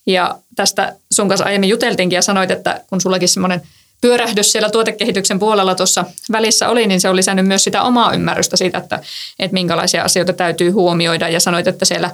ja 0.06 0.38
tästä 0.56 0.96
sun 1.12 1.28
kanssa 1.28 1.46
aiemmin 1.46 1.70
juteltiinkin 1.70 2.16
ja 2.16 2.22
sanoit, 2.22 2.52
että 2.52 2.82
kun 2.90 3.02
sullakin 3.02 3.30
semmoinen– 3.30 3.62
pyörähdys 4.02 4.52
siellä 4.52 4.70
tuotekehityksen 4.70 5.40
puolella 5.40 5.76
tuossa 5.76 6.06
välissä 6.32 6.70
oli, 6.70 6.88
niin 6.88 7.02
se 7.02 7.10
on 7.10 7.16
lisännyt 7.16 7.48
myös 7.48 7.64
sitä 7.64 7.84
omaa 7.84 8.14
ymmärrystä 8.14 8.58
siitä, 8.58 8.78
että, 8.78 9.00
että 9.40 9.54
minkälaisia 9.54 10.04
asioita 10.04 10.34
täytyy 10.34 10.72
huomioida. 10.72 11.30
Ja 11.30 11.40
sanoit, 11.40 11.68
että 11.68 11.86
siellä 11.86 12.12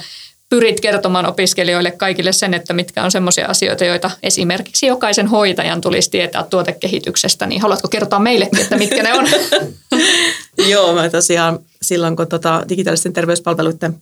pyrit 0.51 0.79
kertomaan 0.79 1.25
opiskelijoille 1.25 1.91
kaikille 1.91 2.31
sen, 2.31 2.53
että 2.53 2.73
mitkä 2.73 3.03
on 3.03 3.11
semmoisia 3.11 3.47
asioita, 3.47 3.85
joita 3.85 4.11
esimerkiksi 4.23 4.85
jokaisen 4.85 5.27
hoitajan 5.27 5.81
tulisi 5.81 6.11
tietää 6.11 6.43
tuotekehityksestä. 6.43 7.45
Niin 7.45 7.61
haluatko 7.61 7.87
kertoa 7.87 8.19
meillekin, 8.19 8.61
että 8.61 8.77
mitkä 8.77 9.03
ne 9.03 9.13
on? 9.13 9.27
Joo, 10.71 10.93
mä 10.93 11.09
tosiaan 11.09 11.59
silloin 11.81 12.15
kun 12.15 12.27
tota 12.27 12.63
digitaalisten 12.69 13.13
terveyspalveluiden 13.13 14.01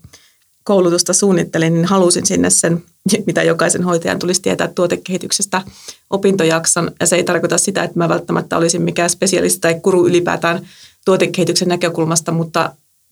koulutusta 0.64 1.14
suunnittelin, 1.14 1.74
niin 1.74 1.86
halusin 1.86 2.26
sinne 2.26 2.50
sen, 2.50 2.84
mitä 3.28 3.44
jokaisen 3.44 3.84
hoitajan 3.84 4.20
tulisi 4.20 4.42
tietää 4.42 4.68
tuotekehityksestä 4.68 5.62
opintojakson. 6.10 6.92
Ja 7.00 7.08
se 7.08 7.16
ei 7.16 7.24
tarkoita 7.24 7.58
sitä, 7.58 7.84
että 7.84 8.00
mä 8.00 8.10
välttämättä 8.10 8.58
olisin 8.58 8.82
mikään 8.82 9.10
spesialisti 9.10 9.60
tai 9.60 9.80
kuru 9.84 10.08
ylipäätään 10.08 10.68
tuotekehityksen 11.06 11.68
näkökulmasta, 11.68 12.32
mutta 12.32 12.72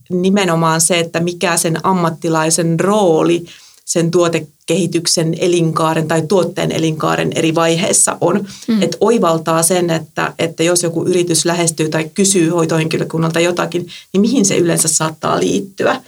nimenomaan 0.10 0.82
se, 0.82 0.99
että 0.99 1.20
mikä 1.20 1.58
sen 1.58 1.86
ammattilaisen 1.86 2.80
rooli 2.80 3.45
sen 3.88 4.12
tuotekehityksen 4.12 5.36
elinkaaren 5.39 6.08
tai 6.08 6.22
tuotteen 6.22 6.72
elinkaaren 6.72 7.32
eri 7.36 7.55
vaiheissa 7.55 8.18
on. 8.22 8.47
Mm. 8.68 8.82
Että 8.82 8.97
oivaltaa 8.99 9.64
sen, 9.64 9.89
että, 9.89 10.34
että 10.39 10.64
jos 10.64 10.84
joku 10.84 11.03
yritys 11.03 11.45
lähestyy 11.45 11.89
tai 11.89 12.10
kysyy 12.14 12.49
hoitohenkilökunnalta 12.49 13.39
jotakin, 13.39 13.88
niin 14.14 14.22
mihin 14.22 14.45
se 14.45 14.58
yleensä 14.58 14.88
saattaa 14.88 15.39
liittyä. 15.39 16.01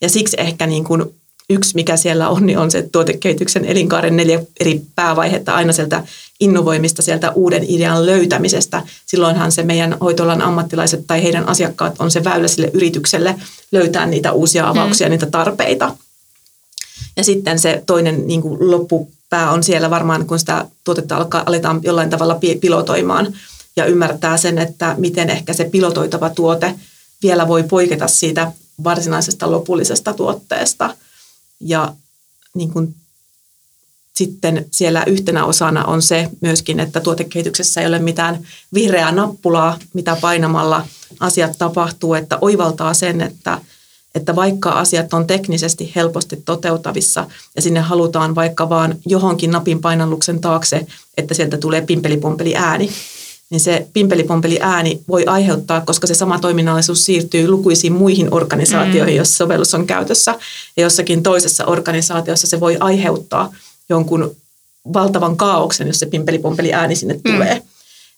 Ja 0.00 0.08
siksi 0.08 0.36
ehkä 0.40 0.66
niin 0.66 0.84
kuin 0.84 1.04
yksi, 1.50 1.74
mikä 1.74 1.96
siellä 1.96 2.28
on, 2.28 2.46
niin 2.46 2.58
on 2.58 2.70
se 2.70 2.88
tuotekehityksen 2.92 3.64
elinkaaren 3.64 4.16
neljä 4.16 4.42
eri 4.60 4.80
päävaihetta 4.94 5.54
aina 5.54 5.72
sieltä 5.72 6.04
innovoimista, 6.40 7.02
sieltä 7.02 7.30
uuden 7.30 7.64
idean 7.68 8.06
löytämisestä. 8.06 8.82
Silloinhan 9.06 9.52
se 9.52 9.62
meidän 9.62 9.96
hoitoalan 10.00 10.42
ammattilaiset 10.42 11.04
tai 11.06 11.22
heidän 11.22 11.48
asiakkaat 11.48 11.94
on 11.98 12.10
se 12.10 12.24
väylä 12.24 12.48
sille 12.48 12.70
yritykselle 12.72 13.34
löytää 13.72 14.06
niitä 14.06 14.32
uusia 14.32 14.68
avauksia, 14.68 15.06
mm. 15.06 15.10
niitä 15.10 15.26
tarpeita. 15.26 15.96
Ja 17.16 17.24
sitten 17.24 17.58
se 17.58 17.82
toinen 17.86 18.26
niin 18.26 18.42
kuin 18.42 18.70
loppupää 18.70 19.50
on 19.50 19.62
siellä 19.62 19.90
varmaan, 19.90 20.26
kun 20.26 20.38
sitä 20.38 20.66
tuotetta 20.84 21.16
alkaa, 21.16 21.42
aletaan 21.46 21.80
jollain 21.82 22.10
tavalla 22.10 22.38
pilotoimaan 22.60 23.34
ja 23.76 23.84
ymmärtää 23.84 24.36
sen, 24.36 24.58
että 24.58 24.94
miten 24.98 25.30
ehkä 25.30 25.52
se 25.52 25.64
pilotoitava 25.64 26.30
tuote 26.30 26.74
vielä 27.22 27.48
voi 27.48 27.62
poiketa 27.62 28.08
siitä 28.08 28.52
varsinaisesta 28.84 29.50
lopullisesta 29.50 30.12
tuotteesta– 30.12 30.94
ja 31.60 31.94
niin 32.54 32.72
kuin 32.72 32.94
sitten 34.16 34.66
siellä 34.70 35.04
yhtenä 35.06 35.44
osana 35.44 35.84
on 35.84 36.02
se 36.02 36.30
myöskin, 36.40 36.80
että 36.80 37.00
tuotekehityksessä 37.00 37.80
ei 37.80 37.86
ole 37.86 37.98
mitään 37.98 38.46
vihreää 38.74 39.12
nappulaa, 39.12 39.78
mitä 39.94 40.16
painamalla 40.20 40.86
asiat 41.20 41.58
tapahtuu, 41.58 42.14
että 42.14 42.38
oivaltaa 42.40 42.94
sen, 42.94 43.20
että, 43.20 43.60
että 44.14 44.36
vaikka 44.36 44.70
asiat 44.70 45.14
on 45.14 45.26
teknisesti 45.26 45.92
helposti 45.96 46.42
toteutavissa 46.44 47.26
ja 47.56 47.62
sinne 47.62 47.80
halutaan 47.80 48.34
vaikka 48.34 48.68
vaan 48.68 48.96
johonkin 49.06 49.50
napin 49.50 49.80
painalluksen 49.80 50.40
taakse, 50.40 50.86
että 51.16 51.34
sieltä 51.34 51.56
tulee 51.56 51.80
pimpelipompeli 51.80 52.56
ääni, 52.56 52.90
niin 53.50 53.60
se 53.60 53.86
pimpelipompeli 53.92 54.58
ääni 54.60 55.00
voi 55.08 55.24
aiheuttaa, 55.26 55.80
koska 55.80 56.06
se 56.06 56.14
sama 56.14 56.38
toiminnallisuus 56.38 57.04
siirtyy 57.04 57.48
lukuisiin 57.48 57.92
muihin 57.92 58.34
organisaatioihin, 58.34 59.14
mm. 59.14 59.18
jos 59.18 59.36
sovellus 59.36 59.74
on 59.74 59.86
käytössä. 59.86 60.34
Ja 60.76 60.82
jossakin 60.82 61.22
toisessa 61.22 61.64
organisaatiossa 61.64 62.46
se 62.46 62.60
voi 62.60 62.76
aiheuttaa 62.80 63.52
jonkun 63.88 64.36
valtavan 64.92 65.36
kaauksen, 65.36 65.86
jos 65.86 65.98
se 65.98 66.06
pimpelipompeli 66.06 66.72
ääni 66.72 66.96
sinne 66.96 67.14
mm. 67.14 67.20
tulee. 67.22 67.62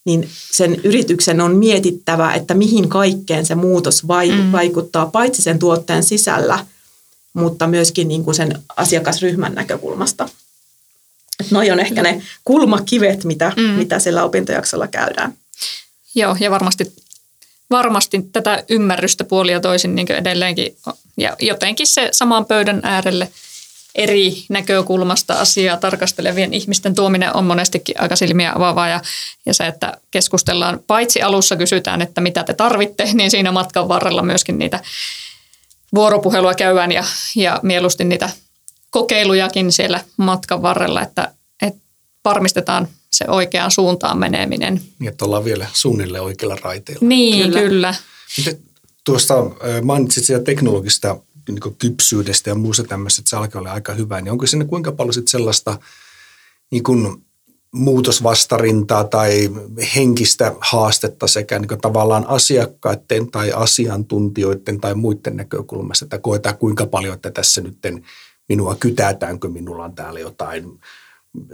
Niin 0.04 0.28
sen 0.52 0.80
yrityksen 0.84 1.40
on 1.40 1.56
mietittävä, 1.56 2.34
että 2.34 2.54
mihin 2.54 2.88
kaikkeen 2.88 3.46
se 3.46 3.54
muutos 3.54 4.02
mm. 4.02 4.52
vaikuttaa 4.52 5.06
paitsi 5.06 5.42
sen 5.42 5.58
tuotteen 5.58 6.02
sisällä, 6.02 6.66
mutta 7.32 7.66
myöskin 7.66 8.08
niin 8.08 8.24
kuin 8.24 8.34
sen 8.34 8.62
asiakasryhmän 8.76 9.54
näkökulmasta. 9.54 10.28
Noi 11.50 11.70
on 11.70 11.80
ehkä 11.80 12.02
ne 12.02 12.22
kulmakivet, 12.44 13.24
mitä, 13.24 13.52
mm. 13.56 13.62
mitä 13.62 13.98
sillä 13.98 14.24
opintojaksolla 14.24 14.86
käydään. 14.86 15.34
Joo, 16.14 16.36
ja 16.40 16.50
varmasti, 16.50 16.92
varmasti 17.70 18.28
tätä 18.32 18.64
ymmärrystä 18.68 19.24
puolia 19.24 19.60
toisin 19.60 19.94
niin 19.94 20.12
edelleenkin. 20.12 20.76
Ja 21.16 21.36
jotenkin 21.40 21.86
se 21.86 22.08
saman 22.12 22.44
pöydän 22.44 22.80
äärelle 22.82 23.28
eri 23.98 24.44
näkökulmasta 24.48 25.34
asiaa 25.34 25.76
tarkastelevien 25.76 26.54
ihmisten 26.54 26.94
tuominen 26.94 27.36
on 27.36 27.44
monestikin 27.44 28.00
aika 28.00 28.16
silmiä 28.16 28.52
avaavaa. 28.54 28.88
Ja, 28.88 29.00
ja 29.46 29.54
se, 29.54 29.66
että 29.66 29.98
keskustellaan, 30.10 30.80
paitsi 30.86 31.22
alussa 31.22 31.56
kysytään, 31.56 32.02
että 32.02 32.20
mitä 32.20 32.44
te 32.44 32.54
tarvitte, 32.54 33.08
niin 33.14 33.30
siinä 33.30 33.52
matkan 33.52 33.88
varrella 33.88 34.22
myöskin 34.22 34.58
niitä 34.58 34.80
vuoropuhelua 35.94 36.54
käydään 36.54 36.92
ja, 36.92 37.04
ja 37.36 37.60
mieluusti 37.62 38.04
niitä 38.04 38.30
kokeilujakin 38.90 39.72
siellä 39.72 40.04
matkan 40.16 40.62
varrella, 40.62 41.02
että, 41.02 41.32
että 41.62 41.80
varmistetaan 42.24 42.88
se 43.10 43.24
oikeaan 43.28 43.70
suuntaan 43.70 44.18
meneminen. 44.18 44.80
Niin, 44.98 45.08
että 45.08 45.24
ollaan 45.24 45.44
vielä 45.44 45.66
suunnilleen 45.72 46.24
oikealla 46.24 46.56
raiteilla. 46.62 47.08
Niin, 47.08 47.42
kyllä. 47.42 47.60
kyllä. 47.60 47.94
Miten 48.38 48.58
tuosta 49.04 49.34
mainitsit 49.82 50.24
sitä 50.24 50.40
teknologista 50.40 51.16
niin 51.52 51.76
kypsyydestä 51.78 52.50
ja 52.50 52.54
muusta 52.54 52.84
tämmöistä, 52.84 53.20
että 53.20 53.30
se 53.30 53.36
alkaa 53.36 53.60
olla 53.60 53.72
aika 53.72 53.94
hyvä, 53.94 54.20
niin 54.20 54.32
onko 54.32 54.46
sinne 54.46 54.64
kuinka 54.64 54.92
paljon 54.92 55.14
sit 55.14 55.28
sellaista 55.28 55.78
niin 56.70 56.82
kuin 56.82 57.24
muutosvastarintaa 57.72 59.04
tai 59.04 59.50
henkistä 59.96 60.54
haastetta 60.60 61.26
sekä 61.26 61.58
niin 61.58 61.80
tavallaan 61.82 62.26
asiakkaiden 62.28 63.30
tai 63.30 63.52
asiantuntijoiden 63.52 64.80
tai 64.80 64.94
muiden 64.94 65.36
näkökulmasta, 65.36 66.04
että 66.04 66.18
koetaan 66.18 66.58
kuinka 66.58 66.86
paljon, 66.86 67.14
että 67.14 67.30
tässä 67.30 67.60
nyt 67.60 67.78
minua 68.48 68.74
kytätäänkö, 68.74 69.48
minulla 69.48 69.84
on 69.84 69.94
täällä 69.94 70.20
jotain 70.20 70.80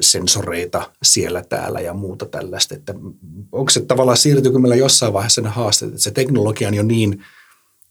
sensoreita 0.00 0.90
siellä 1.02 1.42
täällä 1.48 1.80
ja 1.80 1.94
muuta 1.94 2.26
tällaista. 2.26 2.74
Että 2.74 2.94
onko 3.52 3.70
se 3.70 3.80
tavallaan 3.80 4.16
siirtyykö 4.16 4.58
meillä 4.58 4.76
jossain 4.76 5.12
vaiheessa 5.12 5.40
ne 5.40 5.48
haasteet, 5.48 5.92
että 5.92 6.02
se 6.02 6.10
teknologia 6.10 6.68
on 6.68 6.74
jo 6.74 6.82
niin 6.82 7.24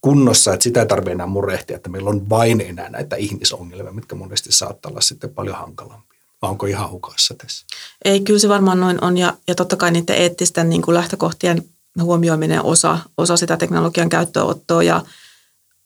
kunnossa, 0.04 0.54
että 0.54 0.64
sitä 0.64 0.80
ei 0.80 0.86
tarvitse 0.86 1.12
enää 1.12 1.28
murehtia, 1.28 1.76
että 1.76 1.90
meillä 1.90 2.10
on 2.10 2.30
vain 2.30 2.62
enää 2.62 2.90
näitä 2.90 3.16
ihmisongelmia, 3.16 3.92
mitkä 3.92 4.16
monesti 4.16 4.52
saattaa 4.52 4.90
olla 4.90 5.02
sitten 5.02 5.30
paljon 5.30 5.56
hankalampia. 5.56 6.20
Vai 6.42 6.50
onko 6.50 6.66
ihan 6.66 6.92
hukassa 6.92 7.34
tässä? 7.38 7.66
Ei, 8.06 8.20
kyllä 8.20 8.40
se 8.40 8.50
varmaan 8.50 8.80
noin 8.80 9.04
on 9.04 9.18
ja, 9.18 9.34
ja 9.48 9.56
totta 9.56 9.76
kai 9.76 9.92
niiden 9.92 10.16
eettisten 10.16 10.70
niin 10.70 10.82
kuin 10.82 10.96
lähtökohtien 10.96 11.64
huomioiminen 12.02 12.64
osa, 12.64 13.00
osa 13.18 13.38
sitä 13.38 13.58
teknologian 13.58 14.10
käyttöönottoa 14.10 14.84
ja 14.84 15.02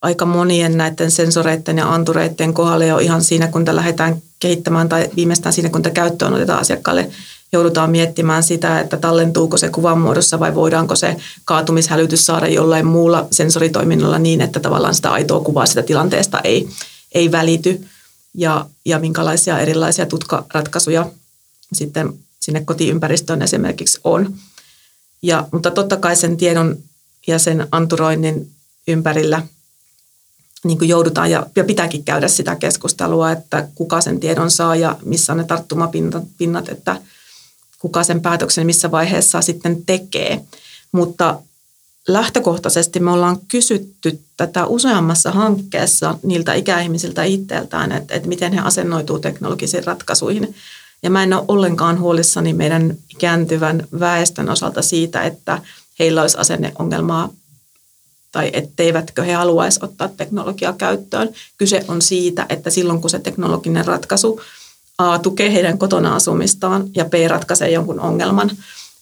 aika 0.02 0.26
monien 0.26 0.78
näiden 0.78 1.12
sensoreiden 1.12 1.78
ja 1.78 1.94
antureiden 1.94 2.54
kohdalla 2.54 2.86
jo 2.86 2.98
ihan 2.98 3.24
siinä, 3.24 3.48
kun 3.48 3.66
lähdetään 3.72 4.22
kehittämään 4.40 4.90
tai 4.90 5.10
viimeistään 5.16 5.54
siinä, 5.54 5.70
kun 5.70 5.82
käyttöön 5.82 6.34
otetaan 6.34 6.62
asiakkaalle, 6.62 7.10
joudutaan 7.52 7.92
miettimään 7.92 8.44
sitä, 8.44 8.80
että 8.80 8.98
tallentuuko 8.98 9.58
se 9.58 9.70
kuvan 9.70 10.00
muodossa 10.00 10.40
vai 10.40 10.56
voidaanko 10.56 10.96
se 10.96 11.16
kaatumishälytys 11.46 12.26
saada 12.26 12.48
jollain 12.48 12.86
muulla 12.88 13.28
sensoritoiminnalla 13.32 14.20
niin, 14.20 14.42
että 14.42 14.60
tavallaan 14.60 14.96
sitä 14.96 15.12
aitoa 15.12 15.40
kuvaa 15.40 15.66
sitä 15.66 15.84
tilanteesta 15.84 16.40
ei, 16.40 16.70
ei 17.12 17.32
välity 17.32 17.88
ja, 18.34 18.66
ja 18.86 19.00
minkälaisia 19.00 19.60
erilaisia 19.60 20.06
tutkaratkaisuja 20.06 21.10
sitten 21.74 22.14
sinne 22.40 22.62
kotiympäristöön 22.66 23.42
esimerkiksi 23.42 24.00
on. 24.04 24.34
Ja, 25.22 25.48
mutta 25.52 25.72
totta 25.72 25.98
kai 25.98 26.16
sen 26.16 26.38
tiedon 26.38 26.78
ja 27.28 27.40
sen 27.40 27.68
anturoinnin 27.72 28.52
ympärillä– 28.88 29.42
niin 30.64 30.78
kuin 30.78 30.90
joudutaan 30.90 31.32
ja, 31.32 31.46
ja 31.56 31.64
pitääkin 31.64 32.04
käydä 32.04 32.28
sitä 32.28 32.56
keskustelua, 32.56 33.32
että 33.32 33.68
kuka 33.76 34.02
sen 34.02 34.20
tiedon 34.20 34.52
saa 34.52 34.76
ja 34.76 34.98
missä 35.06 35.34
on 35.34 35.38
ne 35.38 35.44
tarttumapinnat, 35.44 36.70
että 36.70 37.02
kuka 37.80 38.04
sen 38.04 38.22
päätöksen 38.22 38.66
missä 38.66 38.92
vaiheessa 38.92 39.42
sitten 39.42 39.86
tekee. 39.86 40.42
Mutta 40.92 41.40
lähtökohtaisesti 42.08 43.00
me 43.00 43.12
ollaan 43.12 43.38
kysytty 43.48 44.20
tätä 44.38 44.66
useammassa 44.66 45.32
hankkeessa 45.32 46.20
niiltä 46.24 46.54
ikäihmisiltä 46.54 47.24
itseltään, 47.24 47.92
että, 47.92 48.14
että 48.14 48.28
miten 48.30 48.54
he 48.54 48.60
asennoituu 48.60 49.20
teknologisiin 49.20 49.84
ratkaisuihin. 49.84 50.56
Ja 51.04 51.10
mä 51.10 51.24
en 51.24 51.34
ole 51.34 51.46
ollenkaan 51.48 52.00
huolissani 52.00 52.54
meidän 52.54 52.98
ikääntyvän 53.10 53.88
väestön 54.00 54.50
osalta 54.50 54.82
siitä, 54.82 55.24
että 55.24 55.62
heillä 56.00 56.22
olisi 56.22 56.38
asenneongelmaa 56.38 57.30
tai 58.32 58.50
etteivätkö 58.54 59.24
he 59.24 59.34
haluaisi 59.34 59.80
ottaa 59.84 60.08
teknologiaa 60.08 60.74
käyttöön. 60.74 61.30
Kyse 61.58 61.86
on 61.88 62.02
siitä, 62.02 62.46
että 62.50 62.70
silloin 62.70 63.02
kun 63.02 63.10
se 63.10 63.20
teknologinen 63.20 63.86
ratkaisu 63.86 64.42
A 64.98 65.20
tukee 65.20 65.54
heidän 65.54 65.78
kotona 65.78 66.16
asumistaan 66.16 66.90
ja 66.96 67.06
B 67.06 67.14
ratkaisee 67.28 67.72
jonkun 67.72 68.00
ongelman, 68.00 68.52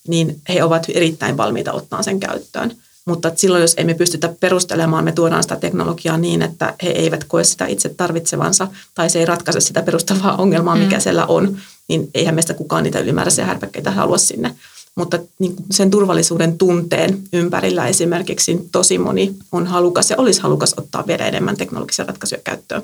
niin 0.08 0.41
he 0.50 0.64
ovat 0.64 0.86
erittäin 0.89 1.38
valmiita 1.38 1.74
ottaa 1.74 2.04
sen 2.04 2.20
käyttöön. 2.20 2.76
Mutta 3.06 3.32
silloin, 3.36 3.62
jos 3.62 3.74
emme 3.78 3.93
pystytä 3.93 4.34
perustelemaan, 4.39 5.04
me 5.04 5.12
tuodaan 5.12 5.43
sitä 5.43 5.56
teknologiaa 5.56 6.18
niin, 6.18 6.41
että 6.41 6.74
he 6.84 6.89
eivät 6.89 7.24
koe 7.24 7.43
sitä 7.43 7.66
itse 7.66 7.89
tarvitsevansa 7.89 8.68
tai 8.96 9.10
se 9.10 9.20
ei 9.20 9.26
ratkaise 9.26 9.60
sitä 9.60 9.82
perustavaa 9.82 10.38
ongelmaa, 10.38 10.76
mikä 10.76 10.96
mm. 10.96 11.02
siellä 11.02 11.26
on, 11.26 11.58
niin 11.88 12.10
eihän 12.14 12.36
meistä 12.36 12.54
kukaan 12.54 12.84
niitä 12.84 13.00
ylimääräisiä 13.00 13.46
härpäkkeitä 13.46 13.91
halua 13.91 14.18
sinne 14.18 14.56
mutta 14.96 15.20
niin 15.39 15.56
sen 15.72 15.91
turvallisuuden 15.91 16.58
tunteen 16.58 17.20
ympärillä 17.34 17.88
esimerkiksi 17.88 18.70
tosi 18.72 18.98
moni 18.98 19.36
on 19.52 19.68
halukas 19.68 20.10
ja 20.10 20.18
olisi 20.18 20.41
halukas 20.41 20.74
ottaa 20.78 21.08
vielä 21.08 21.28
enemmän 21.28 21.58
teknologisia 21.58 22.06
ratkaisuja 22.06 22.41
käyttöön. 22.43 22.84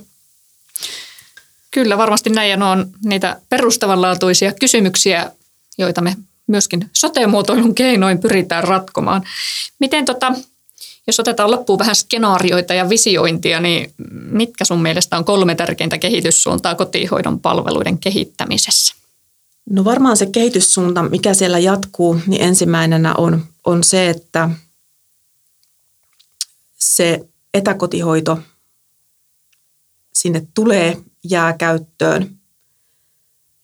Kyllä, 1.72 1.97
varmasti 1.97 2.30
näin 2.30 2.49
ja 2.49 2.65
on 2.65 2.89
niitä 3.05 3.41
perustavanlaatuisia 3.49 4.53
kysymyksiä, 4.53 5.32
joita 5.78 6.01
me 6.01 6.15
myöskin 6.47 6.89
sote-muotoilun 6.93 7.76
keinoin 7.76 8.19
pyritään 8.19 8.63
ratkomaan. 8.63 9.24
Miten 9.80 10.05
tota, 10.05 10.34
jos 11.07 11.19
otetaan 11.19 11.51
loppuun 11.51 11.80
vähän 11.80 11.95
skenaarioita 11.95 12.74
ja 12.74 12.89
visiointia, 12.89 13.59
niin 13.59 13.93
mitkä 14.11 14.65
sun 14.65 14.82
mielestä 14.82 15.17
on 15.17 15.26
kolme 15.26 15.55
tärkeintä 15.55 15.97
kehityssuuntaa 15.97 16.76
kotihoidon 16.76 17.39
palveluiden 17.39 17.97
kehittämisessä? 17.97 18.95
No 19.69 19.86
varmaan 19.86 20.17
se 20.17 20.26
kehityssuunta, 20.26 21.03
mikä 21.03 21.34
siellä 21.34 21.59
jatkuu, 21.59 22.22
niin 22.28 22.41
ensimmäisenä 22.41 23.15
on, 23.15 23.45
on 23.65 23.84
se, 23.84 24.09
että 24.09 24.49
se 26.78 27.26
etäkotihoito 27.53 28.39
sinne 30.13 30.47
tulee, 30.53 30.97
jää 31.24 31.53
käyttöön. 31.53 32.30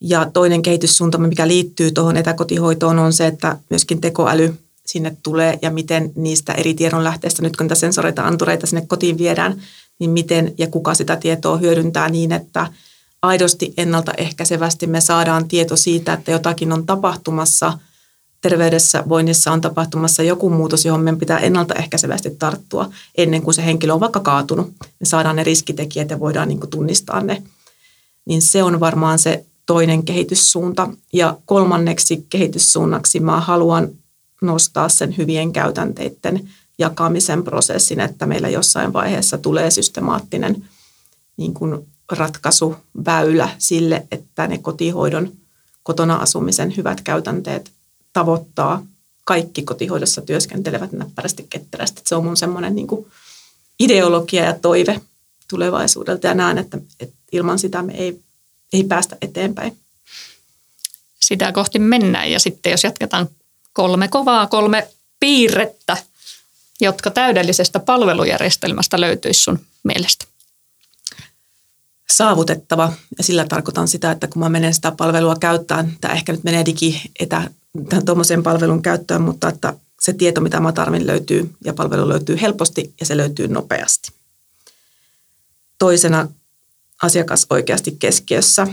Ja 0.01 0.29
toinen 0.33 0.61
kehityssuunta, 0.61 1.17
mikä 1.17 1.47
liittyy 1.47 1.91
tuohon 1.91 2.17
etäkotihoitoon, 2.17 2.99
on 2.99 3.13
se, 3.13 3.27
että 3.27 3.57
myöskin 3.69 4.01
tekoäly 4.01 4.57
sinne 4.85 5.17
tulee 5.23 5.59
ja 5.61 5.71
miten 5.71 6.11
niistä 6.15 6.53
eri 6.53 6.73
tiedonlähteistä, 6.73 7.41
nyt 7.41 7.57
kun 7.57 7.63
niitä 7.63 7.75
sensoreita, 7.75 8.23
antureita 8.23 8.67
sinne 8.67 8.85
kotiin 8.87 9.17
viedään, 9.17 9.61
niin 9.99 10.09
miten 10.09 10.53
ja 10.57 10.67
kuka 10.67 10.93
sitä 10.93 11.15
tietoa 11.15 11.57
hyödyntää 11.57 12.09
niin, 12.09 12.31
että 12.31 12.67
aidosti 13.21 13.73
ennaltaehkäisevästi 13.77 14.87
me 14.87 15.01
saadaan 15.01 15.47
tieto 15.47 15.75
siitä, 15.75 16.13
että 16.13 16.31
jotakin 16.31 16.73
on 16.73 16.85
tapahtumassa– 16.85 17.73
terveydessä, 18.41 19.03
voinnissa 19.09 19.51
on 19.51 19.61
tapahtumassa 19.61 20.23
joku 20.23 20.49
muutos, 20.49 20.85
johon 20.85 21.01
meidän 21.01 21.19
pitää 21.19 21.39
ennaltaehkäisevästi 21.39 22.29
tarttua 22.29 22.89
ennen 23.17 23.41
kuin 23.41 23.53
se 23.53 23.65
henkilö 23.65 23.93
on 23.93 23.99
vaikka 23.99 24.19
kaatunut. 24.19 24.73
Me 24.99 25.05
saadaan 25.05 25.35
ne 25.35 25.43
riskitekijät 25.43 26.09
ja 26.09 26.19
voidaan 26.19 26.47
niin 26.47 26.59
tunnistaa 26.69 27.21
ne. 27.21 27.43
Niin 28.25 28.41
se 28.41 28.63
on 28.63 28.79
varmaan 28.79 29.19
se 29.19 29.45
toinen 29.65 30.03
kehityssuunta. 30.03 30.89
Ja 31.13 31.37
kolmanneksi 31.45 32.25
kehityssuunnaksi 32.29 33.19
mä 33.19 33.39
haluan 33.39 33.89
nostaa 34.41 34.89
sen 34.89 35.17
hyvien 35.17 35.53
käytänteiden 35.53 36.49
jakamisen 36.79 37.43
prosessin, 37.43 37.99
että 37.99 38.25
meillä 38.25 38.49
jossain 38.49 38.93
vaiheessa 38.93 39.37
tulee 39.37 39.71
systemaattinen 39.71 40.63
niin 41.37 41.53
kuin 41.53 41.87
ratkaisuväylä 42.11 43.49
sille, 43.57 44.07
että 44.11 44.47
ne 44.47 44.57
kotihoidon, 44.57 45.31
kotona 45.83 46.15
asumisen 46.15 46.77
hyvät 46.77 47.01
käytänteet 47.01 47.71
tavoittaa 48.17 48.85
kaikki 49.23 49.61
kotihoidossa 49.61 50.21
työskentelevät 50.21 50.91
näppärästi 50.91 51.47
ketterästi. 51.49 52.01
Se 52.05 52.15
on 52.15 52.25
mun 52.25 52.37
semmoinen 52.37 52.75
niin 52.75 52.87
ideologia 53.79 54.43
ja 54.43 54.53
toive 54.53 55.01
tulevaisuudelta 55.47 56.27
ja 56.27 56.33
näen, 56.33 56.57
että, 56.57 56.77
että 56.99 57.15
ilman 57.31 57.59
sitä 57.59 57.81
me 57.81 57.93
ei, 57.93 58.19
ei 58.73 58.83
päästä 58.83 59.17
eteenpäin. 59.21 59.77
Sitä 61.19 61.51
kohti 61.51 61.79
mennään 61.79 62.31
ja 62.31 62.39
sitten 62.39 62.71
jos 62.71 62.83
jatketaan 62.83 63.29
kolme 63.73 64.07
kovaa, 64.07 64.47
kolme 64.47 64.87
piirrettä, 65.19 65.97
jotka 66.81 67.11
täydellisestä 67.11 67.79
palvelujärjestelmästä 67.79 69.01
löytyisi 69.01 69.41
sun 69.41 69.59
mielestä? 69.83 70.25
Saavutettava 72.09 72.93
ja 73.17 73.23
sillä 73.23 73.45
tarkoitan 73.45 73.87
sitä, 73.87 74.11
että 74.11 74.27
kun 74.27 74.39
mä 74.39 74.49
menen 74.49 74.73
sitä 74.73 74.91
palvelua 74.91 75.35
käyttämään, 75.35 75.97
tämä 76.01 76.13
ehkä 76.13 76.31
nyt 76.31 76.43
menee 76.43 76.65
digi 76.65 77.01
etä 77.19 77.49
tuommoisen 78.05 78.43
palvelun 78.43 78.81
käyttöön, 78.81 79.21
mutta 79.21 79.49
että 79.49 79.73
se 80.01 80.13
tieto, 80.13 80.41
mitä 80.41 80.59
mä 80.59 80.71
tarvin, 80.71 81.07
löytyy 81.07 81.55
ja 81.65 81.73
palvelu 81.73 82.09
löytyy 82.09 82.37
helposti 82.41 82.93
ja 82.99 83.05
se 83.05 83.17
löytyy 83.17 83.47
nopeasti. 83.47 84.11
Toisena 85.77 86.27
asiakas 87.03 87.45
oikeasti 87.49 87.95
keskiössä. 87.99 88.67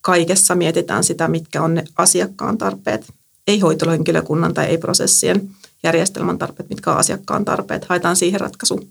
Kaikessa 0.00 0.54
mietitään 0.54 1.04
sitä, 1.04 1.28
mitkä 1.28 1.62
on 1.62 1.74
ne 1.74 1.84
asiakkaan 1.96 2.58
tarpeet, 2.58 3.12
ei 3.46 3.60
hoitohenkilökunnan 3.60 4.54
tai 4.54 4.66
ei 4.66 4.78
prosessien 4.78 5.50
järjestelmän 5.82 6.38
tarpeet, 6.38 6.68
mitkä 6.68 6.92
on 6.92 6.98
asiakkaan 6.98 7.44
tarpeet. 7.44 7.84
Haetaan 7.84 8.16
siihen 8.16 8.40
ratkaisu. 8.40 8.88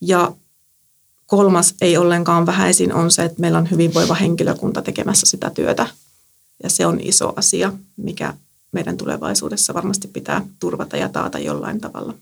Ja 0.00 0.32
kolmas, 1.26 1.74
ei 1.80 1.96
ollenkaan 1.96 2.46
vähäisin, 2.46 2.92
on 2.92 3.10
se, 3.10 3.24
että 3.24 3.40
meillä 3.40 3.58
on 3.58 3.70
hyvinvoiva 3.70 4.14
henkilökunta 4.14 4.82
tekemässä 4.82 5.26
sitä 5.26 5.50
työtä 5.50 5.86
ja 6.62 6.70
se 6.70 6.86
on 6.86 7.00
iso 7.00 7.32
asia, 7.36 7.72
mikä 7.96 8.34
meidän 8.72 8.96
tulevaisuudessa 8.96 9.74
varmasti 9.74 10.08
pitää 10.08 10.44
turvata 10.60 10.96
ja 10.96 11.08
taata 11.08 11.38
jollain 11.38 11.80
tavalla. 11.80 12.14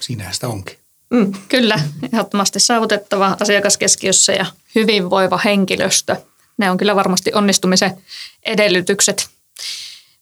Siinähän 0.00 0.34
sitä 0.34 0.48
onkin. 0.48 0.76
Mm. 1.10 1.32
Kyllä, 1.48 1.80
ehdottomasti 2.12 2.60
saavutettava 2.60 3.36
asiakaskeskiössä 3.40 4.32
ja 4.32 4.46
hyvinvoiva 4.74 5.38
henkilöstö. 5.44 6.16
Ne 6.56 6.70
on 6.70 6.76
kyllä 6.76 6.96
varmasti 6.96 7.32
onnistumisen 7.34 8.02
edellytykset. 8.42 9.28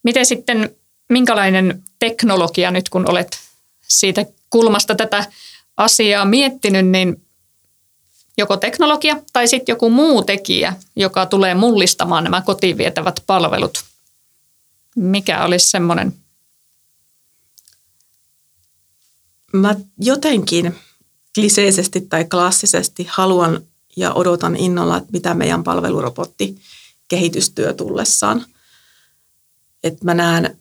Miten 0.02 0.26
sitten, 0.26 0.76
minkälainen 1.08 1.82
teknologia 1.98 2.70
nyt 2.70 2.88
kun 2.88 3.10
olet 3.10 3.38
siitä 3.88 4.26
kulmasta 4.50 4.94
tätä 4.94 5.26
asiaa 5.76 6.24
miettinyt, 6.24 6.86
niin 6.86 7.22
joko 8.38 8.56
teknologia 8.56 9.16
tai 9.32 9.48
sitten 9.48 9.72
joku 9.72 9.90
muu 9.90 10.22
tekijä, 10.22 10.76
joka 10.96 11.26
tulee 11.26 11.54
mullistamaan 11.54 12.24
nämä 12.24 12.40
kotiin 12.40 12.78
vietävät 12.78 13.22
palvelut. 13.26 13.84
Mikä 14.96 15.44
olisi 15.44 15.68
semmoinen? 15.68 16.14
Mä 19.52 19.74
jotenkin 20.00 20.74
kliseisesti 21.34 22.00
tai 22.00 22.24
klassisesti 22.24 23.06
haluan 23.10 23.60
ja 23.96 24.12
odotan 24.12 24.56
innolla, 24.56 24.96
että 24.96 25.12
mitä 25.12 25.34
meidän 25.34 25.64
palvelurobotti 25.64 26.58
kehitystyö 27.08 27.72
tullessaan. 27.72 28.44
Että 29.84 30.04
mä 30.04 30.14
näen 30.14 30.58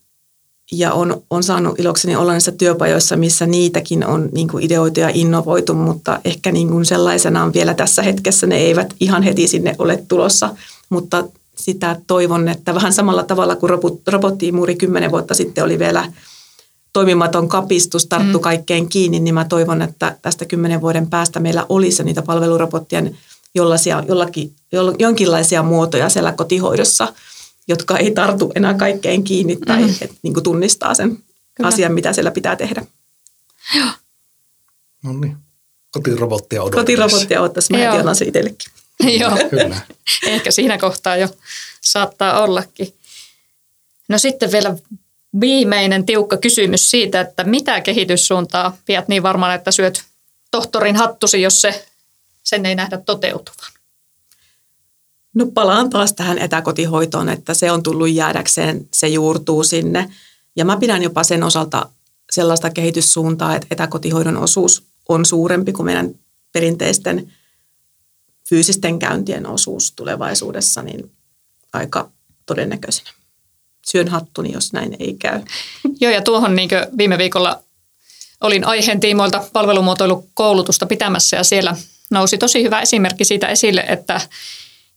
ja 0.71 0.93
on, 0.93 1.23
on 1.29 1.43
saanut 1.43 1.79
ilokseni 1.79 2.15
olla 2.15 2.33
niissä 2.33 2.51
työpajoissa, 2.51 3.15
missä 3.15 3.45
niitäkin 3.45 4.05
on 4.05 4.29
niin 4.31 4.47
kuin 4.47 4.63
ideoitu 4.63 4.99
ja 4.99 5.09
innovoitu, 5.13 5.73
mutta 5.73 6.19
ehkä 6.25 6.51
niin 6.51 6.69
kuin 6.69 6.85
sellaisenaan 6.85 7.53
vielä 7.53 7.73
tässä 7.73 8.01
hetkessä 8.01 8.47
ne 8.47 8.57
eivät 8.57 8.93
ihan 8.99 9.23
heti 9.23 9.47
sinne 9.47 9.75
ole 9.79 10.03
tulossa, 10.07 10.55
mutta 10.89 11.23
sitä 11.55 11.95
toivon, 12.07 12.47
että 12.47 12.75
vähän 12.75 12.93
samalla 12.93 13.23
tavalla 13.23 13.55
kuin 13.55 13.71
robottiimuri 14.07 14.75
kymmenen 14.75 15.11
vuotta 15.11 15.33
sitten 15.33 15.63
oli 15.63 15.79
vielä 15.79 16.11
toimimaton 16.93 17.47
kapistus, 17.47 18.05
tarttu 18.05 18.37
mm. 18.37 18.41
kaikkeen 18.41 18.89
kiinni, 18.89 19.19
niin 19.19 19.33
mä 19.33 19.45
toivon, 19.45 19.81
että 19.81 20.17
tästä 20.21 20.45
kymmenen 20.45 20.81
vuoden 20.81 21.09
päästä 21.09 21.39
meillä 21.39 21.65
olisi 21.69 22.03
niitä 22.03 22.21
palvelurobottien 22.21 23.17
jollaisia, 23.55 24.03
jollakin, 24.07 24.53
jonkinlaisia 24.99 25.63
muotoja 25.63 26.09
siellä 26.09 26.31
kotihoidossa– 26.31 27.07
jotka 27.67 27.97
ei 27.97 28.11
tartu 28.11 28.51
enää 28.55 28.73
kaikkeen 28.73 29.23
kiinni 29.23 29.55
tai 29.55 29.83
mm. 29.83 29.95
et, 30.01 30.11
niin 30.21 30.33
kuin 30.33 30.43
tunnistaa 30.43 30.93
sen 30.93 31.17
Kyllä. 31.55 31.67
asian, 31.67 31.93
mitä 31.93 32.13
siellä 32.13 32.31
pitää 32.31 32.55
tehdä. 32.55 32.85
Joo. 33.75 33.89
No 35.03 35.13
niin. 35.13 35.37
Kotirobottia 35.91 36.61
odottaa. 36.61 36.81
Kotirobottia 36.81 37.41
odottaisi. 37.41 37.73
Mä 38.03 38.13
se 38.13 38.25
itsellekin. 38.25 38.71
Joo. 39.21 39.37
Kyllä. 39.49 39.81
Ehkä 40.23 40.51
siinä 40.51 40.77
kohtaa 40.77 41.17
jo 41.17 41.29
saattaa 41.81 42.43
ollakin. 42.43 42.93
No 44.09 44.17
sitten 44.17 44.51
vielä 44.51 44.75
viimeinen 45.39 46.05
tiukka 46.05 46.37
kysymys 46.37 46.91
siitä, 46.91 47.21
että 47.21 47.43
mitä 47.43 47.81
kehityssuuntaa 47.81 48.77
pidät 48.85 49.07
niin 49.07 49.23
varmaan, 49.23 49.55
että 49.55 49.71
syöt 49.71 50.03
tohtorin 50.51 50.95
hattusi, 50.95 51.41
jos 51.41 51.61
se, 51.61 51.85
sen 52.43 52.65
ei 52.65 52.75
nähdä 52.75 52.97
toteutuvan? 52.97 53.71
No 55.37 55.45
palaan 55.53 55.89
taas 55.89 56.13
tähän 56.13 56.37
etäkotihoitoon, 56.37 57.29
että 57.29 57.53
se 57.53 57.71
on 57.71 57.83
tullut 57.83 58.09
jäädäkseen, 58.09 58.87
se 58.93 59.07
juurtuu 59.07 59.63
sinne. 59.63 60.09
Ja 60.55 60.65
mä 60.65 60.77
pidän 60.77 61.03
jopa 61.03 61.23
sen 61.23 61.43
osalta 61.43 61.89
sellaista 62.31 62.69
kehityssuuntaa, 62.69 63.55
että 63.55 63.67
etäkotihoidon 63.71 64.37
osuus 64.37 64.83
on 65.09 65.25
suurempi 65.25 65.73
kuin 65.73 65.85
meidän 65.85 66.15
perinteisten 66.51 67.33
fyysisten 68.49 68.99
käyntien 68.99 69.47
osuus 69.47 69.91
tulevaisuudessa, 69.91 70.81
niin 70.81 71.11
aika 71.73 72.09
todennäköisenä. 72.45 73.09
Syön 73.87 74.07
hattuni, 74.07 74.51
jos 74.53 74.73
näin 74.73 74.95
ei 74.99 75.13
käy. 75.13 75.41
Joo, 76.01 76.11
ja 76.11 76.21
tuohon 76.21 76.55
niin 76.55 76.69
viime 76.97 77.17
viikolla 77.17 77.63
olin 78.41 78.67
aiheen 78.67 78.99
tiimoilta 78.99 79.47
palvelumuotoilukoulutusta 79.53 80.85
pitämässä, 80.85 81.37
ja 81.37 81.43
siellä 81.43 81.75
nousi 82.11 82.37
tosi 82.37 82.63
hyvä 82.63 82.81
esimerkki 82.81 83.25
siitä 83.25 83.47
esille, 83.47 83.85
että 83.87 84.21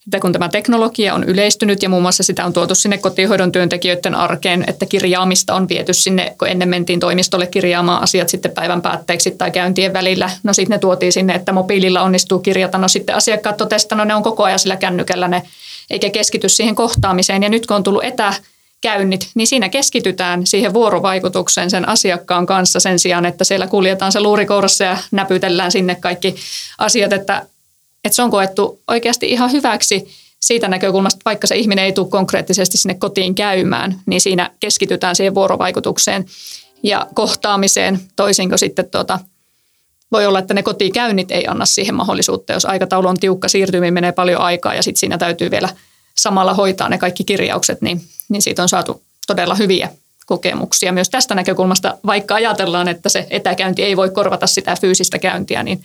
että 0.06 0.20
kun 0.20 0.32
tämä 0.32 0.48
teknologia 0.48 1.14
on 1.14 1.24
yleistynyt 1.24 1.82
ja 1.82 1.88
muun 1.88 2.02
muassa 2.02 2.22
sitä 2.22 2.44
on 2.44 2.52
tuotu 2.52 2.74
sinne 2.74 2.98
kotihoidon 2.98 3.52
työntekijöiden 3.52 4.14
arkeen, 4.14 4.64
että 4.66 4.86
kirjaamista 4.86 5.54
on 5.54 5.68
viety 5.68 5.92
sinne, 5.92 6.34
kun 6.38 6.48
ennen 6.48 6.68
mentiin 6.68 7.00
toimistolle 7.00 7.46
kirjaamaan 7.46 8.02
asiat 8.02 8.28
sitten 8.28 8.50
päivän 8.50 8.82
päätteeksi 8.82 9.30
tai 9.30 9.50
käyntien 9.50 9.92
välillä. 9.92 10.30
No 10.42 10.52
sitten 10.52 10.74
ne 10.74 10.78
tuotiin 10.78 11.12
sinne, 11.12 11.34
että 11.34 11.52
mobiililla 11.52 12.02
onnistuu 12.02 12.38
kirjata. 12.38 12.78
No 12.78 12.88
sitten 12.88 13.16
asiakkaat 13.16 13.56
totesivat, 13.56 13.98
no 13.98 14.04
ne 14.04 14.14
on 14.14 14.22
koko 14.22 14.44
ajan 14.44 14.58
sillä 14.58 14.76
kännykällä 14.76 15.28
ne, 15.28 15.42
eikä 15.90 16.10
keskity 16.10 16.48
siihen 16.48 16.74
kohtaamiseen. 16.74 17.42
Ja 17.42 17.48
nyt 17.48 17.66
kun 17.66 17.76
on 17.76 17.82
tullut 17.82 18.04
etä, 18.04 18.34
käynnit, 18.80 19.30
niin 19.34 19.46
siinä 19.46 19.68
keskitytään 19.68 20.46
siihen 20.46 20.74
vuorovaikutukseen 20.74 21.70
sen 21.70 21.88
asiakkaan 21.88 22.46
kanssa 22.46 22.80
sen 22.80 22.98
sijaan, 22.98 23.26
että 23.26 23.44
siellä 23.44 23.66
kuljetaan 23.66 24.12
se 24.12 24.20
luurikourassa 24.20 24.84
ja 24.84 24.96
näpytellään 25.10 25.72
sinne 25.72 25.94
kaikki 25.94 26.36
asiat, 26.78 27.12
että 27.12 27.46
että 28.04 28.16
se 28.16 28.22
on 28.22 28.30
koettu 28.30 28.80
oikeasti 28.88 29.30
ihan 29.30 29.52
hyväksi 29.52 30.08
siitä 30.40 30.68
näkökulmasta, 30.68 31.20
vaikka 31.24 31.46
se 31.46 31.56
ihminen 31.56 31.84
ei 31.84 31.92
tule 31.92 32.08
konkreettisesti 32.08 32.78
sinne 32.78 32.94
kotiin 32.94 33.34
käymään, 33.34 34.00
niin 34.06 34.20
siinä 34.20 34.50
keskitytään 34.60 35.16
siihen 35.16 35.34
vuorovaikutukseen 35.34 36.24
ja 36.82 37.06
kohtaamiseen, 37.14 38.00
toisin 38.16 38.48
kuin 38.48 38.58
sitten 38.58 38.90
tuota, 38.90 39.18
voi 40.12 40.26
olla, 40.26 40.38
että 40.38 40.54
ne 40.54 40.62
kotikäynnit 40.62 41.30
ei 41.30 41.46
anna 41.46 41.66
siihen 41.66 41.94
mahdollisuutta, 41.94 42.52
jos 42.52 42.64
aikataulu 42.64 43.08
on 43.08 43.20
tiukka, 43.20 43.48
siirtyminen 43.48 43.94
menee 43.94 44.12
paljon 44.12 44.40
aikaa 44.40 44.74
ja 44.74 44.82
sitten 44.82 45.00
siinä 45.00 45.18
täytyy 45.18 45.50
vielä 45.50 45.68
samalla 46.16 46.54
hoitaa 46.54 46.88
ne 46.88 46.98
kaikki 46.98 47.24
kirjaukset, 47.24 47.82
niin, 47.82 48.00
niin 48.28 48.42
siitä 48.42 48.62
on 48.62 48.68
saatu 48.68 49.02
todella 49.26 49.54
hyviä 49.54 49.88
kokemuksia 50.30 50.92
myös 50.92 51.10
tästä 51.10 51.34
näkökulmasta, 51.34 51.98
vaikka 52.06 52.34
ajatellaan, 52.34 52.88
että 52.88 53.08
se 53.08 53.26
etäkäynti 53.30 53.82
ei 53.82 53.96
voi 53.96 54.10
korvata 54.10 54.46
sitä 54.46 54.76
fyysistä 54.80 55.18
käyntiä, 55.18 55.62
niin, 55.62 55.82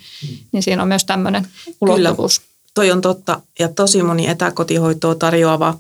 niin 0.51 0.63
siinä 0.63 0.81
on 0.81 0.87
myös 0.87 1.05
tämmöinen 1.05 1.47
ulottuvuus. 1.81 2.39
Kyllä, 2.39 2.51
toi 2.73 2.91
on 2.91 3.01
totta 3.01 3.41
ja 3.59 3.67
tosi 3.67 4.03
moni 4.03 4.27
etäkotihoitoa 4.27 5.15
tarjoava 5.15 5.77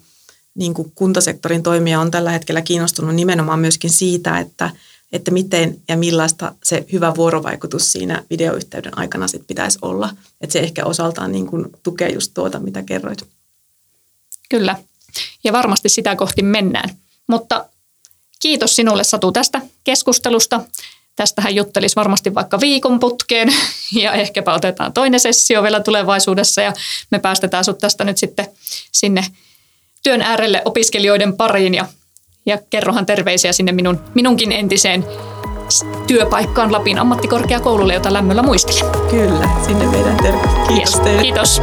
niin 0.55 0.73
kuin 0.73 0.91
kuntasektorin 0.95 1.63
toimija 1.63 1.99
on 1.99 2.11
tällä 2.11 2.31
hetkellä 2.31 2.61
kiinnostunut 2.61 3.15
nimenomaan 3.15 3.59
myöskin 3.59 3.89
siitä, 3.89 4.39
että, 4.39 4.69
että 5.11 5.31
miten 5.31 5.77
ja 5.87 5.97
millaista 5.97 6.55
se 6.63 6.85
hyvä 6.91 7.15
vuorovaikutus 7.15 7.91
siinä 7.91 8.23
videoyhteyden 8.29 8.97
aikana 8.97 9.27
sit 9.27 9.47
pitäisi 9.47 9.79
olla. 9.81 10.09
Että 10.41 10.53
se 10.53 10.59
ehkä 10.59 10.85
osaltaan 10.85 11.31
niin 11.31 11.47
kuin 11.47 11.65
tukee 11.83 12.09
just 12.09 12.31
tuota, 12.33 12.59
mitä 12.59 12.83
kerroit. 12.83 13.27
Kyllä, 14.49 14.75
ja 15.43 15.53
varmasti 15.53 15.89
sitä 15.89 16.15
kohti 16.15 16.43
mennään. 16.43 16.89
Mutta 17.27 17.65
kiitos 18.45 18.75
sinulle 18.75 19.03
Satu 19.03 19.31
tästä 19.31 19.61
keskustelusta. 19.83 20.61
Tästähän 21.15 21.55
juttelisi 21.55 21.95
varmasti 21.95 22.35
vaikka 22.35 22.59
viikon 22.59 22.99
putkeen 22.99 23.53
ja 24.03 24.13
ehkäpä 24.13 24.53
otetaan 24.53 24.93
toinen 24.93 25.19
sessio 25.19 25.63
vielä 25.63 25.79
tulevaisuudessa 25.79 26.61
ja 26.61 26.73
me 27.11 27.19
päästetään 27.19 27.65
sut 27.65 27.77
tästä 27.77 28.03
nyt 28.03 28.17
sitten 28.17 28.47
sinne 28.91 29.25
työn 30.03 30.21
äärelle 30.21 30.61
opiskelijoiden 30.65 31.37
pariin 31.37 31.73
ja, 31.73 31.85
ja 32.45 32.57
kerrohan 32.69 33.05
terveisiä 33.05 33.53
sinne 33.53 33.71
minun, 33.71 33.99
minunkin 34.13 34.51
entiseen 34.51 35.05
työpaikkaan 36.07 36.71
Lapin 36.71 36.99
ammattikorkeakoululle, 36.99 37.93
jota 37.93 38.13
lämmöllä 38.13 38.43
muistelen. 38.43 38.91
Kyllä, 39.09 39.49
sinne 39.65 39.85
meidän 39.85 40.17
terveisiä. 40.17 40.67
Kiitos. 40.67 40.95
Yes, 40.95 41.21
kiitos. 41.21 41.61